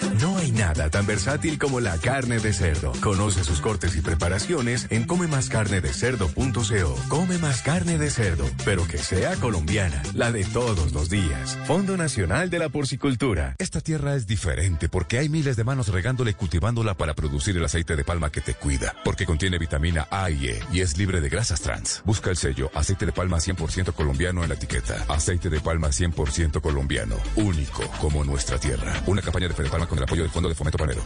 Nada 0.53 0.89
tan 0.89 1.05
versátil 1.05 1.57
como 1.57 1.79
la 1.79 1.97
carne 1.97 2.39
de 2.39 2.51
cerdo. 2.51 2.91
Conoce 3.01 3.43
sus 3.45 3.61
cortes 3.61 3.95
y 3.95 4.01
preparaciones 4.01 4.87
en 4.89 5.05
comemascarnedecerdo.co. 5.05 6.95
Come 7.07 7.37
más 7.37 7.61
carne 7.61 7.97
de 7.97 8.09
cerdo, 8.09 8.45
pero 8.65 8.85
que 8.85 8.97
sea 8.97 9.35
colombiana, 9.37 10.03
la 10.13 10.31
de 10.31 10.43
todos 10.43 10.91
los 10.91 11.09
días. 11.09 11.57
Fondo 11.67 11.95
Nacional 11.95 12.49
de 12.49 12.59
la 12.59 12.67
Porcicultura. 12.69 13.55
Esta 13.59 13.79
tierra 13.79 14.15
es 14.15 14.27
diferente 14.27 14.89
porque 14.89 15.19
hay 15.19 15.29
miles 15.29 15.55
de 15.55 15.63
manos 15.63 15.87
regándola 15.87 16.31
y 16.31 16.33
cultivándola 16.33 16.95
para 16.95 17.13
producir 17.13 17.55
el 17.55 17.63
aceite 17.63 17.95
de 17.95 18.03
palma 18.03 18.29
que 18.29 18.41
te 18.41 18.53
cuida. 18.53 18.93
Porque 19.05 19.25
contiene 19.25 19.57
vitamina 19.57 20.07
A 20.11 20.29
y 20.29 20.47
E 20.47 20.59
y 20.73 20.81
es 20.81 20.97
libre 20.97 21.21
de 21.21 21.29
grasas 21.29 21.61
trans. 21.61 22.01
Busca 22.03 22.29
el 22.29 22.35
sello 22.35 22.69
aceite 22.73 23.05
de 23.05 23.13
palma 23.13 23.37
100% 23.37 23.93
colombiano 23.93 24.43
en 24.43 24.49
la 24.49 24.55
etiqueta. 24.55 25.05
Aceite 25.07 25.49
de 25.49 25.61
palma 25.61 25.87
100% 25.89 26.59
colombiano. 26.59 27.15
Único 27.37 27.83
como 28.01 28.25
nuestra 28.25 28.57
tierra. 28.57 29.01
Una 29.07 29.21
campaña 29.21 29.47
de 29.47 29.53
Fede 29.53 29.69
Palma 29.69 29.87
con 29.87 29.97
el 29.97 30.03
apoyo 30.03 30.23
del 30.23 30.31
Fondo 30.31 30.40
de 30.49 30.55
Fomento 30.55 30.77
Panero. 30.77 31.01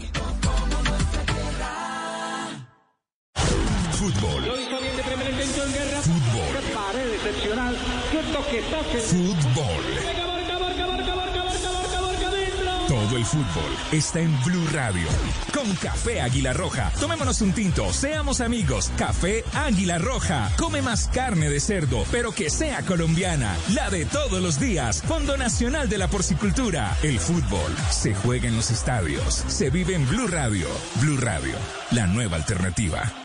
Fútbol 13.26 13.71
está 13.91 14.19
en 14.19 14.32
Blue 14.43 14.67
Radio. 14.71 15.07
Con 15.53 15.73
Café 15.76 16.21
Águila 16.21 16.53
Roja. 16.53 16.91
Tomémonos 16.99 17.41
un 17.41 17.53
tinto, 17.53 17.91
seamos 17.91 18.41
amigos. 18.41 18.91
Café 18.97 19.43
Águila 19.53 19.97
Roja. 19.97 20.51
Come 20.57 20.82
más 20.82 21.07
carne 21.07 21.49
de 21.49 21.59
cerdo, 21.59 22.05
pero 22.11 22.32
que 22.32 22.49
sea 22.49 22.84
colombiana. 22.84 23.55
La 23.73 23.89
de 23.89 24.05
todos 24.05 24.41
los 24.41 24.59
días. 24.59 25.01
Fondo 25.01 25.38
Nacional 25.38 25.89
de 25.89 25.97
la 25.97 26.07
Porcicultura. 26.07 26.95
El 27.03 27.19
fútbol 27.19 27.76
se 27.89 28.13
juega 28.13 28.47
en 28.47 28.55
los 28.55 28.71
estadios. 28.71 29.43
Se 29.47 29.69
vive 29.69 29.95
en 29.95 30.07
Blue 30.07 30.28
Radio. 30.28 30.67
Blue 31.01 31.17
Radio, 31.17 31.55
la 31.91 32.07
nueva 32.07 32.38
alternativa. 32.38 33.24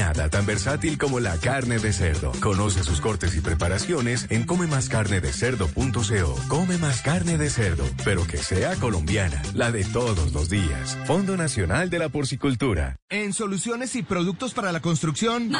Nada 0.00 0.30
tan 0.30 0.46
versátil 0.46 0.96
como 0.96 1.20
la 1.20 1.36
carne 1.36 1.78
de 1.78 1.92
cerdo. 1.92 2.32
Conoce 2.40 2.82
sus 2.82 3.02
cortes 3.02 3.36
y 3.36 3.42
preparaciones 3.42 4.26
en 4.30 4.44
comemascarnedecerdo.co. 4.44 6.36
Come 6.48 6.78
más 6.78 7.02
carne 7.02 7.36
de 7.36 7.50
cerdo, 7.50 7.84
pero 8.02 8.26
que 8.26 8.38
sea 8.38 8.76
colombiana, 8.76 9.42
la 9.52 9.70
de 9.70 9.84
todos 9.84 10.32
los 10.32 10.48
días. 10.48 10.96
Fondo 11.06 11.36
Nacional 11.36 11.90
de 11.90 11.98
la 11.98 12.08
Porcicultura. 12.08 12.96
En 13.10 13.34
soluciones 13.34 13.94
y 13.94 14.02
productos 14.02 14.54
para 14.54 14.72
la 14.72 14.80
construcción. 14.80 15.52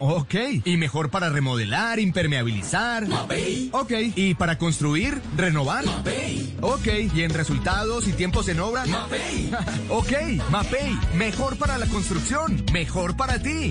Ok. 0.00 0.34
Y 0.64 0.76
mejor 0.78 1.10
para 1.10 1.30
remodelar, 1.30 2.00
impermeabilizar. 2.00 3.06
Ok. 3.70 3.92
Y 4.16 4.34
para 4.34 4.58
construir, 4.58 5.22
renovar. 5.36 5.84
Ok. 6.60 6.88
Y 7.14 7.22
en 7.22 7.30
resultados 7.30 8.08
y 8.08 8.12
tiempos 8.14 8.48
en 8.48 8.58
obra. 8.58 8.82
ok. 9.90 10.12
Mapei. 10.50 10.98
Mejor 11.14 11.56
para 11.56 11.78
la 11.78 11.86
construcción. 11.86 12.64
Mejor 12.72 13.16
para 13.16 13.38
ti. 13.38 13.70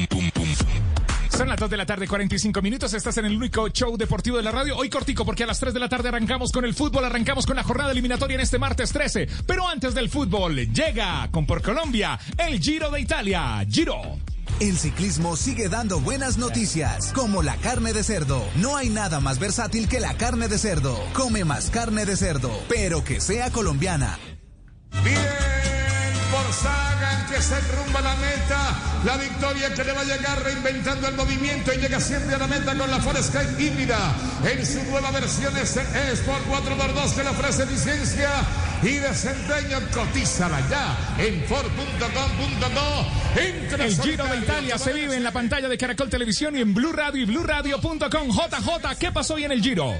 Son 1.41 1.49
las 1.49 1.57
2 1.57 1.71
de 1.71 1.77
la 1.77 1.87
tarde, 1.87 2.07
45 2.07 2.61
minutos. 2.61 2.93
Estás 2.93 3.17
en 3.17 3.25
el 3.25 3.35
único 3.35 3.67
show 3.69 3.97
deportivo 3.97 4.37
de 4.37 4.43
la 4.43 4.51
radio. 4.51 4.77
Hoy 4.77 4.91
cortico, 4.91 5.25
porque 5.25 5.43
a 5.43 5.47
las 5.47 5.59
3 5.59 5.73
de 5.73 5.79
la 5.79 5.89
tarde 5.89 6.09
arrancamos 6.09 6.51
con 6.51 6.65
el 6.65 6.75
fútbol, 6.75 7.03
arrancamos 7.03 7.47
con 7.47 7.55
la 7.55 7.63
jornada 7.63 7.91
eliminatoria 7.93 8.35
en 8.35 8.41
este 8.41 8.59
martes 8.59 8.91
13. 8.91 9.27
Pero 9.47 9.67
antes 9.67 9.95
del 9.95 10.07
fútbol, 10.11 10.55
llega 10.55 11.27
con 11.31 11.47
por 11.47 11.63
Colombia 11.63 12.19
el 12.37 12.59
Giro 12.59 12.91
de 12.91 13.01
Italia. 13.01 13.65
Giro. 13.67 14.19
El 14.59 14.77
ciclismo 14.77 15.35
sigue 15.35 15.67
dando 15.67 15.99
buenas 15.99 16.37
noticias, 16.37 17.11
como 17.11 17.41
la 17.41 17.55
carne 17.55 17.91
de 17.91 18.03
cerdo. 18.03 18.47
No 18.57 18.77
hay 18.77 18.89
nada 18.89 19.19
más 19.19 19.39
versátil 19.39 19.87
que 19.89 19.99
la 19.99 20.13
carne 20.17 20.47
de 20.47 20.59
cerdo. 20.59 20.95
Come 21.13 21.43
más 21.43 21.71
carne 21.71 22.05
de 22.05 22.17
cerdo, 22.17 22.51
pero 22.69 23.03
que 23.03 23.19
sea 23.19 23.49
colombiana. 23.49 24.19
Bien 25.03 25.80
por 26.31 26.53
Sagan 26.53 27.27
que 27.27 27.41
se 27.41 27.55
enrumba 27.57 27.99
a 27.99 28.03
la 28.03 28.15
meta. 28.15 28.79
La 29.05 29.17
victoria 29.17 29.73
que 29.73 29.83
le 29.83 29.91
va 29.93 30.01
a 30.01 30.03
llegar 30.03 30.41
reinventando 30.43 31.07
el 31.07 31.15
movimiento 31.15 31.73
y 31.73 31.77
llega 31.77 31.99
siempre 31.99 32.35
a 32.35 32.37
la 32.39 32.47
meta 32.47 32.75
con 32.75 32.89
la 32.89 32.99
Forescape 32.99 33.61
híbrida. 33.61 34.15
En 34.43 34.65
su 34.65 34.83
nueva 34.85 35.11
versión 35.11 35.55
es 35.57 35.75
Sport 35.75 36.45
4x2 36.47 37.15
que 37.15 37.23
le 37.23 37.29
ofrece 37.29 37.65
licencia 37.65 38.29
y 38.81 38.97
desempeño. 38.97 39.79
Cotízala 39.93 40.61
ya 40.69 40.97
en 41.17 41.43
Ford.com.co. 41.45 43.21
El 43.35 44.01
Giro 44.01 44.25
de 44.25 44.37
Italia 44.37 44.77
se 44.77 44.93
vive 44.93 45.15
en 45.15 45.23
la 45.23 45.31
pantalla 45.31 45.67
de 45.67 45.77
Caracol 45.77 46.09
Televisión 46.09 46.55
y 46.55 46.61
en 46.61 46.73
Blue 46.73 46.91
Radio 46.91 47.21
y 47.21 47.25
BlueRadio.com. 47.25 48.29
JJ, 48.29 48.97
¿qué 48.99 49.11
pasó 49.11 49.35
hoy 49.35 49.43
en 49.43 49.51
el 49.51 49.61
Giro? 49.61 49.93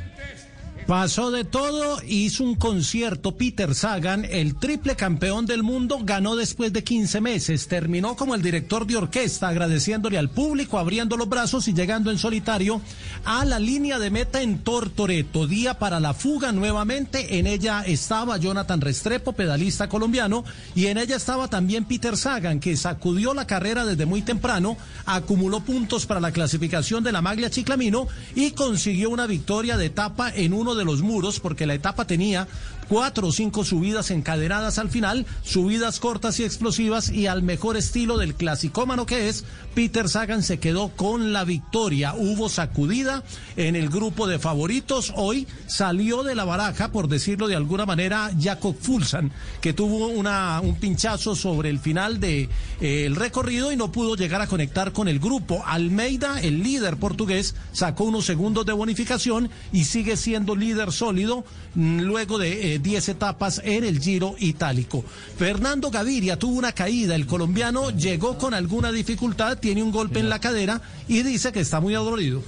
Pasó 0.91 1.31
de 1.31 1.45
todo, 1.45 2.01
hizo 2.05 2.43
un 2.43 2.55
concierto. 2.55 3.37
Peter 3.37 3.73
Sagan, 3.75 4.25
el 4.29 4.55
triple 4.55 4.97
campeón 4.97 5.45
del 5.45 5.63
mundo, 5.63 5.99
ganó 6.03 6.35
después 6.35 6.73
de 6.73 6.83
15 6.83 7.21
meses. 7.21 7.69
Terminó 7.69 8.17
como 8.17 8.35
el 8.35 8.41
director 8.41 8.85
de 8.85 8.97
orquesta, 8.97 9.47
agradeciéndole 9.47 10.17
al 10.17 10.29
público, 10.29 10.77
abriendo 10.77 11.15
los 11.15 11.29
brazos 11.29 11.69
y 11.69 11.73
llegando 11.73 12.11
en 12.11 12.17
solitario 12.17 12.81
a 13.23 13.45
la 13.45 13.57
línea 13.57 13.99
de 13.99 14.09
meta 14.09 14.41
en 14.41 14.65
Tortoreto. 14.65 15.47
Día 15.47 15.79
para 15.79 16.01
la 16.01 16.13
fuga 16.13 16.51
nuevamente. 16.51 17.39
En 17.39 17.47
ella 17.47 17.83
estaba 17.85 18.35
Jonathan 18.35 18.81
Restrepo, 18.81 19.31
pedalista 19.31 19.87
colombiano, 19.87 20.43
y 20.75 20.87
en 20.87 20.97
ella 20.97 21.15
estaba 21.15 21.47
también 21.47 21.85
Peter 21.85 22.17
Sagan, 22.17 22.59
que 22.59 22.75
sacudió 22.75 23.33
la 23.33 23.47
carrera 23.47 23.85
desde 23.85 24.05
muy 24.05 24.23
temprano, 24.23 24.75
acumuló 25.05 25.61
puntos 25.61 26.05
para 26.05 26.19
la 26.19 26.33
clasificación 26.33 27.01
de 27.01 27.13
la 27.13 27.21
Maglia 27.21 27.49
Chiclamino 27.49 28.09
y 28.35 28.51
consiguió 28.51 29.09
una 29.09 29.25
victoria 29.25 29.77
de 29.77 29.85
etapa 29.85 30.29
en 30.35 30.51
uno 30.51 30.75
de 30.75 30.80
los 30.83 31.01
muros, 31.01 31.39
porque 31.39 31.65
la 31.65 31.73
etapa 31.73 32.05
tenía 32.05 32.47
cuatro 32.91 33.29
o 33.29 33.31
cinco 33.31 33.63
subidas 33.63 34.11
encadenadas 34.11 34.77
al 34.77 34.89
final, 34.89 35.25
subidas 35.43 36.01
cortas 36.01 36.41
y 36.41 36.43
explosivas 36.43 37.09
y 37.09 37.25
al 37.25 37.41
mejor 37.41 37.77
estilo 37.77 38.17
del 38.17 38.35
clasicómano 38.35 39.05
que 39.05 39.29
es, 39.29 39.45
Peter 39.73 40.09
Sagan 40.09 40.43
se 40.43 40.59
quedó 40.59 40.89
con 40.89 41.31
la 41.31 41.45
victoria. 41.45 42.13
Hubo 42.17 42.49
sacudida 42.49 43.23
en 43.55 43.77
el 43.77 43.87
grupo 43.87 44.27
de 44.27 44.39
favoritos. 44.39 45.13
Hoy 45.15 45.47
salió 45.67 46.23
de 46.23 46.35
la 46.35 46.43
baraja, 46.43 46.91
por 46.91 47.07
decirlo 47.07 47.47
de 47.47 47.55
alguna 47.55 47.85
manera, 47.85 48.29
Jacob 48.37 48.75
Fulsan, 48.77 49.31
que 49.61 49.71
tuvo 49.71 50.07
una, 50.07 50.59
un 50.59 50.75
pinchazo 50.75 51.33
sobre 51.33 51.69
el 51.69 51.79
final 51.79 52.19
del 52.19 52.49
de, 52.81 53.05
eh, 53.05 53.09
recorrido 53.15 53.71
y 53.71 53.77
no 53.77 53.93
pudo 53.93 54.17
llegar 54.17 54.41
a 54.41 54.47
conectar 54.47 54.91
con 54.91 55.07
el 55.07 55.19
grupo. 55.19 55.63
Almeida, 55.65 56.41
el 56.41 56.61
líder 56.61 56.97
portugués, 56.97 57.55
sacó 57.71 58.03
unos 58.03 58.25
segundos 58.25 58.65
de 58.65 58.73
bonificación 58.73 59.49
y 59.71 59.85
sigue 59.85 60.17
siendo 60.17 60.57
líder 60.57 60.91
sólido 60.91 61.45
mm, 61.75 62.01
luego 62.01 62.37
de 62.37 62.75
eh, 62.75 62.80
10 62.81 63.09
etapas 63.09 63.61
en 63.63 63.83
el 63.83 63.99
Giro 63.99 64.35
Itálico. 64.39 65.03
Fernando 65.37 65.89
Gaviria 65.91 66.37
tuvo 66.37 66.57
una 66.57 66.71
caída, 66.71 67.15
el 67.15 67.25
colombiano 67.25 67.91
llegó 67.91 68.37
con 68.37 68.53
alguna 68.53 68.91
dificultad, 68.91 69.57
tiene 69.57 69.83
un 69.83 69.91
golpe 69.91 70.19
en 70.19 70.29
la 70.29 70.39
cadera 70.39 70.81
y 71.07 71.23
dice 71.23 71.51
que 71.51 71.59
está 71.61 71.79
muy 71.79 71.95
adolorido. 71.95 72.41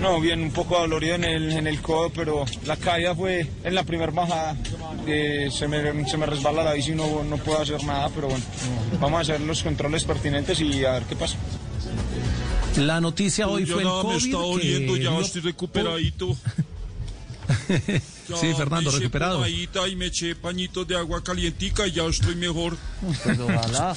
No, 0.00 0.20
bien, 0.20 0.40
un 0.42 0.50
poco 0.52 0.78
dolorido 0.78 1.16
en 1.16 1.24
el, 1.24 1.52
en 1.52 1.66
el 1.66 1.80
codo, 1.82 2.10
pero 2.10 2.44
la 2.66 2.76
caída 2.76 3.14
fue 3.14 3.48
en 3.64 3.74
la 3.74 3.82
primera 3.82 4.12
bajada. 4.12 4.56
que 5.04 5.48
se, 5.50 5.66
me, 5.68 6.08
se 6.08 6.16
me 6.16 6.26
resbala 6.26 6.62
la 6.62 6.72
bici 6.72 6.92
y 6.92 6.94
no, 6.94 7.24
no 7.24 7.36
puedo 7.38 7.60
hacer 7.60 7.82
nada, 7.84 8.08
pero 8.14 8.28
bueno, 8.28 8.44
vamos 9.00 9.18
a 9.18 9.20
hacer 9.22 9.40
los 9.40 9.62
controles 9.62 10.04
pertinentes 10.04 10.60
y 10.60 10.84
a 10.84 10.92
ver 10.92 11.02
qué 11.04 11.16
pasa. 11.16 11.36
La 12.76 13.00
noticia 13.00 13.48
hoy 13.48 13.66
fue 13.66 13.82
el 13.82 13.88
nada 13.88 14.02
me 14.02 14.08
COVID. 14.10 14.24
está 14.24 14.38
doliendo, 14.38 14.94
que 14.94 15.02
ya 15.02 15.18
estoy 15.18 15.42
recuperadito. 15.42 16.36
Sí, 18.40 18.54
Fernando, 18.56 18.90
me 18.90 18.98
recuperado. 18.98 19.46
y 19.46 19.96
me 19.96 20.06
eché 20.06 20.34
pañitos 20.36 20.86
de 20.86 20.96
agua 20.96 21.22
calientica 21.22 21.86
y 21.86 21.92
ya 21.92 22.04
estoy 22.04 22.34
mejor. 22.36 22.76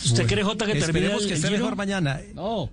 ¿Usted 0.03 0.27
cree, 0.27 0.43
Jota, 0.43 0.65
que 0.65 0.77
Esperemos 0.77 1.25
que 1.25 1.33
esté 1.35 1.49
mejor 1.49 1.75
mañana. 1.75 2.19
No. 2.33 2.69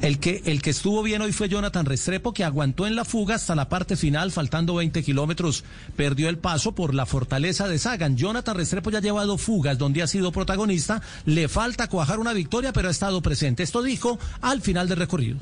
El 0.00 0.18
que, 0.18 0.40
el 0.46 0.62
que 0.62 0.70
estuvo 0.70 1.02
bien 1.02 1.20
hoy 1.20 1.32
fue 1.32 1.50
Jonathan 1.50 1.84
Restrepo, 1.84 2.32
que 2.32 2.42
aguantó 2.42 2.86
en 2.86 2.96
la 2.96 3.04
fuga 3.04 3.34
hasta 3.34 3.54
la 3.54 3.68
parte 3.68 3.96
final, 3.96 4.32
faltando 4.32 4.74
20 4.76 5.02
kilómetros. 5.02 5.62
Perdió 5.94 6.30
el 6.30 6.38
paso 6.38 6.72
por 6.74 6.94
la 6.94 7.04
fortaleza 7.04 7.68
de 7.68 7.78
Sagan. 7.78 8.16
Jonathan 8.16 8.56
Restrepo 8.56 8.90
ya 8.90 8.98
ha 8.98 9.02
llevado 9.02 9.36
fugas 9.36 9.76
donde 9.76 10.02
ha 10.02 10.06
sido 10.06 10.32
protagonista. 10.32 11.02
Le 11.26 11.48
falta 11.48 11.88
cuajar 11.88 12.18
una 12.18 12.32
victoria, 12.32 12.72
pero 12.72 12.88
ha 12.88 12.92
estado 12.92 13.20
presente. 13.20 13.62
Esto 13.62 13.82
dijo 13.82 14.18
al 14.40 14.62
final 14.62 14.88
del 14.88 14.98
recorrido. 14.98 15.38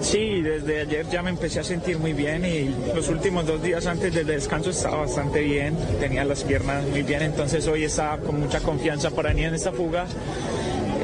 Sí, 0.00 0.42
desde 0.42 0.80
ayer 0.80 1.08
ya 1.10 1.22
me 1.22 1.30
empecé 1.30 1.60
a 1.60 1.64
sentir 1.64 1.98
muy 1.98 2.12
bien 2.12 2.44
y 2.44 2.74
los 2.94 3.08
últimos 3.08 3.46
dos 3.46 3.62
días 3.62 3.86
antes 3.86 4.14
del 4.14 4.26
descanso 4.26 4.70
estaba 4.70 4.98
bastante 4.98 5.40
bien, 5.40 5.76
tenía 6.00 6.24
las 6.24 6.44
piernas 6.44 6.84
muy 6.86 7.02
bien, 7.02 7.22
entonces 7.22 7.66
hoy 7.66 7.84
estaba 7.84 8.18
con 8.18 8.40
mucha 8.40 8.60
confianza 8.60 9.10
para 9.10 9.30
venir 9.30 9.46
en 9.46 9.54
esta 9.54 9.72
fuga. 9.72 10.06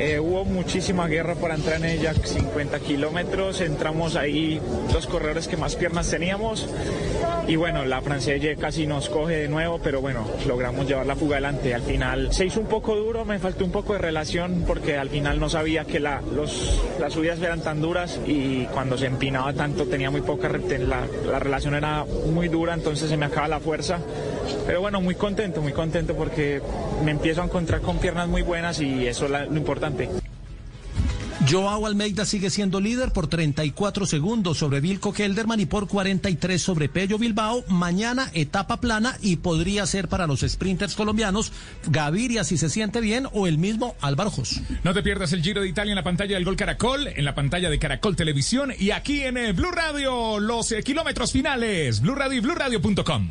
Eh, 0.01 0.21
hubo 0.21 0.45
muchísima 0.45 1.09
guerra 1.09 1.35
para 1.35 1.55
entrar 1.55 1.79
en 1.79 1.87
ella, 1.87 2.15
50 2.15 2.79
kilómetros, 2.81 3.61
entramos 3.61 4.15
ahí 4.15 4.61
los 4.93 5.07
corredores 5.07 5.49
que 5.49 5.57
más 5.57 5.75
piernas 5.75 6.09
teníamos 6.09 6.69
y 7.49 7.57
bueno, 7.57 7.85
la 7.87 8.03
francesa 8.03 8.29
casi 8.61 8.87
nos 8.87 9.09
coge 9.09 9.37
de 9.37 9.49
nuevo, 9.49 9.81
pero 9.83 10.03
bueno, 10.03 10.27
logramos 10.47 10.87
llevar 10.87 11.07
la 11.07 11.17
fuga 11.17 11.37
adelante. 11.37 11.75
Al 11.75 11.81
final 11.81 12.33
se 12.33 12.45
hizo 12.45 12.61
un 12.61 12.67
poco 12.67 12.95
duro, 12.95 13.25
me 13.25 13.39
faltó 13.39 13.65
un 13.65 13.73
poco 13.73 13.95
de 13.95 14.01
relación 14.01 14.65
porque 14.67 14.99
al 14.99 15.09
final 15.09 15.41
no 15.41 15.49
sabía 15.49 15.87
que 15.87 15.99
la, 15.99 16.21
los, 16.21 16.79
las 17.01 17.15
subidas 17.15 17.41
eran 17.41 17.63
tan 17.63 17.81
duras 17.81 18.21
y 18.27 18.67
cuando 18.67 18.99
se 18.99 19.07
empinaba 19.07 19.55
tanto 19.55 19.87
tenía 19.87 20.11
muy 20.11 20.21
poca, 20.21 20.49
la, 20.49 21.07
la 21.27 21.39
relación 21.39 21.75
era 21.75 22.05
muy 22.05 22.49
dura, 22.49 22.75
entonces 22.75 23.09
se 23.09 23.17
me 23.17 23.27
acaba 23.27 23.49
la 23.49 23.61
fuerza. 23.61 23.99
Pero 24.67 24.81
bueno, 24.81 25.01
muy 25.01 25.15
contento, 25.15 25.63
muy 25.63 25.73
contento 25.73 26.15
porque 26.15 26.61
me 27.05 27.11
empiezo 27.11 27.43
a 27.43 27.45
encontrar 27.45 27.81
con 27.81 27.99
piernas 27.99 28.29
muy 28.29 28.43
buenas 28.43 28.81
y 28.81 29.07
eso 29.07 29.27
es 29.27 29.31
lo 29.51 29.57
importante. 29.57 30.09
Joao 31.49 31.87
Almeida 31.87 32.27
sigue 32.27 32.51
siendo 32.51 32.81
líder 32.81 33.13
por 33.13 33.27
34 33.29 34.07
segundos 34.07 34.59
sobre 34.59 34.81
Vilco 34.81 35.13
Kelderman 35.13 35.61
y 35.61 35.67
por 35.67 35.89
43 35.89 36.61
sobre 36.61 36.89
Pello 36.89 37.17
Bilbao. 37.17 37.65
Mañana 37.69 38.31
etapa 38.35 38.81
plana 38.81 39.17
y 39.23 39.37
podría 39.37 39.87
ser 39.87 40.09
para 40.09 40.27
los 40.27 40.41
sprinters 40.41 40.95
colombianos 40.95 41.53
Gaviria 41.87 42.45
si 42.45 42.59
se 42.59 42.69
siente 42.69 43.01
bien 43.01 43.29
o 43.33 43.47
el 43.47 43.57
mismo 43.57 43.97
Álvaro 44.01 44.31
Jos. 44.31 44.61
No 44.85 44.93
te 44.93 45.03
pierdas 45.03 45.33
el 45.33 45.43
Giro 45.43 45.63
de 45.63 45.69
Italia 45.69 45.93
en 45.93 45.97
la 45.97 46.05
pantalla 46.05 46.35
del 46.35 46.45
Gol 46.45 46.57
Caracol, 46.57 47.07
en 47.07 47.25
la 47.25 47.35
pantalla 47.35 47.71
de 47.71 47.79
Caracol 47.79 48.17
Televisión 48.17 48.73
y 48.79 48.91
aquí 48.91 49.23
en 49.23 49.39
eh, 49.39 49.53
Blue 49.53 49.71
Radio, 49.71 50.41
los 50.41 50.71
eh, 50.73 50.83
kilómetros 50.83 51.33
finales, 51.33 52.01
Blue 52.03 52.15
Radio 52.15 52.39
y 52.39 52.41
BlueRadio.com. 52.41 53.31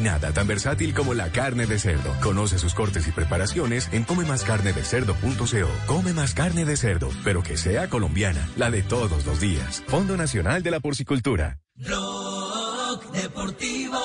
nada 0.00 0.32
tan 0.32 0.46
versátil 0.46 0.94
como 0.94 1.14
la 1.14 1.30
carne 1.30 1.66
de 1.66 1.78
cerdo. 1.78 2.14
Conoce 2.20 2.58
sus 2.58 2.74
cortes 2.74 3.06
y 3.08 3.12
preparaciones 3.12 3.88
en 3.92 4.04
comemascarnedecerdo.co. 4.04 5.68
Come 5.86 6.12
más 6.12 6.34
carne 6.34 6.64
de 6.64 6.76
cerdo, 6.76 7.10
pero 7.24 7.42
que 7.42 7.56
sea 7.56 7.88
colombiana, 7.88 8.48
la 8.56 8.70
de 8.70 8.82
todos 8.82 9.26
los 9.26 9.40
días. 9.40 9.82
Fondo 9.86 10.16
Nacional 10.16 10.62
de 10.62 10.70
la 10.70 10.80
Porcicultura. 10.80 11.58
Blog 11.76 13.12
Deportivo 13.12 14.00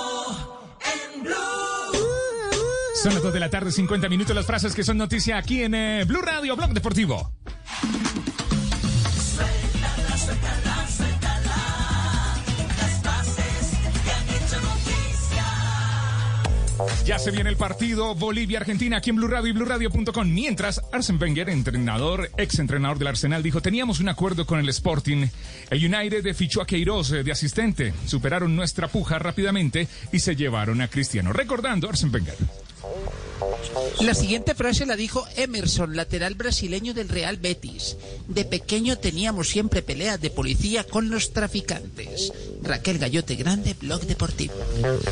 en 0.81 1.23
Blue. 1.23 1.33
Son 3.01 3.13
las 3.13 3.23
2 3.23 3.33
de 3.33 3.39
la 3.39 3.49
tarde, 3.49 3.71
50 3.71 4.09
minutos, 4.09 4.35
las 4.35 4.45
frases 4.45 4.73
que 4.73 4.83
son 4.83 4.97
noticia 4.97 5.37
aquí 5.37 5.63
en 5.63 5.75
eh, 5.75 6.03
Blue 6.05 6.21
Radio, 6.21 6.55
Blog 6.55 6.71
Deportivo. 6.73 7.33
Ya 17.05 17.19
se 17.19 17.31
viene 17.31 17.49
el 17.49 17.57
partido 17.57 18.15
Bolivia-Argentina 18.15 18.97
aquí 18.97 19.09
en 19.09 19.17
Blue 19.17 19.27
Radio 19.27 19.49
y 19.49 19.53
BlueRadio.com. 19.53 20.27
Mientras 20.27 20.81
Arsene 20.91 21.19
Wenger, 21.19 21.49
entrenador, 21.49 22.29
ex 22.37 22.59
entrenador 22.59 22.99
del 22.99 23.07
Arsenal, 23.07 23.43
dijo: 23.43 23.61
Teníamos 23.61 23.99
un 23.99 24.09
acuerdo 24.09 24.45
con 24.45 24.59
el 24.59 24.67
Sporting. 24.69 25.27
El 25.69 25.93
United 25.93 26.33
fichó 26.35 26.61
a 26.61 26.67
Queiroz 26.67 27.11
eh, 27.11 27.23
de 27.23 27.31
asistente. 27.31 27.93
Superaron 28.05 28.55
nuestra 28.55 28.87
puja 28.87 29.19
rápidamente 29.19 29.87
y 30.11 30.19
se 30.19 30.35
llevaron 30.35 30.81
a 30.81 30.87
Cristiano. 30.87 31.31
Recordando 31.31 31.87
Arsene 31.87 32.11
Wenger. 32.11 32.35
La 34.01 34.13
siguiente 34.13 34.55
frase 34.55 34.85
la 34.85 34.95
dijo 34.95 35.25
Emerson, 35.35 35.95
lateral 35.95 36.35
brasileño 36.35 36.93
del 36.93 37.09
Real 37.09 37.37
Betis. 37.37 37.97
De 38.27 38.45
pequeño 38.45 38.97
teníamos 38.97 39.49
siempre 39.49 39.81
peleas 39.81 40.21
de 40.21 40.29
policía 40.29 40.83
con 40.83 41.09
los 41.09 41.33
traficantes. 41.33 42.31
Raquel 42.65 42.97
Gallote 42.97 43.35
Grande, 43.35 43.75
Blog 43.79 44.01
Deportivo. 44.01 44.53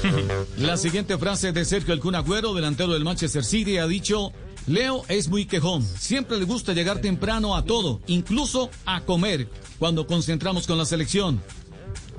La 0.58 0.78
siguiente 0.78 1.18
frase 1.18 1.52
de 1.52 1.66
Sergio 1.66 1.94
El 1.94 2.00
Kun 2.00 2.16
Agüero, 2.16 2.54
delantero 2.54 2.94
del 2.94 3.04
Manchester 3.04 3.44
City, 3.44 3.78
ha 3.78 3.88
dicho: 3.88 4.32
Leo 4.68 5.04
es 5.08 5.28
muy 5.28 5.46
quejón. 5.46 5.84
Siempre 5.84 6.38
le 6.38 6.46
gusta 6.46 6.74
llegar 6.74 7.00
temprano 7.00 7.56
a 7.56 7.66
todo, 7.66 8.02
incluso 8.08 8.70
a 8.86 9.02
comer, 9.02 9.48
cuando 9.80 10.08
concentramos 10.08 10.68
con 10.68 10.78
la 10.78 10.86
selección. 10.86 11.42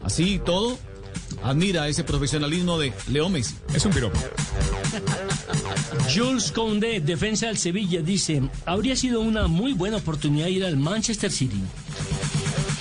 Así 0.02 0.40
todo, 0.44 0.78
admira 1.42 1.88
ese 1.88 2.04
profesionalismo 2.04 2.78
de 2.78 2.92
Leo 3.08 3.28
Messi. 3.28 3.54
Es 3.74 3.84
un 3.84 3.92
piropo. 3.92 4.18
Jules 6.14 6.52
Condé, 6.52 7.00
defensa 7.00 7.46
del 7.46 7.58
Sevilla, 7.58 8.02
dice, 8.02 8.42
habría 8.66 8.94
sido 8.94 9.20
una 9.20 9.46
muy 9.46 9.72
buena 9.72 9.96
oportunidad 9.96 10.48
ir 10.48 10.64
al 10.64 10.76
Manchester 10.76 11.32
City. 11.32 11.60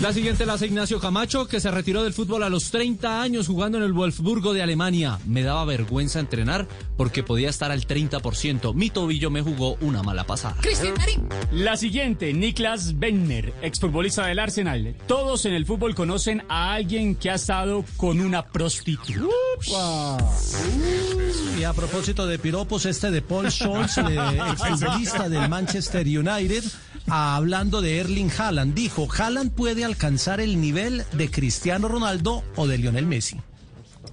La 0.04 0.12
siguiente 0.12 0.46
la 0.46 0.56
hace 0.56 0.66
Ignacio 0.66 1.00
Camacho, 1.00 1.48
que 1.48 1.62
se 1.62 1.72
retiró 1.72 2.04
del 2.04 2.12
fútbol 2.12 2.44
a 2.44 2.50
los 2.50 2.72
30 2.72 3.22
años 3.22 3.48
jugando 3.48 3.78
en 3.78 3.86
el 3.86 3.94
Wolfsburgo 3.94 4.54
de 4.54 4.62
Alemania. 4.62 5.18
Me 5.26 5.44
daba 5.44 5.64
vergüenza 5.64 6.20
entrenar 6.20 6.68
porque 6.98 7.24
podía 7.24 7.50
estar 7.50 7.72
al 7.72 7.88
30%. 7.88 8.74
Mi 8.74 8.90
tobillo 8.90 9.30
me 9.30 9.42
jugó 9.42 9.78
una 9.80 10.04
mala 10.04 10.26
pasada. 10.26 10.58
La 11.54 11.78
siguiente, 11.78 12.34
Niklas 12.34 13.00
Benner, 13.00 13.54
exfutbolista 13.62 14.26
del 14.26 14.40
Arsenal. 14.40 14.94
Todos 15.08 15.46
en 15.46 15.54
el 15.54 15.66
fútbol 15.66 15.96
conocen 15.96 16.44
a 16.50 16.74
alguien 16.74 17.16
que 17.16 17.30
ha 17.30 17.36
estado 17.36 17.86
con 17.96 18.20
una 18.20 18.46
prostituta. 18.46 20.18
Y 21.58 21.64
a 21.64 21.72
propósito 21.72 22.28
de 22.28 22.40
piropos, 22.40 22.86
este 22.86 23.10
de 23.10 23.22
Paul 23.22 23.50
Scholes, 23.50 23.98
el 24.00 24.18
exfutbolista 24.52 25.30
del 25.30 25.48
Manchester 25.48 26.06
United, 26.06 26.66
hablando 27.08 27.82
de 27.82 28.00
Erling 28.00 28.32
Haaland, 28.38 28.74
dijo, 28.74 29.08
Haaland 29.12 29.52
puede 29.52 29.84
alcanzar 29.86 30.40
el 30.40 30.60
nivel 30.60 31.04
de 31.14 31.30
Cristiano 31.30 31.88
Ronaldo 31.88 32.44
o 32.56 32.68
de 32.68 32.78
Lionel 32.78 33.06
Messi. 33.06 33.38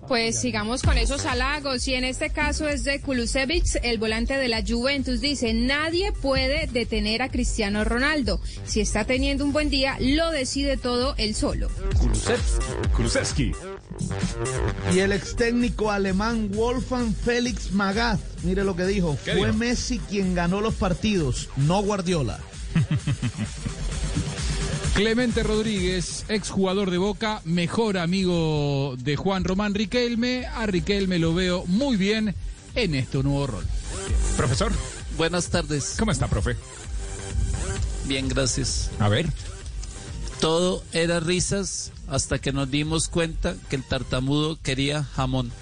Pues 0.07 0.41
sigamos 0.41 0.82
con 0.82 0.99
esos 0.99 1.24
halagos 1.24 1.86
y 1.86 1.95
en 1.95 2.03
este 2.03 2.30
caso 2.30 2.68
es 2.68 2.82
de 2.82 3.01
Kulusevich, 3.01 3.76
el 3.84 3.99
volante 3.99 4.36
de 4.36 4.49
la 4.49 4.62
Juventus, 4.66 5.20
dice, 5.20 5.53
nadie 5.55 6.11
puede 6.11 6.66
detener 6.66 7.22
a 7.22 7.28
Cristiano 7.28 7.84
Ronaldo. 7.84 8.41
Si 8.64 8.80
está 8.80 9.05
teniendo 9.05 9.45
un 9.45 9.53
buen 9.53 9.70
día, 9.70 9.97
lo 10.01 10.30
decide 10.32 10.76
todo 10.76 11.14
él 11.16 11.36
solo. 11.36 11.70
Kulusevski. 12.97 13.53
Y 14.93 14.99
el 14.99 15.12
ex 15.12 15.36
técnico 15.36 15.91
alemán 15.93 16.51
Wolfgang 16.53 17.14
Felix 17.14 17.70
Magath, 17.70 18.20
mire 18.43 18.64
lo 18.64 18.74
que 18.74 18.86
dijo, 18.86 19.16
¿Qué 19.24 19.32
fue 19.32 19.47
dijo? 19.47 19.59
Messi 19.59 19.99
quien 19.99 20.34
ganó 20.34 20.61
los 20.61 20.74
partidos, 20.74 21.49
no 21.57 21.82
Guardiola. 21.82 22.41
Clemente 24.95 25.43
Rodríguez, 25.43 26.25
exjugador 26.29 26.91
de 26.91 26.99
Boca, 26.99 27.41
mejor 27.45 27.97
amigo 27.97 28.95
de 28.99 29.16
Juan 29.16 29.45
Román 29.45 29.75
Riquelme. 29.75 30.47
A 30.47 30.66
Riquelme 30.66 31.18
lo 31.18 31.35
veo 31.35 31.64
muy 31.66 31.97
bien 31.97 32.35
en 32.75 32.95
este 32.95 33.23
nuevo 33.23 33.47
rol. 33.47 33.64
Profesor. 34.37 34.73
Buenas 35.16 35.49
tardes. 35.49 35.97
¿Cómo 35.99 36.12
está, 36.12 36.29
profe? 36.29 36.57
Bien, 38.07 38.29
gracias. 38.29 38.91
A 38.99 39.09
ver. 39.09 39.27
Todo 40.41 40.83
era 40.93 41.21
risas 41.21 41.93
hasta 42.09 42.39
que 42.39 42.53
nos 42.53 42.71
dimos 42.71 43.09
cuenta 43.09 43.55
que 43.68 43.77
el 43.77 43.85
tartamudo 43.85 44.59
quería 44.62 45.05
jamón. 45.05 45.53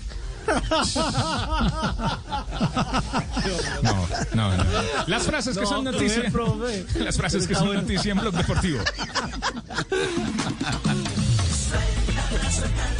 No, 3.82 4.06
no, 4.34 4.56
no. 4.56 4.64
Las 5.06 5.24
frases 5.24 5.58
que 5.58 5.66
son 5.66 5.84
No, 5.84 5.92
noticia. 5.92 6.30
profe. 6.30 6.86
Las 7.04 7.16
frases 7.16 7.46
que 7.46 7.54
son 7.54 7.74
noticia 7.74 8.12
en 8.12 8.18
Blog 8.18 8.34
Deportivo. 8.34 8.80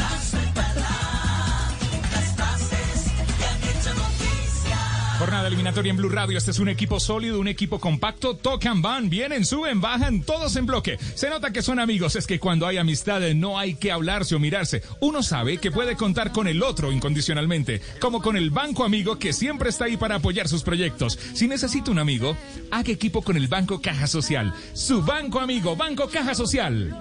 Eliminatoria 5.49 5.91
en 5.91 5.97
Blue 5.97 6.11
Radio. 6.11 6.37
Este 6.37 6.51
es 6.51 6.59
un 6.59 6.69
equipo 6.69 7.01
sólido, 7.01 7.41
un 7.41 7.49
equipo 7.49 7.81
compacto. 7.81 8.37
Tocan, 8.37 8.83
van, 8.83 9.09
vienen, 9.09 9.45
suben, 9.45 9.81
bajan, 9.81 10.23
todos 10.23 10.55
en 10.57 10.67
bloque. 10.67 10.99
Se 11.15 11.31
nota 11.31 11.51
que 11.51 11.63
son 11.63 11.79
amigos. 11.79 12.17
Es 12.17 12.27
que 12.27 12.39
cuando 12.39 12.67
hay 12.67 12.77
amistad 12.77 13.21
no 13.35 13.59
hay 13.59 13.75
que 13.75 13.91
hablarse 13.91 14.35
o 14.35 14.39
mirarse. 14.39 14.83
Uno 15.01 15.23
sabe 15.23 15.59
que 15.59 15.71
puede 15.71 15.97
contar 15.97 16.33
con 16.33 16.47
el 16.49 16.63
otro 16.63 16.93
incondicionalmente, 16.93 17.81
como 18.01 18.21
con 18.21 18.37
el 18.37 18.51
banco 18.51 18.85
amigo 18.85 19.19
que 19.19 19.33
siempre 19.33 19.71
está 19.71 19.87
ahí 19.87 19.97
para 19.97 20.17
apoyar 20.17 20.49
sus 20.49 20.63
proyectos. 20.63 21.19
Si 21.35 21.49
necesita 21.49 21.91
un 21.91 21.99
amigo, 21.99 22.37
haga 22.71 22.93
equipo 22.93 23.23
con 23.23 23.37
el 23.37 23.49
Banco 23.49 23.81
Caja 23.81 24.07
Social. 24.07 24.55
Su 24.75 25.03
banco 25.03 25.41
amigo, 25.41 25.75
Banco 25.75 26.09
Caja 26.09 26.35
Social. 26.35 26.95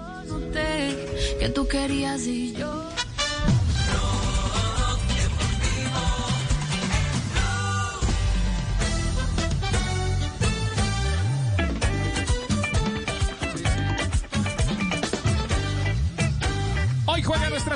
tú 1.54 1.68
querías 1.68 2.26
y 2.26 2.54
yo. 2.54 2.88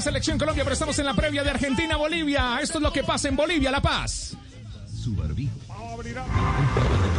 Selección 0.03 0.38
Colombia, 0.38 0.64
pero 0.64 0.74
estamos 0.74 0.98
en 0.98 1.07
la 1.07 1.14
previa 1.14 1.42
de 1.42 1.50
Argentina-Bolivia. 1.50 2.59
Esto 2.61 2.78
es 2.78 2.82
lo 2.82 2.92
que 2.92 3.05
pasa 3.05 3.28
en 3.28 3.36
Bolivia, 3.36 3.70
La 3.70 3.80
Paz. 3.80 4.36
Su 5.03 5.14
barbijo. 5.14 5.53
de 6.05 6.12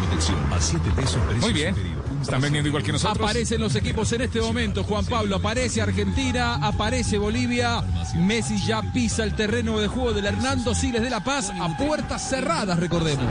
protección 0.02 0.54
a 0.54 0.60
7 0.60 0.92
pesos 0.96 1.22
precio 1.24 1.42
Muy 1.42 1.54
bien. 1.54 1.76
Están 2.22 2.42
vendiendo 2.42 2.68
igual 2.70 2.84
que 2.84 2.92
nosotros. 2.92 3.18
Aparecen 3.18 3.60
los 3.60 3.76
equipos 3.76 4.12
en 4.14 4.22
este 4.22 4.40
momento, 4.40 4.84
Juan 4.84 5.06
Pablo. 5.06 5.38
Aparece 5.38 5.82
Argentina, 5.82 6.56
aparece 6.56 7.18
Bolivia. 7.18 7.82
Messi 8.16 8.58
ya 8.66 8.82
pisa 8.94 9.24
el 9.24 9.36
terreno 9.36 9.80
de 9.80 9.88
juego 9.88 10.14
del 10.14 10.26
Hernando 10.26 10.76
Siles 10.76 11.02
de 11.02 11.10
La 11.10 11.24
Paz 11.24 11.52
a 11.60 11.78
puertas 11.78 12.30
cerradas, 12.30 12.80
recordemos. 12.80 13.26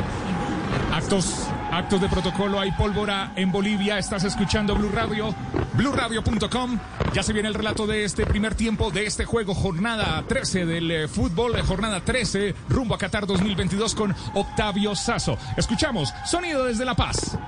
Actos, 0.93 1.47
actos 1.73 2.01
de 2.01 2.09
protocolo, 2.09 2.61
hay 2.61 2.71
pólvora 2.73 3.33
en 3.35 3.51
Bolivia. 3.51 3.99
Estás 3.99 4.25
escuchando 4.25 4.75
Blue 4.77 4.91
Radio, 4.93 5.35
BlueRadio.com. 5.73 6.79
Ya 7.15 7.23
se 7.23 7.33
viene 7.33 7.49
el 7.49 7.55
relato 7.55 7.87
de 7.87 8.05
este 8.05 8.27
primer 8.27 8.55
tiempo 8.55 8.91
de 8.91 9.07
este 9.07 9.25
juego, 9.25 9.55
jornada 9.55 10.23
13 10.29 10.67
del 10.67 10.91
eh, 10.91 11.09
fútbol, 11.09 11.57
eh, 11.57 11.63
jornada 11.63 12.01
13, 12.01 12.55
rumbo 12.69 12.95
a 12.95 12.99
Qatar 12.99 13.27
2022 13.27 13.95
con 13.95 14.15
Octavio 14.35 14.95
Sazo. 14.95 15.39
Escuchamos 15.57 16.13
sonido 16.27 16.65
desde 16.65 16.85
La 16.85 16.95
Paz. 16.95 17.39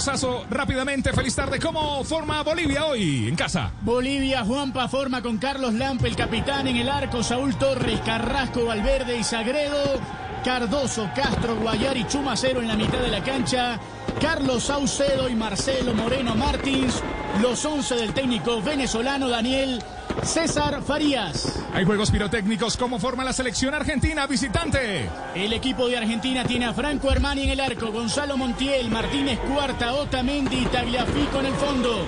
Sazo, 0.00 0.44
rápidamente, 0.50 1.12
feliz 1.12 1.34
tarde. 1.34 1.60
¿Cómo 1.60 2.02
forma 2.04 2.42
Bolivia 2.42 2.86
hoy 2.86 3.28
en 3.28 3.36
casa? 3.36 3.70
Bolivia, 3.82 4.44
Juanpa 4.44 4.88
forma 4.88 5.22
con 5.22 5.38
Carlos 5.38 5.72
Lampe, 5.74 6.08
el 6.08 6.16
capitán 6.16 6.66
en 6.66 6.76
el 6.76 6.88
arco, 6.88 7.22
Saúl 7.22 7.54
Torres, 7.56 8.00
Carrasco, 8.04 8.64
Valverde 8.64 9.16
y 9.16 9.24
Sagredo, 9.24 10.00
Cardoso, 10.44 11.08
Castro, 11.14 11.56
Guayari, 11.56 12.06
Chumacero 12.06 12.60
en 12.60 12.68
la 12.68 12.76
mitad 12.76 12.98
de 12.98 13.08
la 13.08 13.22
cancha, 13.22 13.78
Carlos 14.20 14.64
Saucedo 14.64 15.28
y 15.28 15.34
Marcelo 15.34 15.94
Moreno 15.94 16.34
Martins, 16.34 17.02
los 17.40 17.64
11 17.64 17.94
del 17.94 18.12
técnico 18.12 18.60
venezolano 18.62 19.28
Daniel 19.28 19.82
César 20.22 20.82
Farías. 20.82 21.60
Hay 21.72 21.84
juegos 21.84 22.10
pirotécnicos. 22.10 22.76
¿Cómo 22.76 22.98
forma 22.98 23.24
la 23.24 23.32
selección 23.32 23.74
argentina 23.74 24.26
visitante? 24.26 25.08
El 25.34 25.52
equipo 25.52 25.88
de 25.88 25.98
Argentina 25.98 26.44
tiene 26.44 26.66
a 26.66 26.74
Franco 26.74 27.10
Armani 27.10 27.42
en 27.42 27.50
el 27.50 27.60
arco, 27.60 27.92
Gonzalo 27.92 28.36
Montiel, 28.36 28.90
Martínez 28.90 29.38
Cuarta, 29.40 29.94
Otamendi 29.94 30.56
y 30.56 30.66
Tagliafico 30.66 31.40
en 31.40 31.46
el 31.46 31.54
fondo. 31.54 32.06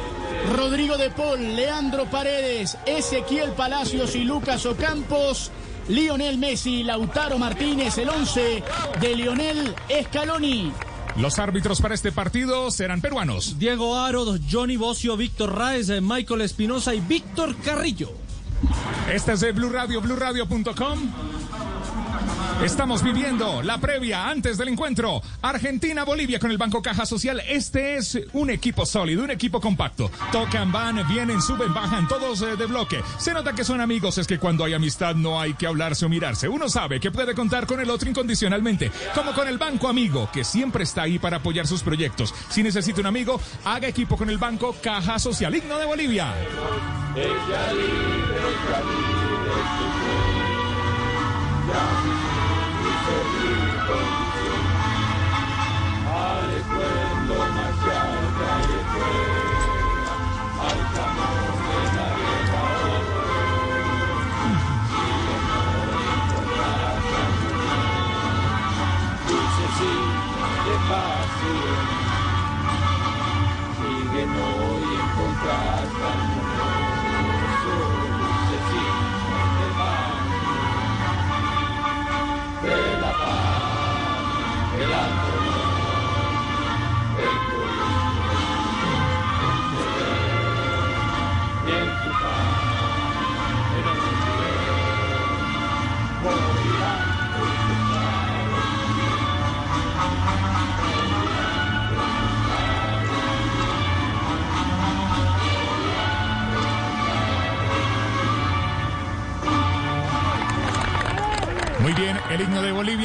Rodrigo 0.54 0.96
de 0.96 1.10
Paul, 1.10 1.56
Leandro 1.56 2.06
Paredes, 2.06 2.78
Ezequiel 2.86 3.50
Palacios 3.52 4.14
y 4.14 4.24
Lucas 4.24 4.64
Ocampos. 4.66 5.50
Lionel 5.88 6.38
Messi, 6.38 6.82
Lautaro 6.82 7.38
Martínez, 7.38 7.96
el 7.98 8.08
11 8.08 8.62
de 9.00 9.16
Lionel 9.16 9.74
Scaloni. 10.04 10.72
Los 11.18 11.38
árbitros 11.38 11.80
para 11.80 11.94
este 11.94 12.12
partido 12.12 12.70
serán 12.70 13.00
peruanos. 13.00 13.58
Diego 13.58 13.96
Aro, 13.96 14.36
Johnny 14.50 14.76
Bocio, 14.76 15.16
Víctor 15.16 15.56
Raez, 15.56 15.88
eh, 15.88 16.00
Michael 16.02 16.42
Espinosa 16.42 16.94
y 16.94 17.00
Víctor 17.00 17.56
Carrillo. 17.56 18.10
Este 19.10 19.32
es 19.32 19.40
de 19.40 19.52
Blue 19.52 19.70
Radio, 19.70 20.00
BlueRadio.com. 20.02 21.35
Estamos 22.62 23.02
viviendo 23.02 23.62
la 23.62 23.78
previa 23.78 24.28
antes 24.28 24.56
del 24.56 24.68
encuentro. 24.68 25.20
Argentina-Bolivia 25.42 26.38
con 26.38 26.50
el 26.50 26.56
Banco 26.56 26.80
Caja 26.80 27.04
Social. 27.04 27.42
Este 27.46 27.96
es 27.96 28.18
un 28.32 28.48
equipo 28.48 28.86
sólido, 28.86 29.22
un 29.22 29.30
equipo 29.30 29.60
compacto. 29.60 30.10
Tocan, 30.32 30.72
van, 30.72 31.06
vienen, 31.06 31.42
suben, 31.42 31.72
bajan, 31.74 32.08
todos 32.08 32.40
eh, 32.40 32.56
de 32.56 32.64
bloque. 32.64 33.02
Se 33.18 33.34
nota 33.34 33.52
que 33.52 33.62
son 33.62 33.82
amigos, 33.82 34.16
es 34.16 34.26
que 34.26 34.38
cuando 34.38 34.64
hay 34.64 34.72
amistad 34.72 35.14
no 35.14 35.38
hay 35.38 35.52
que 35.52 35.66
hablarse 35.66 36.06
o 36.06 36.08
mirarse. 36.08 36.48
Uno 36.48 36.70
sabe 36.70 36.98
que 36.98 37.10
puede 37.10 37.34
contar 37.34 37.66
con 37.66 37.78
el 37.78 37.90
otro 37.90 38.08
incondicionalmente, 38.08 38.90
como 39.14 39.34
con 39.34 39.46
el 39.46 39.58
Banco 39.58 39.88
Amigo, 39.88 40.30
que 40.32 40.42
siempre 40.42 40.84
está 40.84 41.02
ahí 41.02 41.18
para 41.18 41.36
apoyar 41.36 41.66
sus 41.66 41.82
proyectos. 41.82 42.34
Si 42.48 42.62
necesita 42.62 43.02
un 43.02 43.06
amigo, 43.06 43.38
haga 43.66 43.86
equipo 43.86 44.16
con 44.16 44.30
el 44.30 44.38
Banco 44.38 44.74
Caja 44.82 45.18
Social. 45.18 45.54
Himno 45.54 45.78
de 45.78 45.84
Bolivia. 45.84 46.32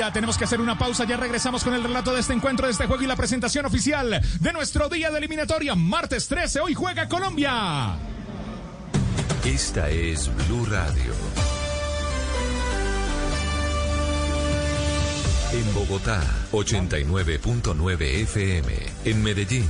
Tenemos 0.09 0.37
que 0.37 0.45
hacer 0.45 0.59
una 0.59 0.77
pausa. 0.77 1.03
Ya 1.03 1.15
regresamos 1.15 1.63
con 1.63 1.75
el 1.75 1.83
relato 1.83 2.13
de 2.13 2.21
este 2.21 2.33
encuentro, 2.33 2.65
de 2.65 2.71
este 2.71 2.87
juego 2.87 3.03
y 3.03 3.07
la 3.07 3.15
presentación 3.15 3.67
oficial 3.67 4.19
de 4.39 4.53
nuestro 4.53 4.89
día 4.89 5.11
de 5.11 5.19
eliminatoria. 5.19 5.75
Martes 5.75 6.27
13, 6.27 6.61
hoy 6.61 6.73
juega 6.73 7.07
Colombia. 7.07 7.95
Esta 9.45 9.89
es 9.89 10.31
Blue 10.47 10.65
Radio. 10.65 11.13
En 15.53 15.73
Bogotá, 15.73 16.21
89.9 16.51 18.01
FM. 18.23 18.73
En 19.05 19.21
Medellín, 19.21 19.69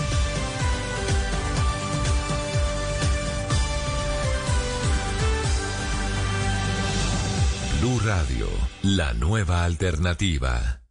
Blue 7.81 7.99
Radio, 8.05 8.45
la 8.83 9.11
nueva 9.15 9.63
alternativa. 9.63 10.83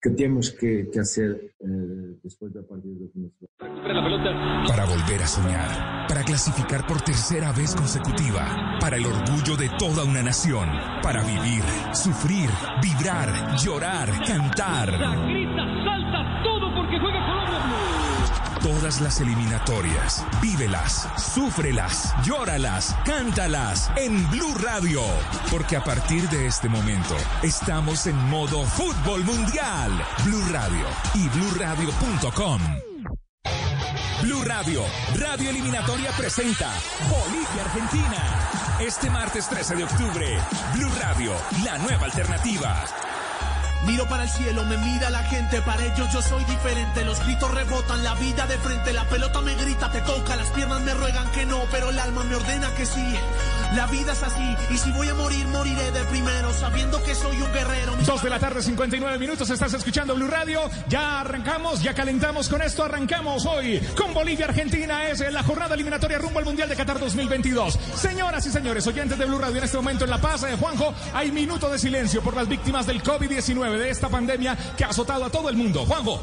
¿Qué 0.00 0.10
tenemos 0.10 0.50
que, 0.50 0.90
que 0.92 0.98
hacer 0.98 1.54
eh, 1.60 2.18
después 2.20 2.52
del 2.52 2.64
partido 2.64 2.94
de 2.94 3.08
Venezuela? 3.14 4.66
Para 4.66 4.84
volver 4.84 5.22
a 5.22 5.26
soñar, 5.28 6.08
para 6.08 6.24
clasificar 6.24 6.84
por 6.84 7.00
tercera 7.00 7.52
vez 7.52 7.76
consecutiva, 7.76 8.76
para 8.80 8.96
el 8.96 9.06
orgullo 9.06 9.56
de 9.56 9.70
toda 9.78 10.02
una 10.02 10.20
nación, 10.20 10.68
para 11.00 11.22
vivir, 11.22 11.62
sufrir, 11.94 12.50
vibrar, 12.82 13.56
llorar, 13.58 14.08
cantar. 14.26 14.90
Las 19.00 19.20
eliminatorias, 19.20 20.24
vívelas, 20.42 21.08
súfrelas, 21.16 22.14
llóralas, 22.24 22.94
cántalas 23.06 23.90
en 23.96 24.28
Blue 24.30 24.54
Radio. 24.60 25.00
Porque 25.50 25.76
a 25.76 25.82
partir 25.82 26.28
de 26.28 26.46
este 26.46 26.68
momento 26.68 27.16
estamos 27.42 28.06
en 28.06 28.16
modo 28.28 28.64
fútbol 28.66 29.24
mundial. 29.24 29.90
Blue 30.24 30.44
Radio 30.52 30.86
y 31.14 31.28
bluradio.com. 31.28 32.60
Blue 34.22 34.44
Radio, 34.44 34.82
Radio 35.18 35.50
Eliminatoria 35.50 36.10
presenta 36.12 36.70
Bolivia-Argentina. 37.08 38.78
Este 38.78 39.10
martes 39.10 39.48
13 39.48 39.76
de 39.76 39.84
octubre, 39.84 40.38
Blue 40.74 40.92
Radio, 41.00 41.32
la 41.64 41.78
nueva 41.78 42.04
alternativa. 42.04 42.84
Miro 43.86 44.06
para 44.06 44.22
el 44.22 44.30
cielo, 44.30 44.64
me 44.64 44.76
mira 44.76 45.10
la 45.10 45.24
gente, 45.24 45.60
para 45.62 45.84
ellos 45.84 46.08
yo 46.12 46.22
soy 46.22 46.44
diferente. 46.44 47.04
Los 47.04 47.18
gritos 47.24 47.50
rebotan, 47.50 48.04
la 48.04 48.14
vida 48.14 48.46
de 48.46 48.56
frente, 48.58 48.92
la 48.92 49.04
pelota 49.08 49.40
me 49.40 49.54
grita, 49.56 49.90
te 49.90 50.00
toca, 50.02 50.36
las 50.36 50.48
piernas 50.50 50.80
me 50.82 50.94
ruegan 50.94 51.30
que 51.32 51.44
no, 51.46 51.60
pero 51.70 51.90
el 51.90 51.98
alma 51.98 52.22
me 52.24 52.36
ordena 52.36 52.72
que 52.74 52.86
sí. 52.86 53.04
La 53.74 53.86
vida 53.86 54.12
es 54.12 54.22
así, 54.22 54.56
y 54.70 54.78
si 54.78 54.90
voy 54.92 55.08
a 55.08 55.14
morir, 55.14 55.46
moriré 55.48 55.90
de 55.92 56.04
primero, 56.04 56.52
sabiendo 56.52 57.02
que 57.02 57.14
soy 57.14 57.40
un 57.40 57.52
guerrero. 57.52 57.96
Dos 58.06 58.22
de 58.22 58.30
la 58.30 58.38
tarde, 58.38 58.62
59 58.62 59.18
minutos, 59.18 59.48
estás 59.50 59.72
escuchando 59.74 60.14
Blue 60.14 60.28
Radio. 60.28 60.60
Ya 60.88 61.20
arrancamos, 61.20 61.82
ya 61.82 61.94
calentamos 61.94 62.48
con 62.48 62.62
esto, 62.62 62.84
arrancamos 62.84 63.46
hoy 63.46 63.80
con 63.96 64.12
Bolivia-Argentina. 64.12 65.08
Es 65.08 65.20
la 65.32 65.42
jornada 65.42 65.74
eliminatoria 65.74 66.18
rumbo 66.18 66.38
al 66.38 66.44
Mundial 66.44 66.68
de 66.68 66.76
Qatar 66.76 66.98
2022. 66.98 67.78
Señoras 67.96 68.46
y 68.46 68.50
señores, 68.50 68.86
oyentes 68.86 69.18
de 69.18 69.24
Blue 69.24 69.38
Radio, 69.38 69.58
en 69.58 69.64
este 69.64 69.76
momento 69.76 70.04
en 70.04 70.10
La 70.10 70.20
Paz 70.20 70.42
de 70.42 70.56
Juanjo, 70.56 70.94
hay 71.14 71.32
minuto 71.32 71.70
de 71.70 71.78
silencio 71.78 72.22
por 72.22 72.36
las 72.36 72.48
víctimas 72.48 72.86
del 72.86 73.02
COVID-19, 73.02 73.71
de 73.78 73.90
esta 73.90 74.08
pandemia 74.08 74.56
que 74.76 74.84
ha 74.84 74.88
azotado 74.88 75.24
a 75.24 75.30
todo 75.30 75.48
el 75.48 75.56
mundo. 75.56 75.84
Juanjo. 75.86 76.20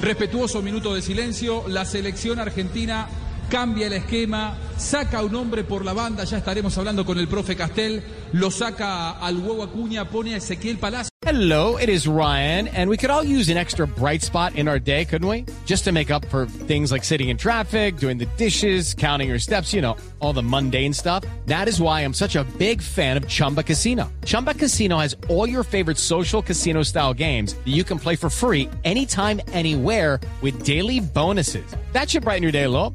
Respetuoso 0.00 0.60
minuto 0.62 0.94
de 0.94 1.02
silencio. 1.02 1.64
La 1.68 1.84
selección 1.84 2.38
argentina 2.38 3.08
cambia 3.48 3.86
el 3.86 3.94
esquema, 3.94 4.56
saca 4.76 5.22
un 5.22 5.34
hombre 5.34 5.64
por 5.64 5.84
la 5.84 5.92
banda. 5.92 6.24
Ya 6.24 6.38
estaremos 6.38 6.76
hablando 6.78 7.04
con 7.04 7.18
el 7.18 7.28
profe 7.28 7.56
Castel. 7.56 8.02
Lo 8.32 8.50
saca 8.50 9.12
al 9.12 9.38
huevo 9.38 9.62
Acuña, 9.62 10.08
pone 10.08 10.34
a 10.34 10.38
Ezequiel 10.38 10.78
Palacio. 10.78 11.10
Hello, 11.26 11.78
it 11.78 11.88
is 11.88 12.06
Ryan, 12.06 12.68
and 12.68 12.90
we 12.90 12.98
could 12.98 13.08
all 13.08 13.24
use 13.24 13.48
an 13.48 13.56
extra 13.56 13.86
bright 13.86 14.20
spot 14.20 14.56
in 14.56 14.68
our 14.68 14.78
day, 14.78 15.06
couldn't 15.06 15.26
we? 15.26 15.46
Just 15.64 15.84
to 15.84 15.90
make 15.90 16.10
up 16.10 16.22
for 16.26 16.44
things 16.44 16.92
like 16.92 17.02
sitting 17.02 17.30
in 17.30 17.38
traffic, 17.38 17.96
doing 17.96 18.18
the 18.18 18.26
dishes, 18.36 18.92
counting 18.92 19.30
your 19.30 19.38
steps, 19.38 19.72
you 19.72 19.80
know, 19.80 19.96
all 20.20 20.34
the 20.34 20.42
mundane 20.42 20.92
stuff. 20.92 21.24
That 21.46 21.66
is 21.66 21.80
why 21.80 22.02
I'm 22.02 22.12
such 22.12 22.36
a 22.36 22.44
big 22.58 22.82
fan 22.82 23.16
of 23.16 23.26
Chumba 23.26 23.62
Casino. 23.62 24.12
Chumba 24.26 24.52
Casino 24.52 24.98
has 24.98 25.16
all 25.30 25.48
your 25.48 25.64
favorite 25.64 25.96
social 25.96 26.42
casino 26.42 26.82
style 26.82 27.14
games 27.14 27.54
that 27.54 27.72
you 27.72 27.84
can 27.84 27.98
play 27.98 28.16
for 28.16 28.28
free 28.28 28.68
anytime, 28.84 29.40
anywhere 29.52 30.20
with 30.42 30.62
daily 30.62 31.00
bonuses. 31.00 31.64
That 31.92 32.10
should 32.10 32.24
brighten 32.24 32.42
your 32.42 32.52
day 32.52 32.64
a 32.64 32.70
little. 32.70 32.94